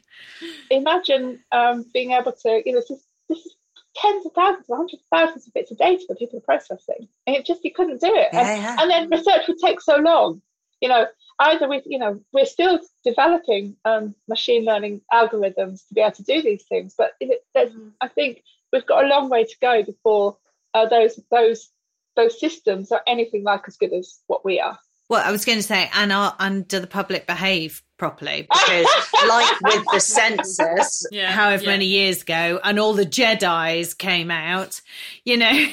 Imagine 0.70 1.44
um, 1.52 1.86
being 1.94 2.12
able 2.12 2.32
to, 2.32 2.62
you 2.66 2.72
know, 2.72 2.80
this 2.80 2.92
is, 2.92 3.06
this 3.28 3.40
is 3.40 3.56
tens 3.96 4.26
of 4.26 4.34
thousands, 4.34 4.68
hundreds 4.70 5.02
of 5.02 5.18
thousands 5.18 5.48
of 5.48 5.54
bits 5.54 5.72
of 5.72 5.78
data 5.78 6.04
that 6.08 6.20
people 6.20 6.38
are 6.38 6.42
processing. 6.42 7.08
And 7.28 7.36
it 7.36 7.46
just, 7.46 7.64
you 7.64 7.72
couldn't 7.74 8.02
do 8.02 8.14
it. 8.16 8.30
Yeah, 8.34 8.40
and, 8.40 8.62
yeah. 8.62 8.76
and 8.80 8.92
then 8.92 9.10
research 9.10 9.48
would 9.48 9.60
take 9.60 9.82
so 9.82 9.98
long. 9.98 10.42
You 10.82 10.90
know, 10.90 11.06
either 11.40 11.68
we, 11.68 11.82
you 11.86 12.00
know, 12.00 12.20
we're 12.34 12.46
still 12.46 12.80
developing 13.04 13.76
um, 13.86 14.16
machine 14.28 14.66
learning 14.66 15.02
algorithms 15.14 15.88
to 15.88 15.94
be 15.94 16.02
able 16.02 16.12
to 16.14 16.24
do 16.24 16.42
these 16.42 16.64
things, 16.64 16.96
but 16.98 17.12
it, 17.20 17.44
mm-hmm. 17.56 17.90
I 18.00 18.08
think 18.08 18.44
we've 18.72 18.86
got 18.86 19.06
a 19.06 19.08
long 19.08 19.30
way 19.30 19.44
to 19.44 19.56
go 19.62 19.84
before 19.84 20.38
uh, 20.74 20.88
those 20.88 21.20
those 21.30 21.70
those 22.16 22.40
systems 22.40 22.92
are 22.92 23.02
anything 23.08 23.44
like 23.44 23.64
as 23.68 23.78
good 23.78 23.94
as 23.94 24.20
what 24.28 24.44
we 24.44 24.60
are. 24.60 24.80
Well, 25.12 25.22
I 25.26 25.30
was 25.30 25.44
going 25.44 25.58
to 25.58 25.64
say, 25.64 25.90
and 25.94 26.14
are, 26.14 26.34
and 26.40 26.66
do 26.66 26.80
the 26.80 26.88
public 26.88 27.28
behave 27.28 27.84
properly? 27.98 28.44
Because, 28.50 28.88
like 29.28 29.60
with 29.60 29.84
the 29.92 30.00
census, 30.00 31.06
Yeah, 31.12 31.34
however 31.34 31.64
yeah. 31.64 31.70
many 31.70 31.86
years 31.88 32.22
ago, 32.22 32.62
and 32.64 32.80
all 32.80 32.94
the 32.94 33.06
Jedi's 33.06 33.94
came 33.94 34.32
out, 34.32 34.80
you 35.26 35.36
know, 35.36 35.66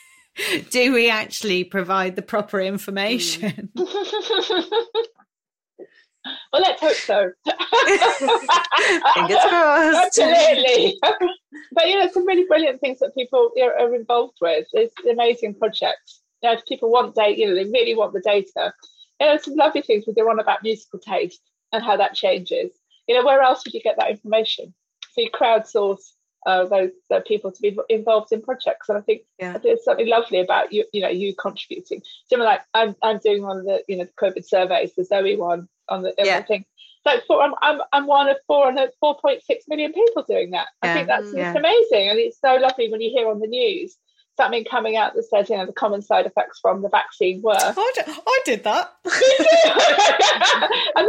do 0.70 0.94
we 0.94 1.10
actually 1.10 1.64
provide 1.64 2.16
the 2.16 2.22
proper 2.22 2.62
information? 2.62 3.68
Hmm. 3.76 3.82
well, 6.50 6.62
let's 6.62 6.80
hope 6.80 6.94
so. 6.94 7.30
Fingers 9.12 9.38
crossed. 9.50 10.18
Absolutely. 10.18 10.98
but 11.72 11.88
you 11.88 11.98
know, 11.98 12.08
some 12.10 12.26
really 12.26 12.46
brilliant 12.48 12.80
things 12.80 13.00
that 13.00 13.14
people 13.14 13.50
you 13.54 13.66
know, 13.66 13.84
are 13.84 13.94
involved 13.94 14.38
with. 14.40 14.66
There's 14.72 14.88
amazing 15.10 15.56
projects. 15.56 16.22
You 16.42 16.50
know, 16.50 16.56
if 16.56 16.66
people 16.66 16.90
want 16.90 17.14
data, 17.14 17.38
you 17.38 17.48
know, 17.48 17.54
they 17.54 17.64
really 17.70 17.94
want 17.94 18.12
the 18.12 18.20
data. 18.20 18.72
You 19.20 19.26
know, 19.26 19.36
some 19.38 19.54
lovely 19.56 19.82
things 19.82 20.04
we 20.06 20.14
go 20.14 20.28
on 20.30 20.38
about 20.38 20.62
musical 20.62 20.98
taste 21.00 21.40
and 21.72 21.82
how 21.82 21.96
that 21.96 22.14
changes. 22.14 22.70
You 23.06 23.16
know, 23.16 23.24
where 23.24 23.42
else 23.42 23.64
would 23.64 23.74
you 23.74 23.80
get 23.80 23.96
that 23.98 24.10
information? 24.10 24.72
So 25.12 25.22
you 25.22 25.30
crowdsource 25.30 26.12
uh, 26.46 26.64
those 26.66 26.90
uh, 27.10 27.20
people 27.26 27.50
to 27.50 27.60
be 27.60 27.76
involved 27.88 28.32
in 28.32 28.40
projects, 28.40 28.88
and 28.88 28.96
I 28.96 29.00
think 29.00 29.22
Yeah. 29.38 29.58
there's 29.58 29.84
something 29.84 30.06
lovely 30.08 30.38
about 30.40 30.72
you. 30.72 30.84
You 30.92 31.02
know, 31.02 31.08
you 31.08 31.34
contributing. 31.34 32.02
Similar, 32.28 32.48
like 32.48 32.62
I'm, 32.74 32.94
I'm 33.02 33.18
doing 33.18 33.42
one 33.42 33.58
of 33.58 33.64
the 33.64 33.82
you 33.88 33.96
know 33.96 34.06
COVID 34.20 34.46
surveys, 34.46 34.94
the 34.94 35.04
Zoe 35.04 35.36
one 35.36 35.68
on 35.88 36.02
the 36.02 36.14
Yeah. 36.18 36.42
thing. 36.42 36.64
So 37.06 37.18
for, 37.26 37.42
I'm, 37.42 37.54
I'm, 37.62 37.80
I'm 37.92 38.06
one 38.06 38.28
of 38.28 38.36
four 38.46 38.68
and 38.68 38.78
4.6 39.02 39.40
million 39.68 39.92
people 39.92 40.24
doing 40.24 40.50
that. 40.50 40.68
Yeah. 40.82 40.90
I 40.90 40.94
think 40.94 41.08
that's 41.08 41.32
Yeah. 41.32 41.48
it's 41.50 41.56
amazing, 41.56 42.08
and 42.10 42.18
it's 42.18 42.40
so 42.40 42.54
lovely 42.54 42.88
when 42.90 43.00
you 43.00 43.10
hear 43.10 43.28
on 43.28 43.40
the 43.40 43.46
news 43.46 43.96
something 44.38 44.64
coming 44.64 44.96
out 44.96 45.14
that 45.14 45.24
says 45.24 45.50
you 45.50 45.58
know 45.58 45.66
the 45.66 45.72
common 45.72 46.00
side 46.00 46.24
effects 46.24 46.60
from 46.60 46.80
the 46.80 46.88
vaccine 46.88 47.42
were. 47.42 47.52
I 47.54 47.92
did, 47.94 48.04
I 48.08 48.40
did 48.46 48.64
that. 48.64 48.94
and 49.04 49.12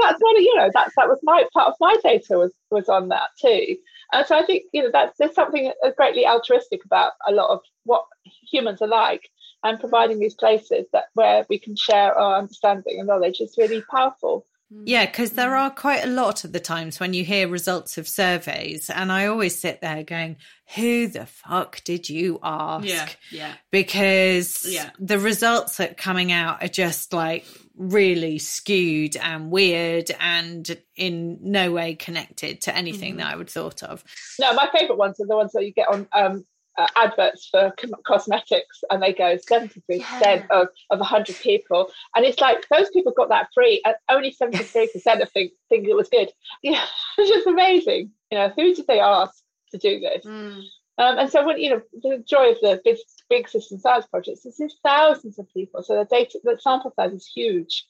that's 0.01 0.21
one 0.21 0.35
of 0.35 0.41
you 0.41 0.53
know 0.57 0.69
that's 0.73 0.93
that 0.97 1.07
was 1.07 1.19
my 1.23 1.45
part 1.53 1.69
of 1.69 1.75
my 1.79 1.95
data 2.03 2.37
was 2.37 2.53
was 2.71 2.89
on 2.89 3.07
that 3.09 3.29
too. 3.39 3.77
And 4.11 4.25
so 4.25 4.35
i 4.37 4.45
think 4.45 4.63
you 4.73 4.83
know 4.83 4.89
that's 4.91 5.17
there's 5.17 5.35
something 5.35 5.71
greatly 5.95 6.25
altruistic 6.25 6.83
about 6.83 7.13
a 7.27 7.31
lot 7.31 7.51
of 7.51 7.61
what 7.85 8.03
humans 8.51 8.81
are 8.81 8.87
like 8.87 9.29
and 9.63 9.79
providing 9.79 10.19
these 10.19 10.35
places 10.35 10.85
that 10.93 11.05
where 11.13 11.45
we 11.49 11.59
can 11.59 11.75
share 11.75 12.17
our 12.17 12.39
understanding 12.39 12.99
and 12.99 13.07
knowledge 13.07 13.39
is 13.39 13.55
really 13.57 13.83
powerful 13.91 14.45
Mm. 14.71 14.83
Yeah, 14.85 15.05
because 15.05 15.31
there 15.31 15.51
mm. 15.51 15.59
are 15.59 15.71
quite 15.71 16.03
a 16.03 16.09
lot 16.09 16.43
of 16.43 16.51
the 16.51 16.59
times 16.59 16.99
when 16.99 17.13
you 17.13 17.23
hear 17.23 17.47
results 17.47 17.97
of 17.97 18.07
surveys, 18.07 18.89
and 18.89 19.11
I 19.11 19.25
always 19.25 19.59
sit 19.59 19.81
there 19.81 20.03
going, 20.03 20.37
Who 20.75 21.07
the 21.07 21.25
fuck 21.25 21.83
did 21.83 22.09
you 22.09 22.39
ask? 22.43 22.85
Yeah, 22.85 23.09
yeah. 23.31 23.53
Because 23.71 24.65
Yeah. 24.67 24.91
the 24.99 25.17
results 25.19 25.77
that 25.77 25.91
are 25.91 25.95
coming 25.95 26.31
out 26.31 26.63
are 26.63 26.67
just 26.67 27.13
like 27.13 27.45
really 27.75 28.37
skewed 28.37 29.15
and 29.15 29.49
weird 29.49 30.11
and 30.19 30.77
in 30.95 31.39
no 31.41 31.71
way 31.71 31.95
connected 31.95 32.61
to 32.61 32.75
anything 32.75 33.11
mm-hmm. 33.11 33.19
that 33.19 33.33
I 33.33 33.37
would 33.37 33.49
thought 33.49 33.81
of. 33.83 34.03
no 34.37 34.53
my 34.53 34.69
favorite 34.77 34.97
ones 34.97 35.17
are 35.21 35.25
the 35.25 35.37
ones 35.37 35.53
that 35.53 35.65
you 35.65 35.71
get 35.71 35.87
on 35.87 36.05
um 36.13 36.45
uh, 36.79 36.87
adverts 36.95 37.47
for 37.49 37.73
cosmetics 38.07 38.83
and 38.89 39.03
they 39.03 39.13
go 39.13 39.37
73% 39.37 40.47
of, 40.49 40.67
of 40.89 40.99
100 40.99 41.35
people. 41.37 41.91
And 42.15 42.25
it's 42.25 42.39
like 42.39 42.65
those 42.69 42.89
people 42.89 43.11
got 43.11 43.29
that 43.29 43.49
free 43.53 43.81
and 43.85 43.95
only 44.09 44.33
73% 44.33 45.21
of 45.21 45.31
think, 45.31 45.51
think 45.69 45.87
it 45.87 45.95
was 45.95 46.09
good. 46.09 46.31
Yeah 46.63 46.85
it's 47.19 47.29
just 47.29 47.47
amazing. 47.47 48.11
You 48.31 48.37
know 48.37 48.51
who 48.55 48.73
did 48.73 48.87
they 48.87 48.99
ask 48.99 49.43
to 49.71 49.77
do 49.77 49.99
this? 49.99 50.25
Mm. 50.25 50.63
um, 50.97 51.19
and 51.19 51.29
so 51.29 51.45
when 51.45 51.59
you 51.59 51.69
know 51.69 51.81
the 52.01 52.23
joy 52.27 52.51
of 52.51 52.57
the 52.61 52.81
big, 52.83 52.97
big 53.29 53.49
citizen 53.49 53.79
science 53.79 54.07
projects 54.07 54.45
is 54.45 54.57
there's 54.57 54.77
thousands 54.83 55.39
of 55.39 55.47
people. 55.53 55.83
So 55.83 55.95
the 55.95 56.05
data 56.05 56.39
the 56.43 56.57
sample 56.59 56.93
size 56.95 57.13
is 57.13 57.27
huge. 57.27 57.85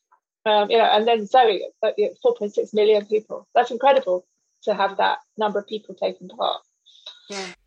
Um, 0.45 0.69
you 0.71 0.77
know 0.77 0.85
and 0.85 1.07
then 1.07 1.27
zoe 1.27 1.63
uh, 1.83 1.91
you 1.97 2.11
know, 2.23 2.33
4.6 2.33 2.73
million 2.73 3.05
people. 3.05 3.47
That's 3.53 3.71
incredible 3.71 4.25
to 4.63 4.73
have 4.73 4.97
that 4.97 5.19
number 5.37 5.59
of 5.59 5.67
people 5.67 5.95
taking 5.95 6.29
part 6.29 6.61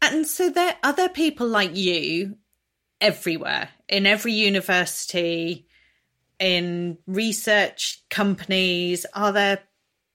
And 0.01 0.27
so 0.27 0.51
there 0.51 0.77
are 0.83 0.93
there 0.93 1.09
people 1.09 1.47
like 1.47 1.77
you 1.77 2.37
everywhere 3.01 3.69
in 3.89 4.07
every 4.07 4.33
university, 4.33 5.67
in 6.39 6.99
research 7.07 8.03
companies. 8.11 9.07
Are 9.15 9.33
there 9.33 9.61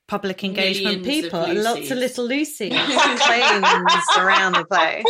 public 0.07 0.43
engagement 0.43 1.01
Millions 1.01 1.25
of 1.25 1.31
people? 1.31 1.63
Lots 1.63 1.91
of 1.91 1.97
little 1.97 2.25
Lucy's 2.25 2.71
planes 2.71 3.65
around 4.17 4.53
the 4.53 4.65
place. 4.69 5.03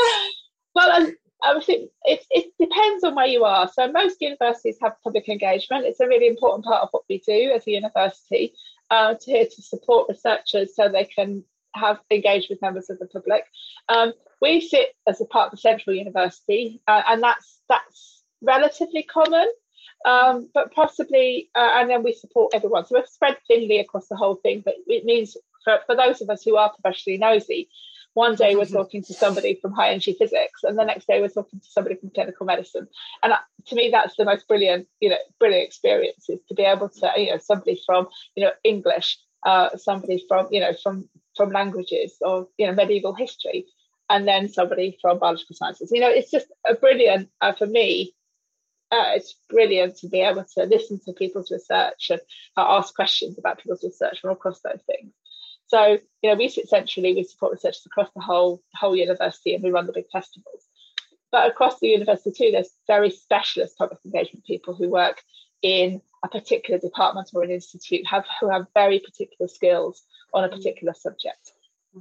well, 0.76 0.92
and 0.92 1.16
I 1.44 1.60
think 1.62 1.92
it, 2.04 2.26
it 2.32 2.52
depends 2.60 3.04
on 3.04 3.16
where 3.16 3.28
you 3.28 3.44
are. 3.44 3.70
So 3.74 3.92
most 3.92 4.22
universities 4.22 4.78
have 4.82 4.94
public 5.04 5.30
engagement. 5.30 5.86
It's 5.86 6.00
a 6.00 6.08
really 6.08 6.28
important 6.28 6.66
part 6.66 6.84
of 6.84 6.90
what 6.92 7.04
we 7.10 7.20
do 7.20 7.52
as 7.56 7.68
a 7.68 7.72
university 7.72 8.54
uh, 8.90 9.14
to 9.16 9.32
here 9.32 9.46
to 9.46 9.62
support 9.62 10.10
researchers 10.10 10.76
so 10.76 10.90
they 10.90 11.06
can 11.06 11.44
have 11.76 12.00
engaged 12.10 12.48
with 12.50 12.62
members 12.62 12.90
of 12.90 13.00
the 13.00 13.06
public. 13.06 13.44
Um, 13.90 14.14
we 14.42 14.62
sit 14.62 14.90
as 15.08 15.22
a 15.22 15.26
part 15.26 15.48
of 15.48 15.52
the 15.52 15.58
central 15.58 15.96
university, 15.96 16.82
uh, 16.88 17.04
and 17.08 17.24
that's 17.24 17.60
that's 17.70 18.24
relatively 18.42 19.04
common. 19.04 19.48
Um, 20.06 20.50
but 20.54 20.72
possibly, 20.74 21.50
uh, 21.56 21.72
and 21.76 21.90
then 21.90 22.04
we 22.04 22.14
support 22.14 22.54
everyone. 22.54 22.86
So 22.86 22.96
we're 22.96 23.06
spread 23.08 23.38
thinly 23.48 23.80
across 23.80 24.08
the 24.08 24.16
whole 24.16 24.36
thing, 24.36 24.62
but 24.64 24.76
it 24.86 25.06
means 25.06 25.36
for, 25.64 25.80
for 25.88 25.96
those 25.96 26.22
of 26.22 26.30
us 26.30 26.44
who 26.44 26.56
are 26.56 26.72
professionally 26.72 27.18
nosy, 27.18 27.68
one 28.14 28.36
day 28.36 28.56
we're 28.56 28.66
talking 28.66 29.04
to 29.04 29.14
somebody 29.14 29.60
from 29.62 29.74
high 29.74 29.90
energy 29.90 30.16
physics, 30.18 30.64
and 30.64 30.78
the 30.78 30.84
next 30.84 31.08
day 31.08 31.20
we're 31.20 31.30
talking 31.30 31.60
to 31.60 31.68
somebody 31.68 31.96
from 31.96 32.12
clinical 32.12 32.46
medicine. 32.46 32.88
And 33.24 33.34
uh, 33.34 33.40
to 33.68 33.76
me, 33.76 33.90
that's 33.92 34.16
the 34.18 34.26
most 34.26 34.48
brilliant, 34.48 34.88
you 35.00 35.10
know, 35.10 35.18
brilliant 35.40 35.66
experience 35.66 36.30
is 36.30 36.40
to 36.48 36.56
be 36.56 36.64
able 36.64 36.90
to, 36.90 37.12
you 37.18 37.32
know, 37.32 37.38
somebody 37.38 37.82
from, 37.86 38.08
you 38.36 38.44
know, 38.44 38.52
English, 38.64 39.18
uh, 39.44 39.76
somebody 39.78 40.24
from, 40.28 40.48
you 40.52 40.60
know, 40.60 40.74
from 40.82 41.10
from 41.38 41.52
languages 41.52 42.18
or 42.22 42.48
you 42.58 42.66
know 42.66 42.74
medieval 42.74 43.14
history, 43.14 43.68
and 44.10 44.28
then 44.28 44.50
somebody 44.50 44.98
from 45.02 45.20
biological 45.20 45.56
sciences. 45.56 45.92
You 45.94 46.02
know, 46.02 46.10
it's 46.10 46.32
just 46.32 46.48
a 46.68 46.76
brilliant 46.76 47.30
uh, 47.42 47.54
for 47.54 47.68
me 47.68 48.14
uh, 48.92 49.12
it's 49.16 49.36
brilliant 49.50 49.98
to 49.98 50.08
be 50.08 50.22
able 50.22 50.46
to 50.56 50.64
listen 50.64 51.00
to 51.00 51.14
people's 51.14 51.52
research 51.52 52.10
and 52.10 52.22
uh, 52.56 52.78
ask 52.78 52.96
questions 52.96 53.38
about 53.38 53.60
people's 53.60 53.84
research 53.84 54.22
from 54.22 54.32
across 54.32 54.62
those 54.62 54.82
things. 54.86 55.12
So, 55.68 55.98
you 56.22 56.30
know, 56.30 56.36
we 56.36 56.48
sit 56.48 56.70
centrally, 56.70 57.14
we 57.14 57.24
support 57.24 57.52
researchers 57.52 57.86
across 57.86 58.10
the 58.16 58.22
whole 58.22 58.62
whole 58.74 58.96
university, 58.96 59.54
and 59.54 59.64
we 59.64 59.72
run 59.72 59.86
the 59.86 59.92
big 59.94 60.10
festivals. 60.12 60.64
But 61.32 61.50
across 61.50 61.80
the 61.80 61.90
university 61.90 62.32
too, 62.32 62.52
there's 62.52 62.72
very 62.88 63.10
specialist 63.10 63.78
public 63.78 64.00
engagement 64.06 64.46
people 64.46 64.74
who 64.74 64.90
work 64.90 65.22
in 65.62 66.02
a 66.24 66.30
particular 66.30 66.80
department 66.80 67.32
or 67.34 67.44
an 67.44 67.52
institute, 67.52 68.08
have 68.08 68.26
who 68.40 68.50
have 68.50 68.68
very 68.74 69.00
particular 69.00 69.50
skills 69.50 70.04
on 70.34 70.46
a 70.46 70.50
particular 70.50 70.94
subject. 70.94 71.52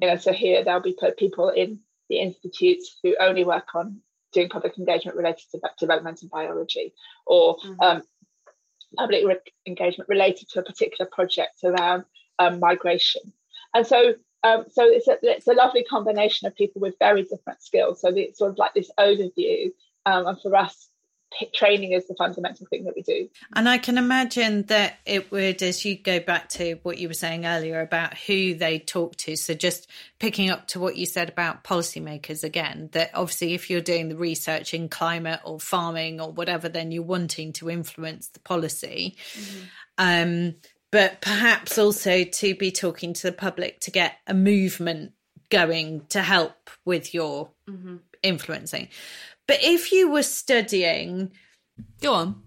You 0.00 0.08
know, 0.08 0.16
so 0.16 0.32
here 0.32 0.62
there'll 0.62 0.80
be 0.80 0.96
put 0.98 1.18
people 1.18 1.48
in 1.48 1.80
the 2.08 2.18
institutes 2.18 2.98
who 3.02 3.16
only 3.20 3.44
work 3.44 3.74
on 3.74 4.00
doing 4.32 4.48
public 4.48 4.78
engagement 4.78 5.16
related 5.16 5.44
to 5.50 5.60
developmental 5.78 6.28
biology 6.28 6.92
or 7.26 7.56
mm-hmm. 7.58 7.80
um, 7.80 8.02
public 8.96 9.26
re- 9.26 9.52
engagement 9.66 10.08
related 10.08 10.48
to 10.48 10.60
a 10.60 10.62
particular 10.62 11.08
project 11.10 11.60
around 11.64 12.04
um, 12.38 12.60
migration. 12.60 13.32
And 13.74 13.86
so, 13.86 14.14
um, 14.42 14.64
so 14.70 14.84
it's 14.84 15.08
a, 15.08 15.18
it's 15.22 15.48
a 15.48 15.54
lovely 15.54 15.84
combination 15.84 16.46
of 16.46 16.54
people 16.54 16.80
with 16.80 16.94
very 16.98 17.22
different 17.22 17.62
skills. 17.62 18.00
So 18.00 18.08
it's 18.14 18.38
sort 18.38 18.52
of 18.52 18.58
like 18.58 18.74
this 18.74 18.90
overview. 18.98 19.70
Um, 20.04 20.26
and 20.26 20.40
for 20.40 20.54
us, 20.54 20.88
training 21.54 21.92
is 21.92 22.06
the 22.06 22.14
fundamental 22.14 22.66
thing 22.66 22.84
that 22.84 22.94
we 22.96 23.02
do. 23.02 23.28
And 23.54 23.68
I 23.68 23.78
can 23.78 23.98
imagine 23.98 24.62
that 24.64 24.98
it 25.04 25.30
would, 25.30 25.62
as 25.62 25.84
you 25.84 25.98
go 25.98 26.20
back 26.20 26.48
to 26.50 26.78
what 26.82 26.98
you 26.98 27.08
were 27.08 27.14
saying 27.14 27.46
earlier 27.46 27.80
about 27.80 28.16
who 28.16 28.54
they 28.54 28.78
talk 28.78 29.16
to. 29.16 29.36
So 29.36 29.54
just 29.54 29.88
picking 30.18 30.50
up 30.50 30.68
to 30.68 30.80
what 30.80 30.96
you 30.96 31.06
said 31.06 31.28
about 31.28 31.64
policymakers 31.64 32.42
again, 32.42 32.88
that 32.92 33.10
obviously 33.14 33.54
if 33.54 33.68
you're 33.68 33.80
doing 33.80 34.08
the 34.08 34.16
research 34.16 34.72
in 34.72 34.88
climate 34.88 35.40
or 35.44 35.60
farming 35.60 36.20
or 36.20 36.32
whatever, 36.32 36.68
then 36.68 36.90
you're 36.90 37.02
wanting 37.02 37.52
to 37.54 37.70
influence 37.70 38.28
the 38.28 38.40
policy. 38.40 39.16
Mm-hmm. 39.34 39.60
Um, 39.98 40.54
but 40.90 41.20
perhaps 41.20 41.76
also 41.78 42.24
to 42.24 42.54
be 42.54 42.70
talking 42.70 43.12
to 43.12 43.22
the 43.24 43.32
public 43.32 43.80
to 43.80 43.90
get 43.90 44.14
a 44.26 44.34
movement 44.34 45.12
going 45.50 46.06
to 46.08 46.22
help 46.22 46.70
with 46.84 47.12
your 47.12 47.50
mm-hmm. 47.68 47.96
influencing. 48.22 48.88
But 49.46 49.58
if 49.62 49.92
you 49.92 50.10
were 50.10 50.22
studying, 50.22 51.32
go 52.00 52.14
on, 52.14 52.42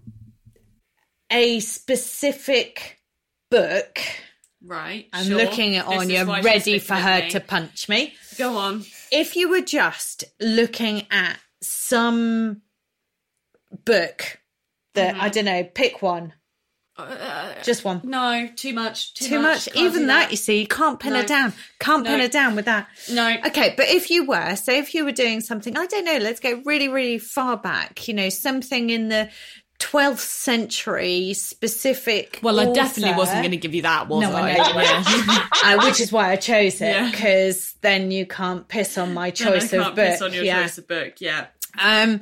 a 1.30 1.60
specific 1.60 2.98
book, 3.50 4.00
right? 4.64 5.06
I'm 5.12 5.26
sure. 5.26 5.36
looking 5.36 5.76
at 5.76 5.86
Anya, 5.86 6.24
ready 6.42 6.78
for 6.78 6.94
her 6.94 7.28
to 7.30 7.40
punch 7.40 7.88
me. 7.88 8.14
Go 8.36 8.56
on. 8.56 8.84
If 9.10 9.36
you 9.36 9.48
were 9.48 9.62
just 9.62 10.24
looking 10.40 11.06
at 11.10 11.38
some 11.62 12.62
book 13.84 14.38
that 14.94 15.14
mm-hmm. 15.14 15.22
I 15.22 15.28
don't 15.28 15.44
know, 15.44 15.64
pick 15.64 16.02
one 16.02 16.34
uh, 17.02 17.62
Just 17.62 17.84
one. 17.84 18.00
No, 18.04 18.48
too 18.56 18.72
much. 18.72 19.14
Too, 19.14 19.26
too 19.26 19.40
much. 19.40 19.68
much. 19.68 19.76
Even 19.76 20.06
that, 20.06 20.24
that, 20.24 20.30
you 20.30 20.36
see, 20.36 20.60
you 20.60 20.66
can't 20.66 20.98
pin 20.98 21.12
no. 21.12 21.20
it 21.20 21.26
down. 21.26 21.52
Can't 21.78 22.04
no. 22.04 22.10
pin 22.10 22.20
it 22.20 22.32
down 22.32 22.56
with 22.56 22.64
that. 22.66 22.88
No. 23.10 23.36
Okay, 23.46 23.74
but 23.76 23.88
if 23.88 24.10
you 24.10 24.26
were, 24.26 24.56
so 24.56 24.72
if 24.72 24.94
you 24.94 25.04
were 25.04 25.12
doing 25.12 25.40
something, 25.40 25.76
I 25.76 25.86
don't 25.86 26.04
know, 26.04 26.18
let's 26.18 26.40
go 26.40 26.62
really, 26.64 26.88
really 26.88 27.18
far 27.18 27.56
back, 27.56 28.06
you 28.08 28.14
know, 28.14 28.28
something 28.28 28.90
in 28.90 29.08
the 29.08 29.30
12th 29.80 30.18
century 30.18 31.34
specific. 31.34 32.38
Well, 32.42 32.60
author. 32.60 32.70
I 32.70 32.72
definitely 32.72 33.16
wasn't 33.16 33.40
going 33.40 33.50
to 33.50 33.56
give 33.56 33.74
you 33.74 33.82
that, 33.82 34.08
was 34.08 34.22
no, 34.22 34.32
I? 34.32 34.56
I 34.58 35.74
uh, 35.76 35.86
which 35.86 36.00
is 36.00 36.12
why 36.12 36.30
I 36.30 36.36
chose 36.36 36.80
it, 36.80 37.10
because 37.10 37.74
yeah. 37.74 37.78
then 37.80 38.10
you 38.10 38.26
can't 38.26 38.68
piss 38.68 38.98
on 38.98 39.14
my 39.14 39.30
choice 39.30 39.72
of 39.72 39.94
book. 39.94 39.96
Piss 39.96 40.22
on 40.22 40.32
your 40.32 40.44
yeah. 40.44 40.62
choice 40.62 40.78
of 40.78 40.86
book, 40.86 41.14
yeah. 41.20 41.46
Um, 41.78 42.20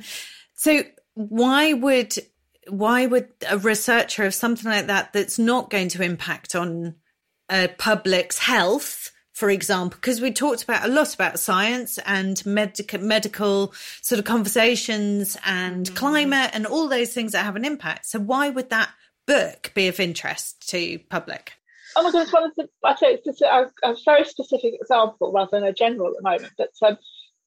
so 0.55 0.83
why 1.13 1.73
would 1.73 2.17
why 2.69 3.05
would 3.05 3.29
a 3.49 3.57
researcher 3.57 4.23
of 4.23 4.33
something 4.33 4.69
like 4.69 4.87
that 4.87 5.13
that's 5.13 5.39
not 5.39 5.69
going 5.69 5.89
to 5.89 6.03
impact 6.03 6.55
on 6.55 6.95
a 7.49 7.67
public's 7.67 8.39
health 8.39 9.11
for 9.33 9.49
example 9.49 9.97
because 9.99 10.21
we 10.21 10.31
talked 10.31 10.63
about 10.63 10.85
a 10.85 10.91
lot 10.91 11.13
about 11.13 11.39
science 11.39 11.97
and 12.05 12.45
medical 12.45 12.99
medical 12.99 13.73
sort 14.01 14.19
of 14.19 14.25
conversations 14.25 15.37
and 15.45 15.85
mm-hmm. 15.85 15.95
climate 15.95 16.51
and 16.53 16.65
all 16.65 16.87
those 16.87 17.13
things 17.13 17.31
that 17.31 17.45
have 17.45 17.55
an 17.55 17.65
impact 17.65 18.05
so 18.05 18.19
why 18.19 18.49
would 18.49 18.69
that 18.69 18.89
book 19.25 19.71
be 19.73 19.87
of 19.87 19.99
interest 19.99 20.67
to 20.69 20.99
public 21.09 21.53
oh 21.95 22.03
my 22.03 22.11
goodness 22.11 22.33
one 22.33 22.51
i 22.83 22.95
say 22.95 23.13
it's 23.13 23.25
just 23.25 23.41
a, 23.41 23.71
a, 23.83 23.95
very 24.05 24.25
specific 24.25 24.73
example 24.79 25.31
rather 25.31 25.49
than 25.51 25.63
a 25.63 25.73
general 25.73 26.09
at 26.09 26.17
the 26.17 26.21
moment 26.21 26.53
but 26.57 26.69
um, 26.85 26.97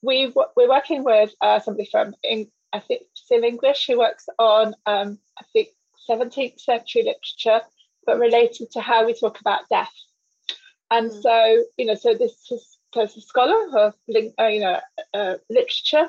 we 0.03 0.33
we're 0.57 0.69
working 0.69 1.05
with 1.05 1.33
uh, 1.41 1.61
somebody 1.61 1.89
from 1.91 2.15
in, 2.23 2.49
I 2.73 2.81
think 2.81 3.03
Sim 3.33 3.45
English, 3.45 3.87
who 3.87 3.99
works 3.99 4.29
on, 4.39 4.75
um, 4.85 5.19
I 5.39 5.45
think, 5.53 5.69
17th 6.09 6.61
century 6.61 7.05
literature, 7.05 7.65
but 8.05 8.19
related 8.19 8.71
to 8.73 8.81
how 8.81 9.07
we 9.07 9.15
talk 9.15 9.41
about 9.41 9.69
death. 9.71 9.93
And 10.91 11.11
mm. 11.11 11.23
so, 11.23 11.65
you 11.79 11.87
know, 11.87 11.95
so 11.95 12.15
this 12.15 12.35
is 12.51 12.79
a 12.95 13.09
scholar 13.09 13.79
of, 13.79 13.95
uh, 14.39 14.47
you 14.49 14.61
know, 14.61 14.79
uh, 15.15 15.35
literature, 15.49 16.07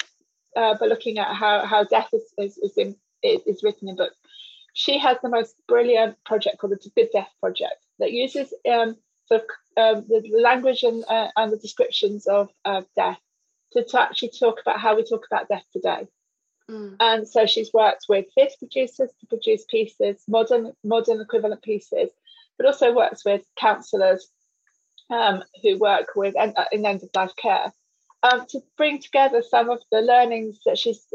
uh, 0.58 0.76
but 0.78 0.90
looking 0.90 1.18
at 1.18 1.34
how, 1.34 1.66
how 1.66 1.86
death 1.86 2.10
is, 2.12 2.34
is, 2.38 2.58
is, 2.58 2.78
in, 2.78 2.96
is 3.24 3.64
written 3.64 3.88
in 3.88 3.96
books. 3.96 4.16
She 4.74 4.98
has 4.98 5.18
the 5.24 5.30
most 5.30 5.56
brilliant 5.68 6.18
project 6.26 6.58
called 6.58 6.74
the 6.74 6.92
Good 6.96 7.10
Death 7.14 7.30
Project 7.40 7.86
that 8.00 8.12
uses 8.12 8.54
um, 8.70 8.98
sort 9.28 9.44
of 9.44 9.48
um, 9.78 10.06
the 10.10 10.42
language 10.42 10.84
and, 10.84 11.06
uh, 11.08 11.30
and 11.38 11.54
the 11.54 11.58
descriptions 11.58 12.28
of 12.28 12.50
death 12.98 13.20
to, 13.74 13.86
to 13.86 14.02
actually 14.02 14.32
talk 14.38 14.60
about 14.60 14.80
how 14.80 14.96
we 14.96 15.04
talk 15.04 15.26
about 15.32 15.48
death 15.48 15.64
today. 15.72 16.08
Mm. 16.70 16.96
And 17.00 17.28
so 17.28 17.46
she's 17.46 17.74
worked 17.74 18.06
with 18.08 18.26
theatre 18.36 18.56
producers 18.60 19.10
to 19.20 19.28
produce 19.28 19.66
pieces, 19.66 20.24
modern 20.28 20.74
modern 20.84 21.20
equivalent 21.20 21.62
pieces, 21.62 22.10
but 22.58 22.66
also 22.66 22.94
works 22.94 23.26
with 23.26 23.44
counsellors 23.58 24.30
um, 25.10 25.44
who 25.62 25.78
work 25.78 26.10
with 26.16 26.36
en- 26.38 26.54
uh, 26.56 26.66
in 26.72 26.86
end 26.86 27.04
of 27.04 27.10
life 27.14 27.36
care 27.36 27.74
um, 28.24 28.46
to 28.50 28.62
bring 28.78 29.00
together 29.00 29.44
some 29.48 29.70
of 29.70 29.82
the 29.92 30.02
learnings 30.02 30.60
that 30.66 30.78
she's 30.78 31.06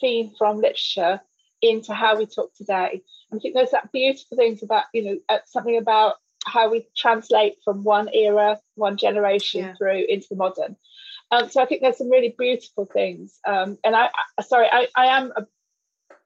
seen 0.00 0.34
from 0.38 0.58
literature 0.58 1.20
into 1.62 1.92
how 1.92 2.16
we 2.16 2.26
talk 2.26 2.54
today. 2.54 3.02
And 3.30 3.38
I 3.38 3.40
think 3.40 3.54
there's 3.54 3.70
that 3.70 3.92
beautiful 3.92 4.36
things 4.36 4.62
about 4.62 4.84
you 4.92 5.04
know 5.04 5.16
uh, 5.28 5.38
something 5.46 5.76
about 5.76 6.14
how 6.46 6.70
we 6.70 6.86
translate 6.96 7.56
from 7.64 7.84
one 7.84 8.08
era, 8.12 8.58
one 8.74 8.96
generation 8.96 9.60
yeah. 9.60 9.74
through 9.74 10.04
into 10.08 10.26
the 10.30 10.36
modern. 10.36 10.76
Um, 11.30 11.48
so 11.48 11.62
I 11.62 11.66
think 11.66 11.82
there's 11.82 11.98
some 11.98 12.10
really 12.10 12.34
beautiful 12.36 12.86
things. 12.86 13.38
Um, 13.46 13.78
and 13.84 13.94
I, 13.94 14.10
I, 14.38 14.42
sorry, 14.42 14.68
I, 14.70 14.88
I 14.96 15.06
am 15.06 15.32
a, 15.36 15.46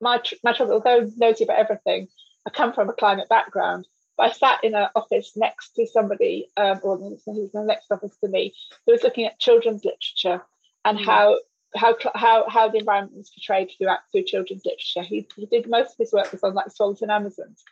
my 0.01 0.21
my 0.43 0.53
trouble. 0.53 0.75
Although 0.75 1.11
nosy 1.17 1.45
about 1.45 1.59
everything, 1.59 2.09
I 2.47 2.51
come 2.51 2.73
from 2.73 2.89
a 2.89 2.95
climate 2.95 3.29
background. 3.29 3.87
But 4.17 4.31
I 4.31 4.33
sat 4.33 4.63
in 4.63 4.75
an 4.77 4.89
office 4.95 5.33
next 5.35 5.73
to 5.73 5.87
somebody, 5.87 6.49
um, 6.57 6.79
or 6.85 6.97
who 6.97 7.11
was 7.11 7.27
in 7.27 7.51
the 7.53 7.65
next 7.65 7.91
office 7.91 8.17
to 8.23 8.29
me, 8.29 8.55
who 8.87 8.93
was 8.93 9.03
looking 9.03 9.27
at 9.27 9.41
children's 9.41 9.85
literature 9.85 10.41
and 10.85 10.99
mm. 10.99 11.05
how 11.05 11.39
how 11.77 11.97
how 12.15 12.49
how 12.49 12.69
the 12.69 12.79
environment 12.79 13.17
was 13.17 13.31
portrayed 13.31 13.71
throughout 13.77 14.01
through 14.13 14.25
children's 14.25 14.65
literature. 14.65 15.03
He, 15.03 15.27
he 15.37 15.47
did 15.47 15.69
most 15.69 15.93
of 15.93 15.99
his 15.99 16.13
work 16.13 16.31
was 16.31 16.43
on 16.43 16.55
like 16.55 16.71
Swallows 16.71 17.03
and 17.03 17.11
Amazons, 17.11 17.65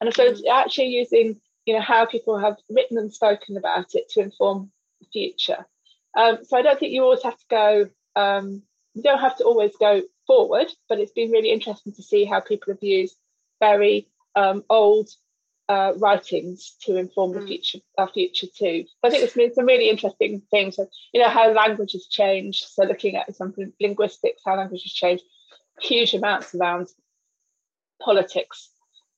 and 0.00 0.12
so 0.14 0.32
mm. 0.32 0.40
actually 0.52 0.88
using 0.88 1.40
you 1.64 1.74
know 1.74 1.80
how 1.80 2.04
people 2.04 2.38
have 2.38 2.56
written 2.68 2.98
and 2.98 3.12
spoken 3.12 3.56
about 3.56 3.94
it 3.94 4.08
to 4.10 4.20
inform 4.20 4.70
the 5.00 5.06
future. 5.12 5.66
Um, 6.16 6.38
so 6.44 6.56
I 6.56 6.62
don't 6.62 6.78
think 6.78 6.92
you 6.92 7.04
always 7.04 7.22
have 7.22 7.36
to 7.36 7.44
go, 7.50 7.88
um, 8.16 8.62
you 8.94 9.02
don't 9.02 9.20
have 9.20 9.36
to 9.36 9.44
always 9.44 9.72
go 9.78 10.02
forward, 10.26 10.68
but 10.88 10.98
it's 10.98 11.12
been 11.12 11.30
really 11.30 11.52
interesting 11.52 11.92
to 11.92 12.02
see 12.02 12.24
how 12.24 12.40
people 12.40 12.72
have 12.72 12.82
used 12.82 13.16
very 13.60 14.08
um, 14.34 14.64
old 14.70 15.08
uh, 15.68 15.92
writings 15.96 16.76
to 16.82 16.96
inform 16.96 17.32
the 17.32 17.40
mm. 17.40 17.48
future, 17.48 17.78
our 17.98 18.08
future 18.08 18.46
too. 18.46 18.84
So 18.86 19.08
I 19.08 19.10
think 19.10 19.24
it's 19.24 19.34
been 19.34 19.52
some 19.52 19.66
really 19.66 19.90
interesting 19.90 20.42
things. 20.50 20.76
So, 20.76 20.88
you 21.12 21.20
know, 21.20 21.28
how 21.28 21.52
language 21.52 21.92
has 21.92 22.06
changed. 22.06 22.66
So 22.68 22.84
looking 22.84 23.16
at 23.16 23.34
some 23.36 23.54
linguistics, 23.80 24.42
how 24.44 24.56
language 24.56 24.82
has 24.84 24.92
changed, 24.92 25.24
huge 25.80 26.14
amounts 26.14 26.54
around 26.54 26.88
politics 28.00 28.70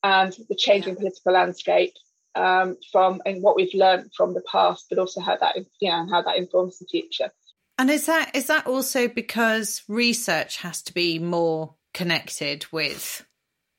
and 0.03 0.37
the 0.49 0.55
changing 0.55 0.97
political 0.97 1.33
landscape 1.33 1.93
um, 2.35 2.77
from 2.93 3.21
and 3.27 3.43
what 3.43 3.57
we've 3.57 3.75
learned 3.75 4.11
from 4.17 4.35
the 4.35 4.43
past, 4.51 4.87
but 4.89 4.99
also 4.99 5.21
how 5.21 5.37
that 5.37 5.57
yeah 5.81 6.07
how 6.11 6.23
that 6.23 6.37
informs 6.37 6.79
the 6.79 6.87
future. 6.87 7.31
And 7.79 7.91
is 7.91 8.07
that 8.07 8.35
is 8.35 8.47
that 8.47 8.67
also 8.67 9.09
because 9.09 9.83
research 9.89 10.59
has 10.59 10.83
to 10.83 10.95
be 10.95 11.19
more 11.19 11.75
connected 11.95 12.67
with 12.73 13.25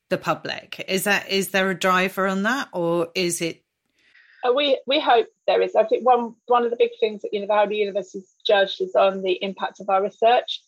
the 0.10 0.18
public? 0.18 0.84
Is 0.88 1.04
that 1.04 1.30
is 1.30 1.50
there 1.50 1.70
a 1.70 1.78
driver 1.78 2.28
on 2.28 2.44
that, 2.44 2.70
or 2.74 3.10
is 3.16 3.42
it? 3.42 3.64
Uh, 4.44 4.54
we 4.54 4.80
we 4.88 5.00
hope 5.00 5.28
there 5.48 5.62
is. 5.62 5.76
I 5.76 5.84
think 5.84 6.06
one 6.06 6.36
one 6.48 6.64
of 6.64 6.72
the 6.72 6.78
big 6.78 6.92
things 7.00 7.22
that 7.22 7.34
you 7.34 7.46
know 7.46 7.54
how 7.54 7.66
the 7.66 7.76
university 7.76 8.20
is 8.20 8.36
judged 8.46 8.82
is 8.82 8.96
on 8.96 9.22
the 9.22 9.38
impact 9.42 9.80
of 9.80 9.90
our 9.90 10.02
research, 10.02 10.62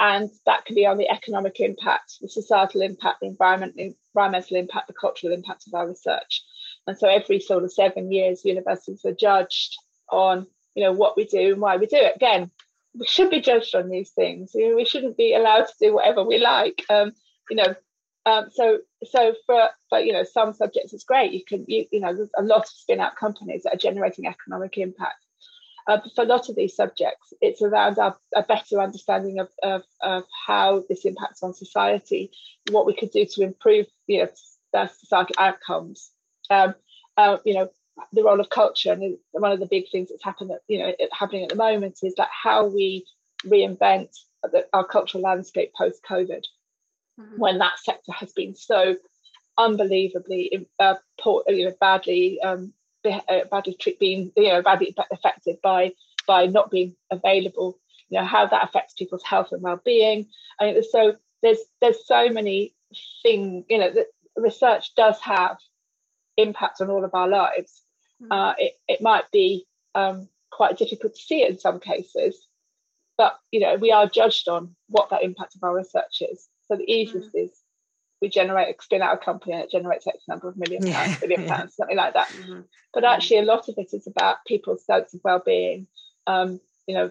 and 0.00 0.30
that 0.46 0.64
can 0.64 0.74
be 0.74 0.86
on 0.86 0.98
the 0.98 1.10
economic 1.10 1.60
impact, 1.60 2.18
the 2.20 2.28
societal 2.28 2.82
impact, 2.82 3.20
the 3.20 3.26
environment, 3.26 3.74
environmental 4.14 4.56
impact, 4.56 4.88
the 4.88 4.94
cultural 4.94 5.32
impact 5.32 5.64
of 5.66 5.74
our 5.74 5.88
research. 5.88 6.42
And 6.86 6.98
so 6.98 7.08
every 7.08 7.40
sort 7.40 7.64
of 7.64 7.72
seven 7.72 8.10
years, 8.10 8.44
universities 8.44 9.04
are 9.04 9.12
judged 9.12 9.76
on 10.10 10.46
you 10.74 10.82
know 10.82 10.92
what 10.92 11.16
we 11.16 11.24
do 11.24 11.52
and 11.52 11.60
why 11.60 11.76
we 11.76 11.86
do 11.86 11.96
it. 11.96 12.16
Again, 12.16 12.50
we 12.98 13.06
should 13.06 13.30
be 13.30 13.40
judged 13.40 13.74
on 13.74 13.88
these 13.88 14.10
things. 14.10 14.52
You 14.54 14.70
know, 14.70 14.76
we 14.76 14.84
shouldn't 14.84 15.16
be 15.16 15.34
allowed 15.34 15.66
to 15.66 15.74
do 15.80 15.94
whatever 15.94 16.22
we 16.24 16.38
like. 16.38 16.84
Um, 16.90 17.12
you 17.50 17.56
know, 17.56 17.74
um, 18.26 18.48
so 18.52 18.78
so 19.04 19.34
for 19.46 19.68
for 19.88 19.98
you 19.98 20.12
know 20.12 20.24
some 20.24 20.52
subjects 20.52 20.92
it's 20.92 21.04
great. 21.04 21.32
You 21.32 21.44
can 21.44 21.64
you, 21.68 21.86
you 21.90 22.00
know 22.00 22.14
there's 22.14 22.30
a 22.36 22.42
lot 22.42 22.60
of 22.60 22.68
spin 22.68 23.00
out 23.00 23.16
companies 23.16 23.62
that 23.64 23.74
are 23.74 23.78
generating 23.78 24.26
economic 24.26 24.78
impact. 24.78 25.24
Uh, 25.88 25.96
but 25.96 26.14
for 26.14 26.22
a 26.22 26.28
lot 26.28 26.48
of 26.48 26.54
these 26.54 26.76
subjects, 26.76 27.32
it's 27.40 27.60
around 27.60 27.98
our, 27.98 28.16
a 28.36 28.44
better 28.44 28.80
understanding 28.80 29.40
of, 29.40 29.48
of, 29.64 29.82
of 30.00 30.22
how 30.46 30.84
this 30.88 31.04
impacts 31.04 31.42
on 31.42 31.52
society, 31.52 32.30
what 32.70 32.86
we 32.86 32.94
could 32.94 33.10
do 33.10 33.26
to 33.26 33.42
improve 33.42 33.86
you 34.06 34.18
know 34.18 34.28
the 34.72 34.88
societal 34.88 35.34
outcomes. 35.38 36.12
Um, 36.52 36.74
uh, 37.16 37.38
you 37.44 37.54
know 37.54 37.70
the 38.12 38.22
role 38.22 38.40
of 38.40 38.48
culture 38.50 38.92
and 38.92 39.16
one 39.32 39.52
of 39.52 39.60
the 39.60 39.66
big 39.66 39.84
things 39.90 40.08
that's 40.08 40.24
happened 40.24 40.50
you 40.68 40.78
know 40.78 40.92
happening 41.12 41.44
at 41.44 41.50
the 41.50 41.56
moment 41.56 41.98
is 42.02 42.14
that 42.16 42.28
how 42.30 42.66
we 42.66 43.04
reinvent 43.44 44.08
the, 44.42 44.66
our 44.72 44.84
cultural 44.84 45.22
landscape 45.22 45.72
post 45.76 46.00
covid 46.08 46.44
mm-hmm. 47.20 47.38
when 47.38 47.58
that 47.58 47.78
sector 47.78 48.12
has 48.12 48.32
been 48.32 48.54
so 48.54 48.96
unbelievably 49.58 50.66
uh, 50.78 50.94
poor, 51.20 51.42
you 51.48 51.66
know 51.66 51.74
badly 51.80 52.40
um, 52.40 52.72
uh, 53.04 53.44
badly 53.50 53.76
being 54.00 54.32
you 54.36 54.48
know 54.48 54.62
badly 54.62 54.94
affected 55.10 55.56
by 55.62 55.92
by 56.26 56.46
not 56.46 56.70
being 56.70 56.94
available 57.10 57.78
you 58.08 58.18
know 58.18 58.24
how 58.24 58.46
that 58.46 58.64
affects 58.64 58.94
people's 58.94 59.22
health 59.22 59.48
and 59.52 59.62
well-being 59.62 60.26
I 60.58 60.72
mean 60.72 60.82
so 60.82 61.16
there's 61.42 61.58
there's 61.80 62.06
so 62.06 62.30
many 62.30 62.74
things 63.22 63.66
you 63.68 63.78
know 63.78 63.90
that 63.90 64.06
research 64.36 64.94
does 64.94 65.20
have 65.20 65.58
impact 66.36 66.80
on 66.80 66.90
all 66.90 67.04
of 67.04 67.14
our 67.14 67.28
lives. 67.28 67.82
Mm-hmm. 68.22 68.32
Uh, 68.32 68.54
it, 68.58 68.72
it 68.88 69.02
might 69.02 69.30
be 69.32 69.66
um, 69.94 70.28
quite 70.50 70.78
difficult 70.78 71.14
to 71.14 71.20
see 71.20 71.42
it 71.42 71.50
in 71.50 71.58
some 71.58 71.80
cases, 71.80 72.46
but 73.18 73.38
you 73.50 73.60
know 73.60 73.76
we 73.76 73.92
are 73.92 74.06
judged 74.06 74.48
on 74.48 74.74
what 74.88 75.10
that 75.10 75.22
impact 75.22 75.54
of 75.54 75.62
our 75.62 75.76
research 75.76 76.22
is. 76.22 76.48
So 76.68 76.76
the 76.76 76.90
easiest 76.90 77.28
mm-hmm. 77.28 77.46
is 77.46 77.50
we 78.20 78.28
generate 78.28 78.74
a 78.74 78.82
spin 78.82 79.02
out 79.02 79.14
a 79.14 79.18
company 79.18 79.54
and 79.54 79.62
it 79.64 79.70
generates 79.70 80.06
X 80.06 80.18
number 80.28 80.48
of 80.48 80.56
million 80.56 80.90
pounds, 80.90 81.18
billion 81.18 81.46
pounds, 81.48 81.74
something 81.74 81.96
like 81.96 82.14
that. 82.14 82.28
Mm-hmm. 82.28 82.60
But 82.94 83.04
actually, 83.04 83.38
a 83.38 83.42
lot 83.42 83.68
of 83.68 83.74
it 83.78 83.92
is 83.92 84.06
about 84.06 84.44
people's 84.46 84.84
sense 84.86 85.12
of 85.14 85.20
well 85.24 85.42
being. 85.44 85.86
Um, 86.26 86.60
you 86.86 86.94
know, 86.94 87.10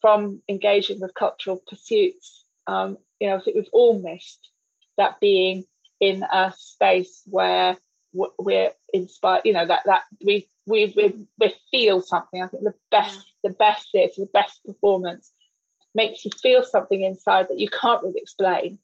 from 0.00 0.42
engaging 0.48 1.00
with 1.00 1.14
cultural 1.14 1.62
pursuits. 1.68 2.44
Um, 2.66 2.98
you 3.18 3.28
know, 3.28 3.36
I 3.36 3.40
think 3.40 3.56
we've 3.56 3.68
all 3.72 4.00
missed 4.00 4.48
that 4.96 5.20
being 5.20 5.64
in 6.00 6.22
a 6.22 6.52
space 6.56 7.22
where 7.26 7.76
we're 8.12 8.70
inspired 8.92 9.42
you 9.44 9.52
know 9.52 9.66
that 9.66 9.82
that 9.86 10.02
we 10.24 10.48
we 10.66 10.92
we, 10.96 11.26
we 11.38 11.54
feel 11.70 12.00
something. 12.00 12.42
I 12.42 12.46
think 12.48 12.64
the 12.64 12.74
best 12.90 13.32
the 13.42 13.50
best 13.50 13.90
theatre 13.92 14.22
the 14.22 14.26
best 14.32 14.64
performance 14.64 15.32
makes 15.94 16.24
you 16.24 16.30
feel 16.42 16.62
something 16.62 17.02
inside 17.02 17.48
that 17.48 17.58
you 17.58 17.68
can't 17.68 18.02
really 18.02 18.20
explain. 18.20 18.78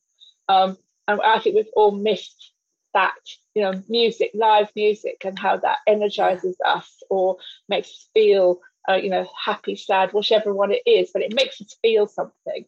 Um, 0.49 0.77
and 1.09 1.21
i 1.23 1.39
think 1.39 1.55
we've 1.57 1.67
all 1.75 1.93
missed 1.93 2.53
that 2.95 3.15
you 3.55 3.63
know 3.63 3.83
music 3.89 4.31
live 4.35 4.71
music 4.75 5.23
and 5.25 5.39
how 5.39 5.57
that 5.57 5.79
energizes 5.87 6.57
us 6.65 7.03
or 7.11 7.37
makes 7.69 7.89
us 7.91 8.09
feel 8.15 8.61
uh, 8.89 8.95
you 8.95 9.11
know 9.11 9.29
happy 9.45 9.77
sad 9.77 10.13
whichever 10.13 10.53
one 10.53 10.73
it 10.73 10.83
is 10.87 11.11
but 11.13 11.23
it 11.23 11.35
makes 11.35 11.61
us 11.61 11.77
feel 11.83 12.07
something 12.07 12.65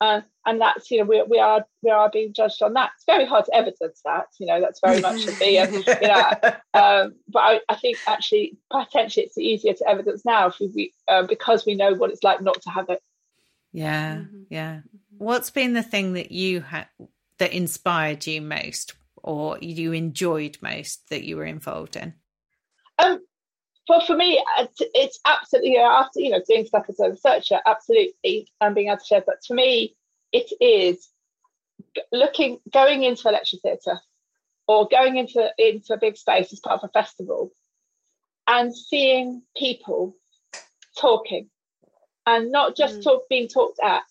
uh, 0.00 0.22
and 0.46 0.60
that's 0.60 0.90
you 0.90 0.98
know 0.98 1.04
we, 1.04 1.22
we 1.28 1.38
are 1.38 1.66
we 1.82 1.90
are 1.90 2.10
being 2.10 2.32
judged 2.32 2.62
on 2.62 2.72
that. 2.72 2.92
It's 2.96 3.04
very 3.04 3.26
hard 3.26 3.44
to 3.44 3.54
evidence 3.54 4.00
that. 4.04 4.26
You 4.38 4.46
know 4.46 4.60
that's 4.60 4.80
very 4.80 5.00
much 5.00 5.26
a 5.26 5.30
the 5.32 5.58
um, 5.58 5.74
you 5.74 6.08
know. 6.08 6.52
Um, 6.72 7.14
but 7.28 7.40
I, 7.40 7.60
I, 7.68 7.74
think 7.74 7.98
actually 8.06 8.56
potentially 8.70 9.26
it's 9.26 9.36
easier 9.36 9.74
to 9.74 9.88
evidence 9.88 10.24
now 10.24 10.46
if 10.46 10.58
we 10.60 10.94
uh, 11.08 11.24
because 11.24 11.66
we 11.66 11.74
know 11.74 11.94
what 11.94 12.10
it's 12.10 12.22
like 12.22 12.40
not 12.40 12.62
to 12.62 12.70
have 12.70 12.88
it. 12.88 13.02
Yeah, 13.72 14.14
mm-hmm. 14.14 14.42
yeah. 14.48 14.80
What's 15.18 15.50
been 15.50 15.74
the 15.74 15.82
thing 15.82 16.14
that 16.14 16.32
you 16.32 16.60
had 16.60 16.86
that 17.38 17.52
inspired 17.52 18.26
you 18.26 18.40
most, 18.40 18.94
or 19.16 19.58
you 19.60 19.92
enjoyed 19.92 20.58
most 20.62 21.10
that 21.10 21.24
you 21.24 21.36
were 21.36 21.44
involved 21.44 21.96
in? 21.96 22.14
Um, 22.98 23.20
well, 23.90 24.06
for 24.06 24.14
me, 24.14 24.40
it's 24.78 25.18
absolutely, 25.26 25.72
you 25.72 25.78
know, 25.78 25.90
after, 25.90 26.20
you 26.20 26.30
know, 26.30 26.40
doing 26.46 26.64
stuff 26.64 26.84
as 26.88 27.00
a 27.00 27.10
researcher, 27.10 27.58
absolutely, 27.66 28.46
and 28.60 28.72
being 28.72 28.86
able 28.86 28.98
to 28.98 29.04
share. 29.04 29.24
But 29.26 29.42
to 29.48 29.54
me, 29.54 29.96
it 30.30 30.52
is 30.60 31.08
looking, 32.12 32.60
going 32.72 33.02
into 33.02 33.28
a 33.28 33.32
lecture 33.32 33.56
theatre 33.60 33.98
or 34.68 34.86
going 34.88 35.16
into, 35.16 35.44
into 35.58 35.92
a 35.92 35.98
big 35.98 36.16
space 36.16 36.52
as 36.52 36.60
part 36.60 36.80
of 36.80 36.88
a 36.88 36.92
festival 36.92 37.50
and 38.46 38.72
seeing 38.72 39.42
people 39.56 40.14
talking 40.96 41.50
and 42.26 42.52
not 42.52 42.76
just 42.76 43.00
mm. 43.00 43.02
talk, 43.02 43.24
being 43.28 43.48
talked 43.48 43.80
at, 43.82 44.04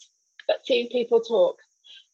but 0.45 0.57
seeing 0.65 0.89
people 0.89 1.21
talk. 1.21 1.57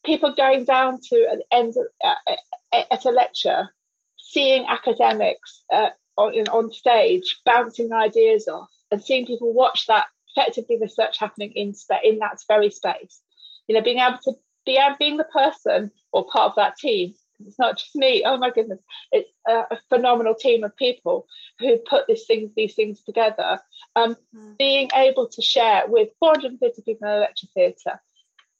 People 0.05 0.36
going 0.36 0.66
down 0.66 0.99
to 1.09 1.28
an 1.32 1.41
end 1.51 1.74
of, 1.78 1.88
uh, 2.03 2.84
at 2.91 3.05
a 3.05 3.09
lecture, 3.09 3.70
seeing 4.18 4.68
academics 4.68 5.63
uh, 5.74 5.89
on, 6.18 6.34
on 6.49 6.72
stage, 6.72 7.39
bouncing 7.45 7.91
ideas 7.93 8.47
off, 8.47 8.70
and 8.91 9.03
seeing 9.03 9.26
people 9.26 9.53
watch 9.53 9.88
that 9.88 10.07
effectively 10.36 10.78
research 10.80 11.18
happening 11.18 11.51
in 11.51 11.74
in 12.03 12.20
that 12.20 12.39
very 12.47 12.70
space. 12.70 13.22
You 13.68 13.76
know, 13.76 13.82
being 13.82 13.99
able 13.99 14.20
to 14.24 14.34
be 14.66 14.80
being 14.99 15.18
the 15.18 15.26
person 15.26 15.91
or 16.11 16.26
part 16.26 16.51
of 16.51 16.55
that 16.55 16.78
team. 16.78 17.13
It's 17.45 17.59
not 17.59 17.78
just 17.78 17.95
me. 17.95 18.24
Oh 18.26 18.38
my 18.38 18.49
goodness, 18.49 18.80
it's 19.11 19.30
a, 19.45 19.63
a 19.72 19.80
phenomenal 19.89 20.36
team 20.36 20.63
of 20.63 20.76
people 20.78 21.28
who 21.59 21.78
put 21.78 22.07
these 22.07 22.26
things 22.26 22.51
these 22.55 22.76
things 22.76 23.01
together. 23.03 23.59
Um, 23.95 24.16
mm. 24.34 24.57
Being 24.57 24.89
able 24.95 25.28
to 25.28 25.41
share 25.41 25.84
with 25.88 26.09
450 26.20 26.82
people 26.84 27.07
in 27.07 27.13
a 27.13 27.20
lecture 27.20 27.47
theatre, 27.53 28.01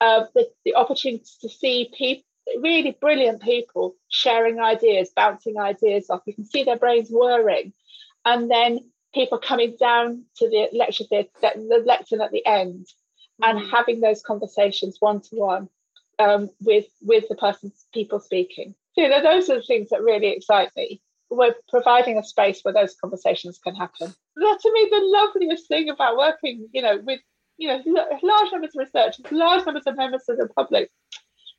uh, 0.02 0.26
the, 0.34 0.50
the 0.66 0.76
opportunity 0.76 1.24
to 1.42 1.50
see 1.50 1.90
people 1.98 2.26
really 2.60 2.98
brilliant 3.00 3.42
people 3.42 3.96
sharing 4.10 4.60
ideas, 4.60 5.12
bouncing 5.16 5.60
ideas 5.60 6.10
off. 6.10 6.22
You 6.26 6.34
can 6.34 6.46
see 6.46 6.64
their 6.64 6.78
brains 6.78 7.10
whirring. 7.10 7.74
And 8.26 8.50
then 8.50 8.80
people 9.14 9.38
coming 9.38 9.76
down 9.80 10.24
to 10.38 10.50
the 10.50 10.68
lecture 10.74 11.06
theatre, 11.06 11.30
the 11.42 11.84
lectern 11.86 12.22
at 12.22 12.32
the 12.32 12.46
end, 12.46 12.88
and 13.44 13.60
mm. 13.60 13.72
having 13.72 14.00
those 14.00 14.22
conversations 14.22 14.98
one 15.00 15.22
to 15.22 15.36
one 15.36 15.70
with 16.62 16.86
with 17.02 17.26
the 17.30 17.36
person, 17.36 17.72
people 17.94 18.20
speaking. 18.20 18.76
So, 18.94 19.02
you 19.02 19.10
know, 19.10 19.22
those 19.22 19.50
are 19.50 19.56
the 19.56 19.64
things 19.64 19.90
that 19.90 20.02
really 20.02 20.28
excite 20.28 20.70
me. 20.76 21.02
We're 21.30 21.56
providing 21.70 22.18
a 22.18 22.24
space 22.24 22.62
where 22.62 22.74
those 22.74 22.96
conversations 22.96 23.58
can 23.58 23.76
happen. 23.76 24.14
That 24.36 24.60
to 24.62 24.72
me 24.72 24.88
the 24.90 25.02
loveliest 25.02 25.68
thing 25.68 25.90
about 25.90 26.18
working, 26.18 26.70
you 26.72 26.82
know, 26.82 27.00
with 27.04 27.20
you 27.58 27.68
know 27.68 27.82
large 28.22 28.52
numbers 28.52 28.76
of 28.76 28.80
researchers, 28.80 29.26
large 29.32 29.66
numbers 29.66 29.84
of 29.88 29.98
members 29.98 30.24
of 30.30 30.38
the 30.38 30.48
public 30.50 30.92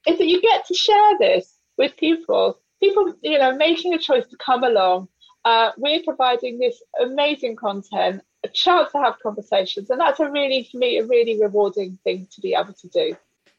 is 0.06 0.18
that 0.18 0.26
you 0.26 0.40
get 0.40 0.66
to 0.66 0.74
share 0.74 1.18
this 1.18 1.56
with 1.76 1.96
people. 1.96 2.58
People, 2.80 3.14
you 3.22 3.38
know, 3.38 3.56
making 3.56 3.94
a 3.94 3.98
choice 3.98 4.26
to 4.26 4.36
come 4.36 4.62
along. 4.64 5.08
Uh, 5.44 5.70
we're 5.78 6.02
providing 6.02 6.58
this 6.58 6.82
amazing 7.00 7.56
content, 7.56 8.20
a 8.44 8.48
chance 8.48 8.90
to 8.92 8.98
have 8.98 9.14
conversations, 9.22 9.88
and 9.90 10.00
that's 10.00 10.18
a 10.18 10.28
really, 10.30 10.68
for 10.70 10.78
me, 10.78 10.98
a 10.98 11.06
really 11.06 11.40
rewarding 11.40 11.98
thing 12.04 12.26
to 12.32 12.40
be 12.40 12.54
able 12.54 12.72
to 12.72 12.88
do. 12.88 13.16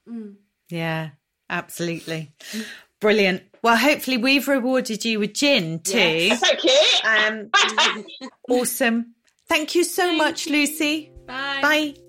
Mm. 0.08 0.36
Yeah, 0.70 1.12
absolutely. 1.50 2.34
Brilliant. 3.00 3.44
Well, 3.62 3.78
hopefully 3.78 4.18
we've 4.18 4.48
rewarded 4.48 5.06
you 5.06 5.20
with 5.20 5.34
gin 5.34 5.80
too. 5.80 5.98
Yes. 5.98 6.42
Thank 6.42 6.64
you. 6.64 7.50
Um, 7.80 8.30
awesome. 8.50 9.16
Thank 9.48 9.76
you 9.76 9.84
so 9.84 10.04
Thank 10.04 10.18
much, 10.18 10.48
you. 10.48 10.54
Lucy. 10.54 11.12
Bye. 11.26 11.60
Bye. 11.62 12.07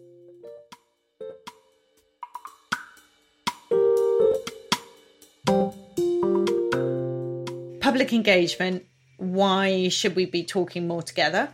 Public 7.91 8.13
engagement, 8.13 8.85
why 9.17 9.89
should 9.89 10.15
we 10.17 10.27
be 10.27 10.45
talking 10.45 10.87
more 10.87 11.03
together? 11.03 11.51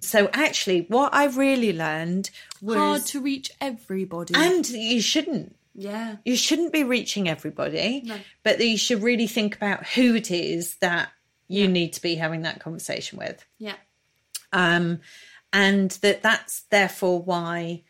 So 0.00 0.30
actually, 0.32 0.86
what 0.88 1.14
I 1.14 1.26
really 1.26 1.72
learned 1.72 2.30
was 2.62 2.76
hard 2.76 3.06
to 3.06 3.20
reach 3.20 3.50
everybody, 3.60 4.34
and 4.34 4.68
you 4.68 5.00
shouldn't. 5.00 5.56
Yeah, 5.74 6.16
you 6.24 6.36
shouldn't 6.36 6.72
be 6.72 6.84
reaching 6.84 7.28
everybody, 7.28 8.02
no. 8.04 8.16
but 8.42 8.60
you 8.60 8.78
should 8.78 9.02
really 9.02 9.26
think 9.26 9.54
about 9.54 9.86
who 9.86 10.14
it 10.14 10.30
is 10.30 10.76
that 10.76 11.10
you 11.48 11.64
yeah. 11.64 11.70
need 11.70 11.92
to 11.94 12.02
be 12.02 12.14
having 12.16 12.42
that 12.42 12.60
conversation 12.60 13.18
with. 13.18 13.44
Yeah, 13.58 13.76
um, 14.52 15.00
and 15.52 15.90
that 16.02 16.22
that's 16.22 16.62
therefore 16.70 17.22
why 17.22 17.82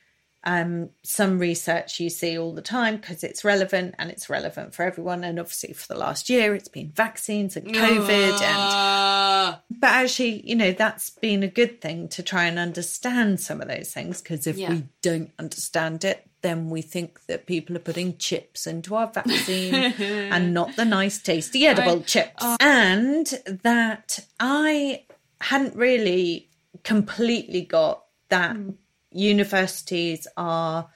Um, 0.43 0.89
some 1.03 1.39
research 1.39 2.01
you 2.01 2.09
see 2.09 2.39
all 2.39 2.55
the 2.55 2.63
time 2.63 2.97
because 2.97 3.23
it's 3.23 3.45
relevant 3.45 3.95
and 3.99 4.11
it's 4.11 4.31
relevant 4.31 4.75
for 4.75 4.85
everyone. 4.85 5.23
And 5.23 5.39
obviously, 5.39 5.75
for 5.75 5.87
the 5.93 5.99
last 6.01 6.31
year, 6.31 6.55
it's 6.55 6.69
been 6.69 6.91
vaccines 6.93 7.57
and 7.57 7.67
COVID. 7.67 8.31
and 8.33 8.41
Ah. 8.43 9.61
but 9.71 9.89
actually, 9.91 10.41
you 10.49 10.55
know, 10.57 10.73
that's 10.73 11.11
been 11.11 11.43
a 11.43 11.49
good 11.49 11.83
thing 11.83 12.09
to 12.09 12.23
try 12.23 12.45
and 12.47 12.59
understand 12.59 13.39
some 13.41 13.61
of 13.61 13.69
those 13.69 13.93
things 13.93 14.23
because 14.23 14.47
if 14.47 14.57
Yeah. 14.57 14.71
we 14.71 14.85
don't 15.03 15.31
understand 15.39 16.05
it, 16.05 16.27
then 16.41 16.71
we 16.71 16.81
think 16.81 17.27
that 17.27 17.45
people 17.45 17.77
are 17.77 17.81
putting 17.81 18.17
chips 18.17 18.67
into 18.67 18.95
our 18.95 19.09
vaccine 19.09 19.75
and 20.01 20.55
not 20.55 20.75
the 20.77 20.87
nice, 20.87 21.21
tasty, 21.21 21.67
edible 21.67 22.01
chips. 22.03 22.43
and 22.61 23.27
that 23.63 24.21
I 24.41 25.05
hadn't 25.43 25.77
really 25.77 26.49
completely 26.83 27.61
got 27.61 28.05
that 28.31 28.57
universities 29.13 30.27
are 30.37 30.89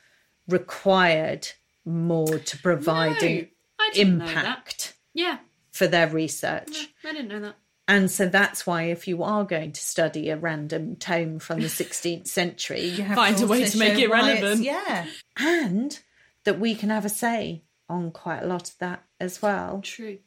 required 0.49 1.49
more 1.85 2.39
to 2.39 2.59
provide 2.59 3.21
No, 3.23 3.29
an 3.29 3.49
I 3.79 3.91
didn't 3.93 4.19
know 4.19 4.25
that. 4.27 4.31
impact 4.37 4.95
Yeah, 5.13 5.39
for 5.73 5.87
their 5.87 6.09
research. 6.09 6.89
I 7.05 7.13
didn't 7.13 7.29
know 7.29 7.41
that. 7.41 7.57
And 7.87 8.11
so 8.11 8.27
that's 8.27 8.67
why, 8.67 8.85
if 8.85 9.07
you 9.07 9.23
are 9.23 9.45
going 9.45 9.73
to 9.73 9.81
study 9.81 10.31
a 10.31 10.37
random 10.39 10.97
tome 10.97 11.39
from 11.39 11.61
the 11.61 11.67
16th 11.67 12.27
century, 12.27 12.81
you 12.87 13.03
have 13.03 13.17
to 13.19 13.23
Find 13.23 13.43
a 13.43 13.47
way 13.47 13.65
to 13.67 13.79
make 13.79 13.99
it 13.99 14.09
relevant. 14.11 14.63
Yeah, 14.63 15.07
and 15.37 15.99
that 16.45 16.59
we 16.59 16.75
can 16.75 16.89
have 16.89 17.05
a 17.05 17.11
say 17.11 17.65
on 17.89 18.11
quite 18.11 18.43
a 18.43 18.47
lot 18.47 18.71
of 18.71 18.79
that 18.79 19.05
as 19.21 19.43
well, 19.43 19.81
True. 19.83 20.19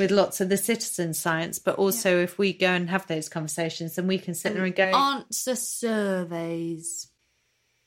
with 0.00 0.10
lots 0.10 0.40
of 0.40 0.48
the 0.48 0.56
citizen 0.56 1.14
science. 1.14 1.60
But 1.60 1.76
also, 1.76 2.20
if 2.20 2.38
we 2.38 2.52
go 2.52 2.70
and 2.70 2.90
have 2.90 3.06
those 3.06 3.28
conversations, 3.28 3.94
then 3.94 4.08
we 4.08 4.18
can 4.18 4.34
sit 4.34 4.54
there 4.54 4.64
and 4.64 4.74
go, 4.74 4.84
Answer 4.86 5.54
surveys. 5.54 7.08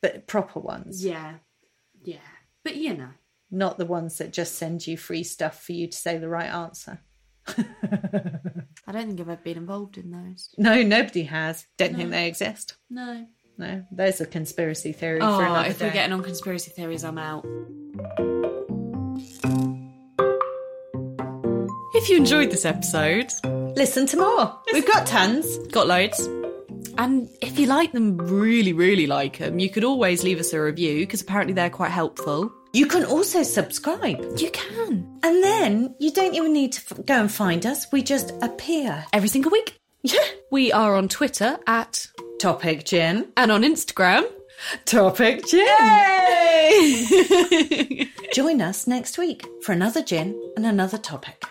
But 0.02 0.28
proper 0.28 0.60
ones, 0.60 1.04
Yeah, 1.04 1.36
yeah. 2.04 2.18
But 2.64 2.76
you 2.76 2.94
know, 2.96 3.10
not 3.52 3.78
the 3.78 3.86
ones 3.86 4.18
that 4.20 4.32
just 4.34 4.56
send 4.56 4.86
you 4.86 4.98
free 4.98 5.24
stuff 5.24 5.64
for 5.64 5.72
you 5.74 5.88
to 5.88 5.98
say 5.98 6.18
the 6.18 6.30
right 6.30 6.50
answer. 6.50 7.00
I 7.48 8.92
don't 8.92 9.08
think 9.08 9.20
I've 9.22 9.30
ever 9.30 9.42
been 9.44 9.58
involved 9.58 9.98
in 9.98 10.12
those. 10.12 10.54
No, 10.58 10.82
nobody 10.84 11.24
has. 11.24 11.66
Don't 11.78 11.96
think 11.96 12.12
they 12.12 12.28
exist. 12.28 12.78
No. 12.90 13.26
No, 13.58 13.84
there's 13.92 14.22
a 14.22 14.26
conspiracy 14.26 14.94
theory 14.94 15.20
for 15.20 15.26
Oh, 15.26 15.40
another 15.40 15.70
if 15.70 15.80
day. 15.80 15.88
we're 15.88 15.94
getting 15.94 16.14
on 16.14 16.24
conspiracy 16.24 16.72
theories, 16.72 17.04
I'm 17.04 17.18
out. 17.18 17.46
If 21.94 22.08
you 22.10 22.16
enjoyed 22.18 22.52
this 22.52 22.64
episode, 22.66 23.32
Listen 23.76 24.06
to 24.08 24.18
more. 24.18 24.60
We've 24.74 24.88
got 24.88 25.06
tons. 25.06 25.58
got 25.70 25.88
loads. 25.88 26.20
And 26.98 27.30
if 27.42 27.58
you 27.60 27.68
like 27.68 27.92
them, 27.94 28.18
really, 28.18 28.74
really 28.74 29.08
like 29.08 29.38
them, 29.38 29.60
you 29.60 29.70
could 29.70 29.84
always 29.84 30.24
leave 30.24 30.40
us 30.40 30.54
a 30.54 30.62
review 30.62 31.00
because 31.00 31.22
apparently 31.22 31.54
they're 31.54 31.70
quite 31.70 31.92
helpful. 31.92 32.52
You 32.74 32.86
can 32.88 33.06
also 33.06 33.44
subscribe. 33.44 34.20
You 34.38 34.50
can. 34.52 35.08
And 35.24 35.44
then 35.44 35.96
you 36.00 36.12
don't 36.12 36.36
even 36.36 36.54
need 36.54 36.74
to 36.74 36.82
f- 36.92 37.06
go 37.06 37.20
and 37.22 37.32
find 37.32 37.66
us. 37.66 37.88
We 37.92 38.04
just 38.04 38.34
appear. 38.42 39.06
Every 39.14 39.30
single 39.30 39.52
week. 39.52 39.76
Yeah. 40.04 40.20
We 40.52 40.72
are 40.72 40.96
on 40.96 41.08
Twitter 41.08 41.58
at 41.68 42.08
Topic 42.40 42.86
Gin. 42.86 43.28
and 43.38 43.52
on 43.52 43.64
Instagram. 43.64 44.24
Topic 44.86 45.46
Gin. 45.48 45.66
Yay! 45.80 47.06
Join 48.34 48.62
us 48.62 48.88
next 48.88 49.18
week 49.18 49.46
for 49.64 49.72
another 49.72 50.04
gin 50.04 50.40
and 50.56 50.66
another 50.66 50.98
topic. 50.98 51.44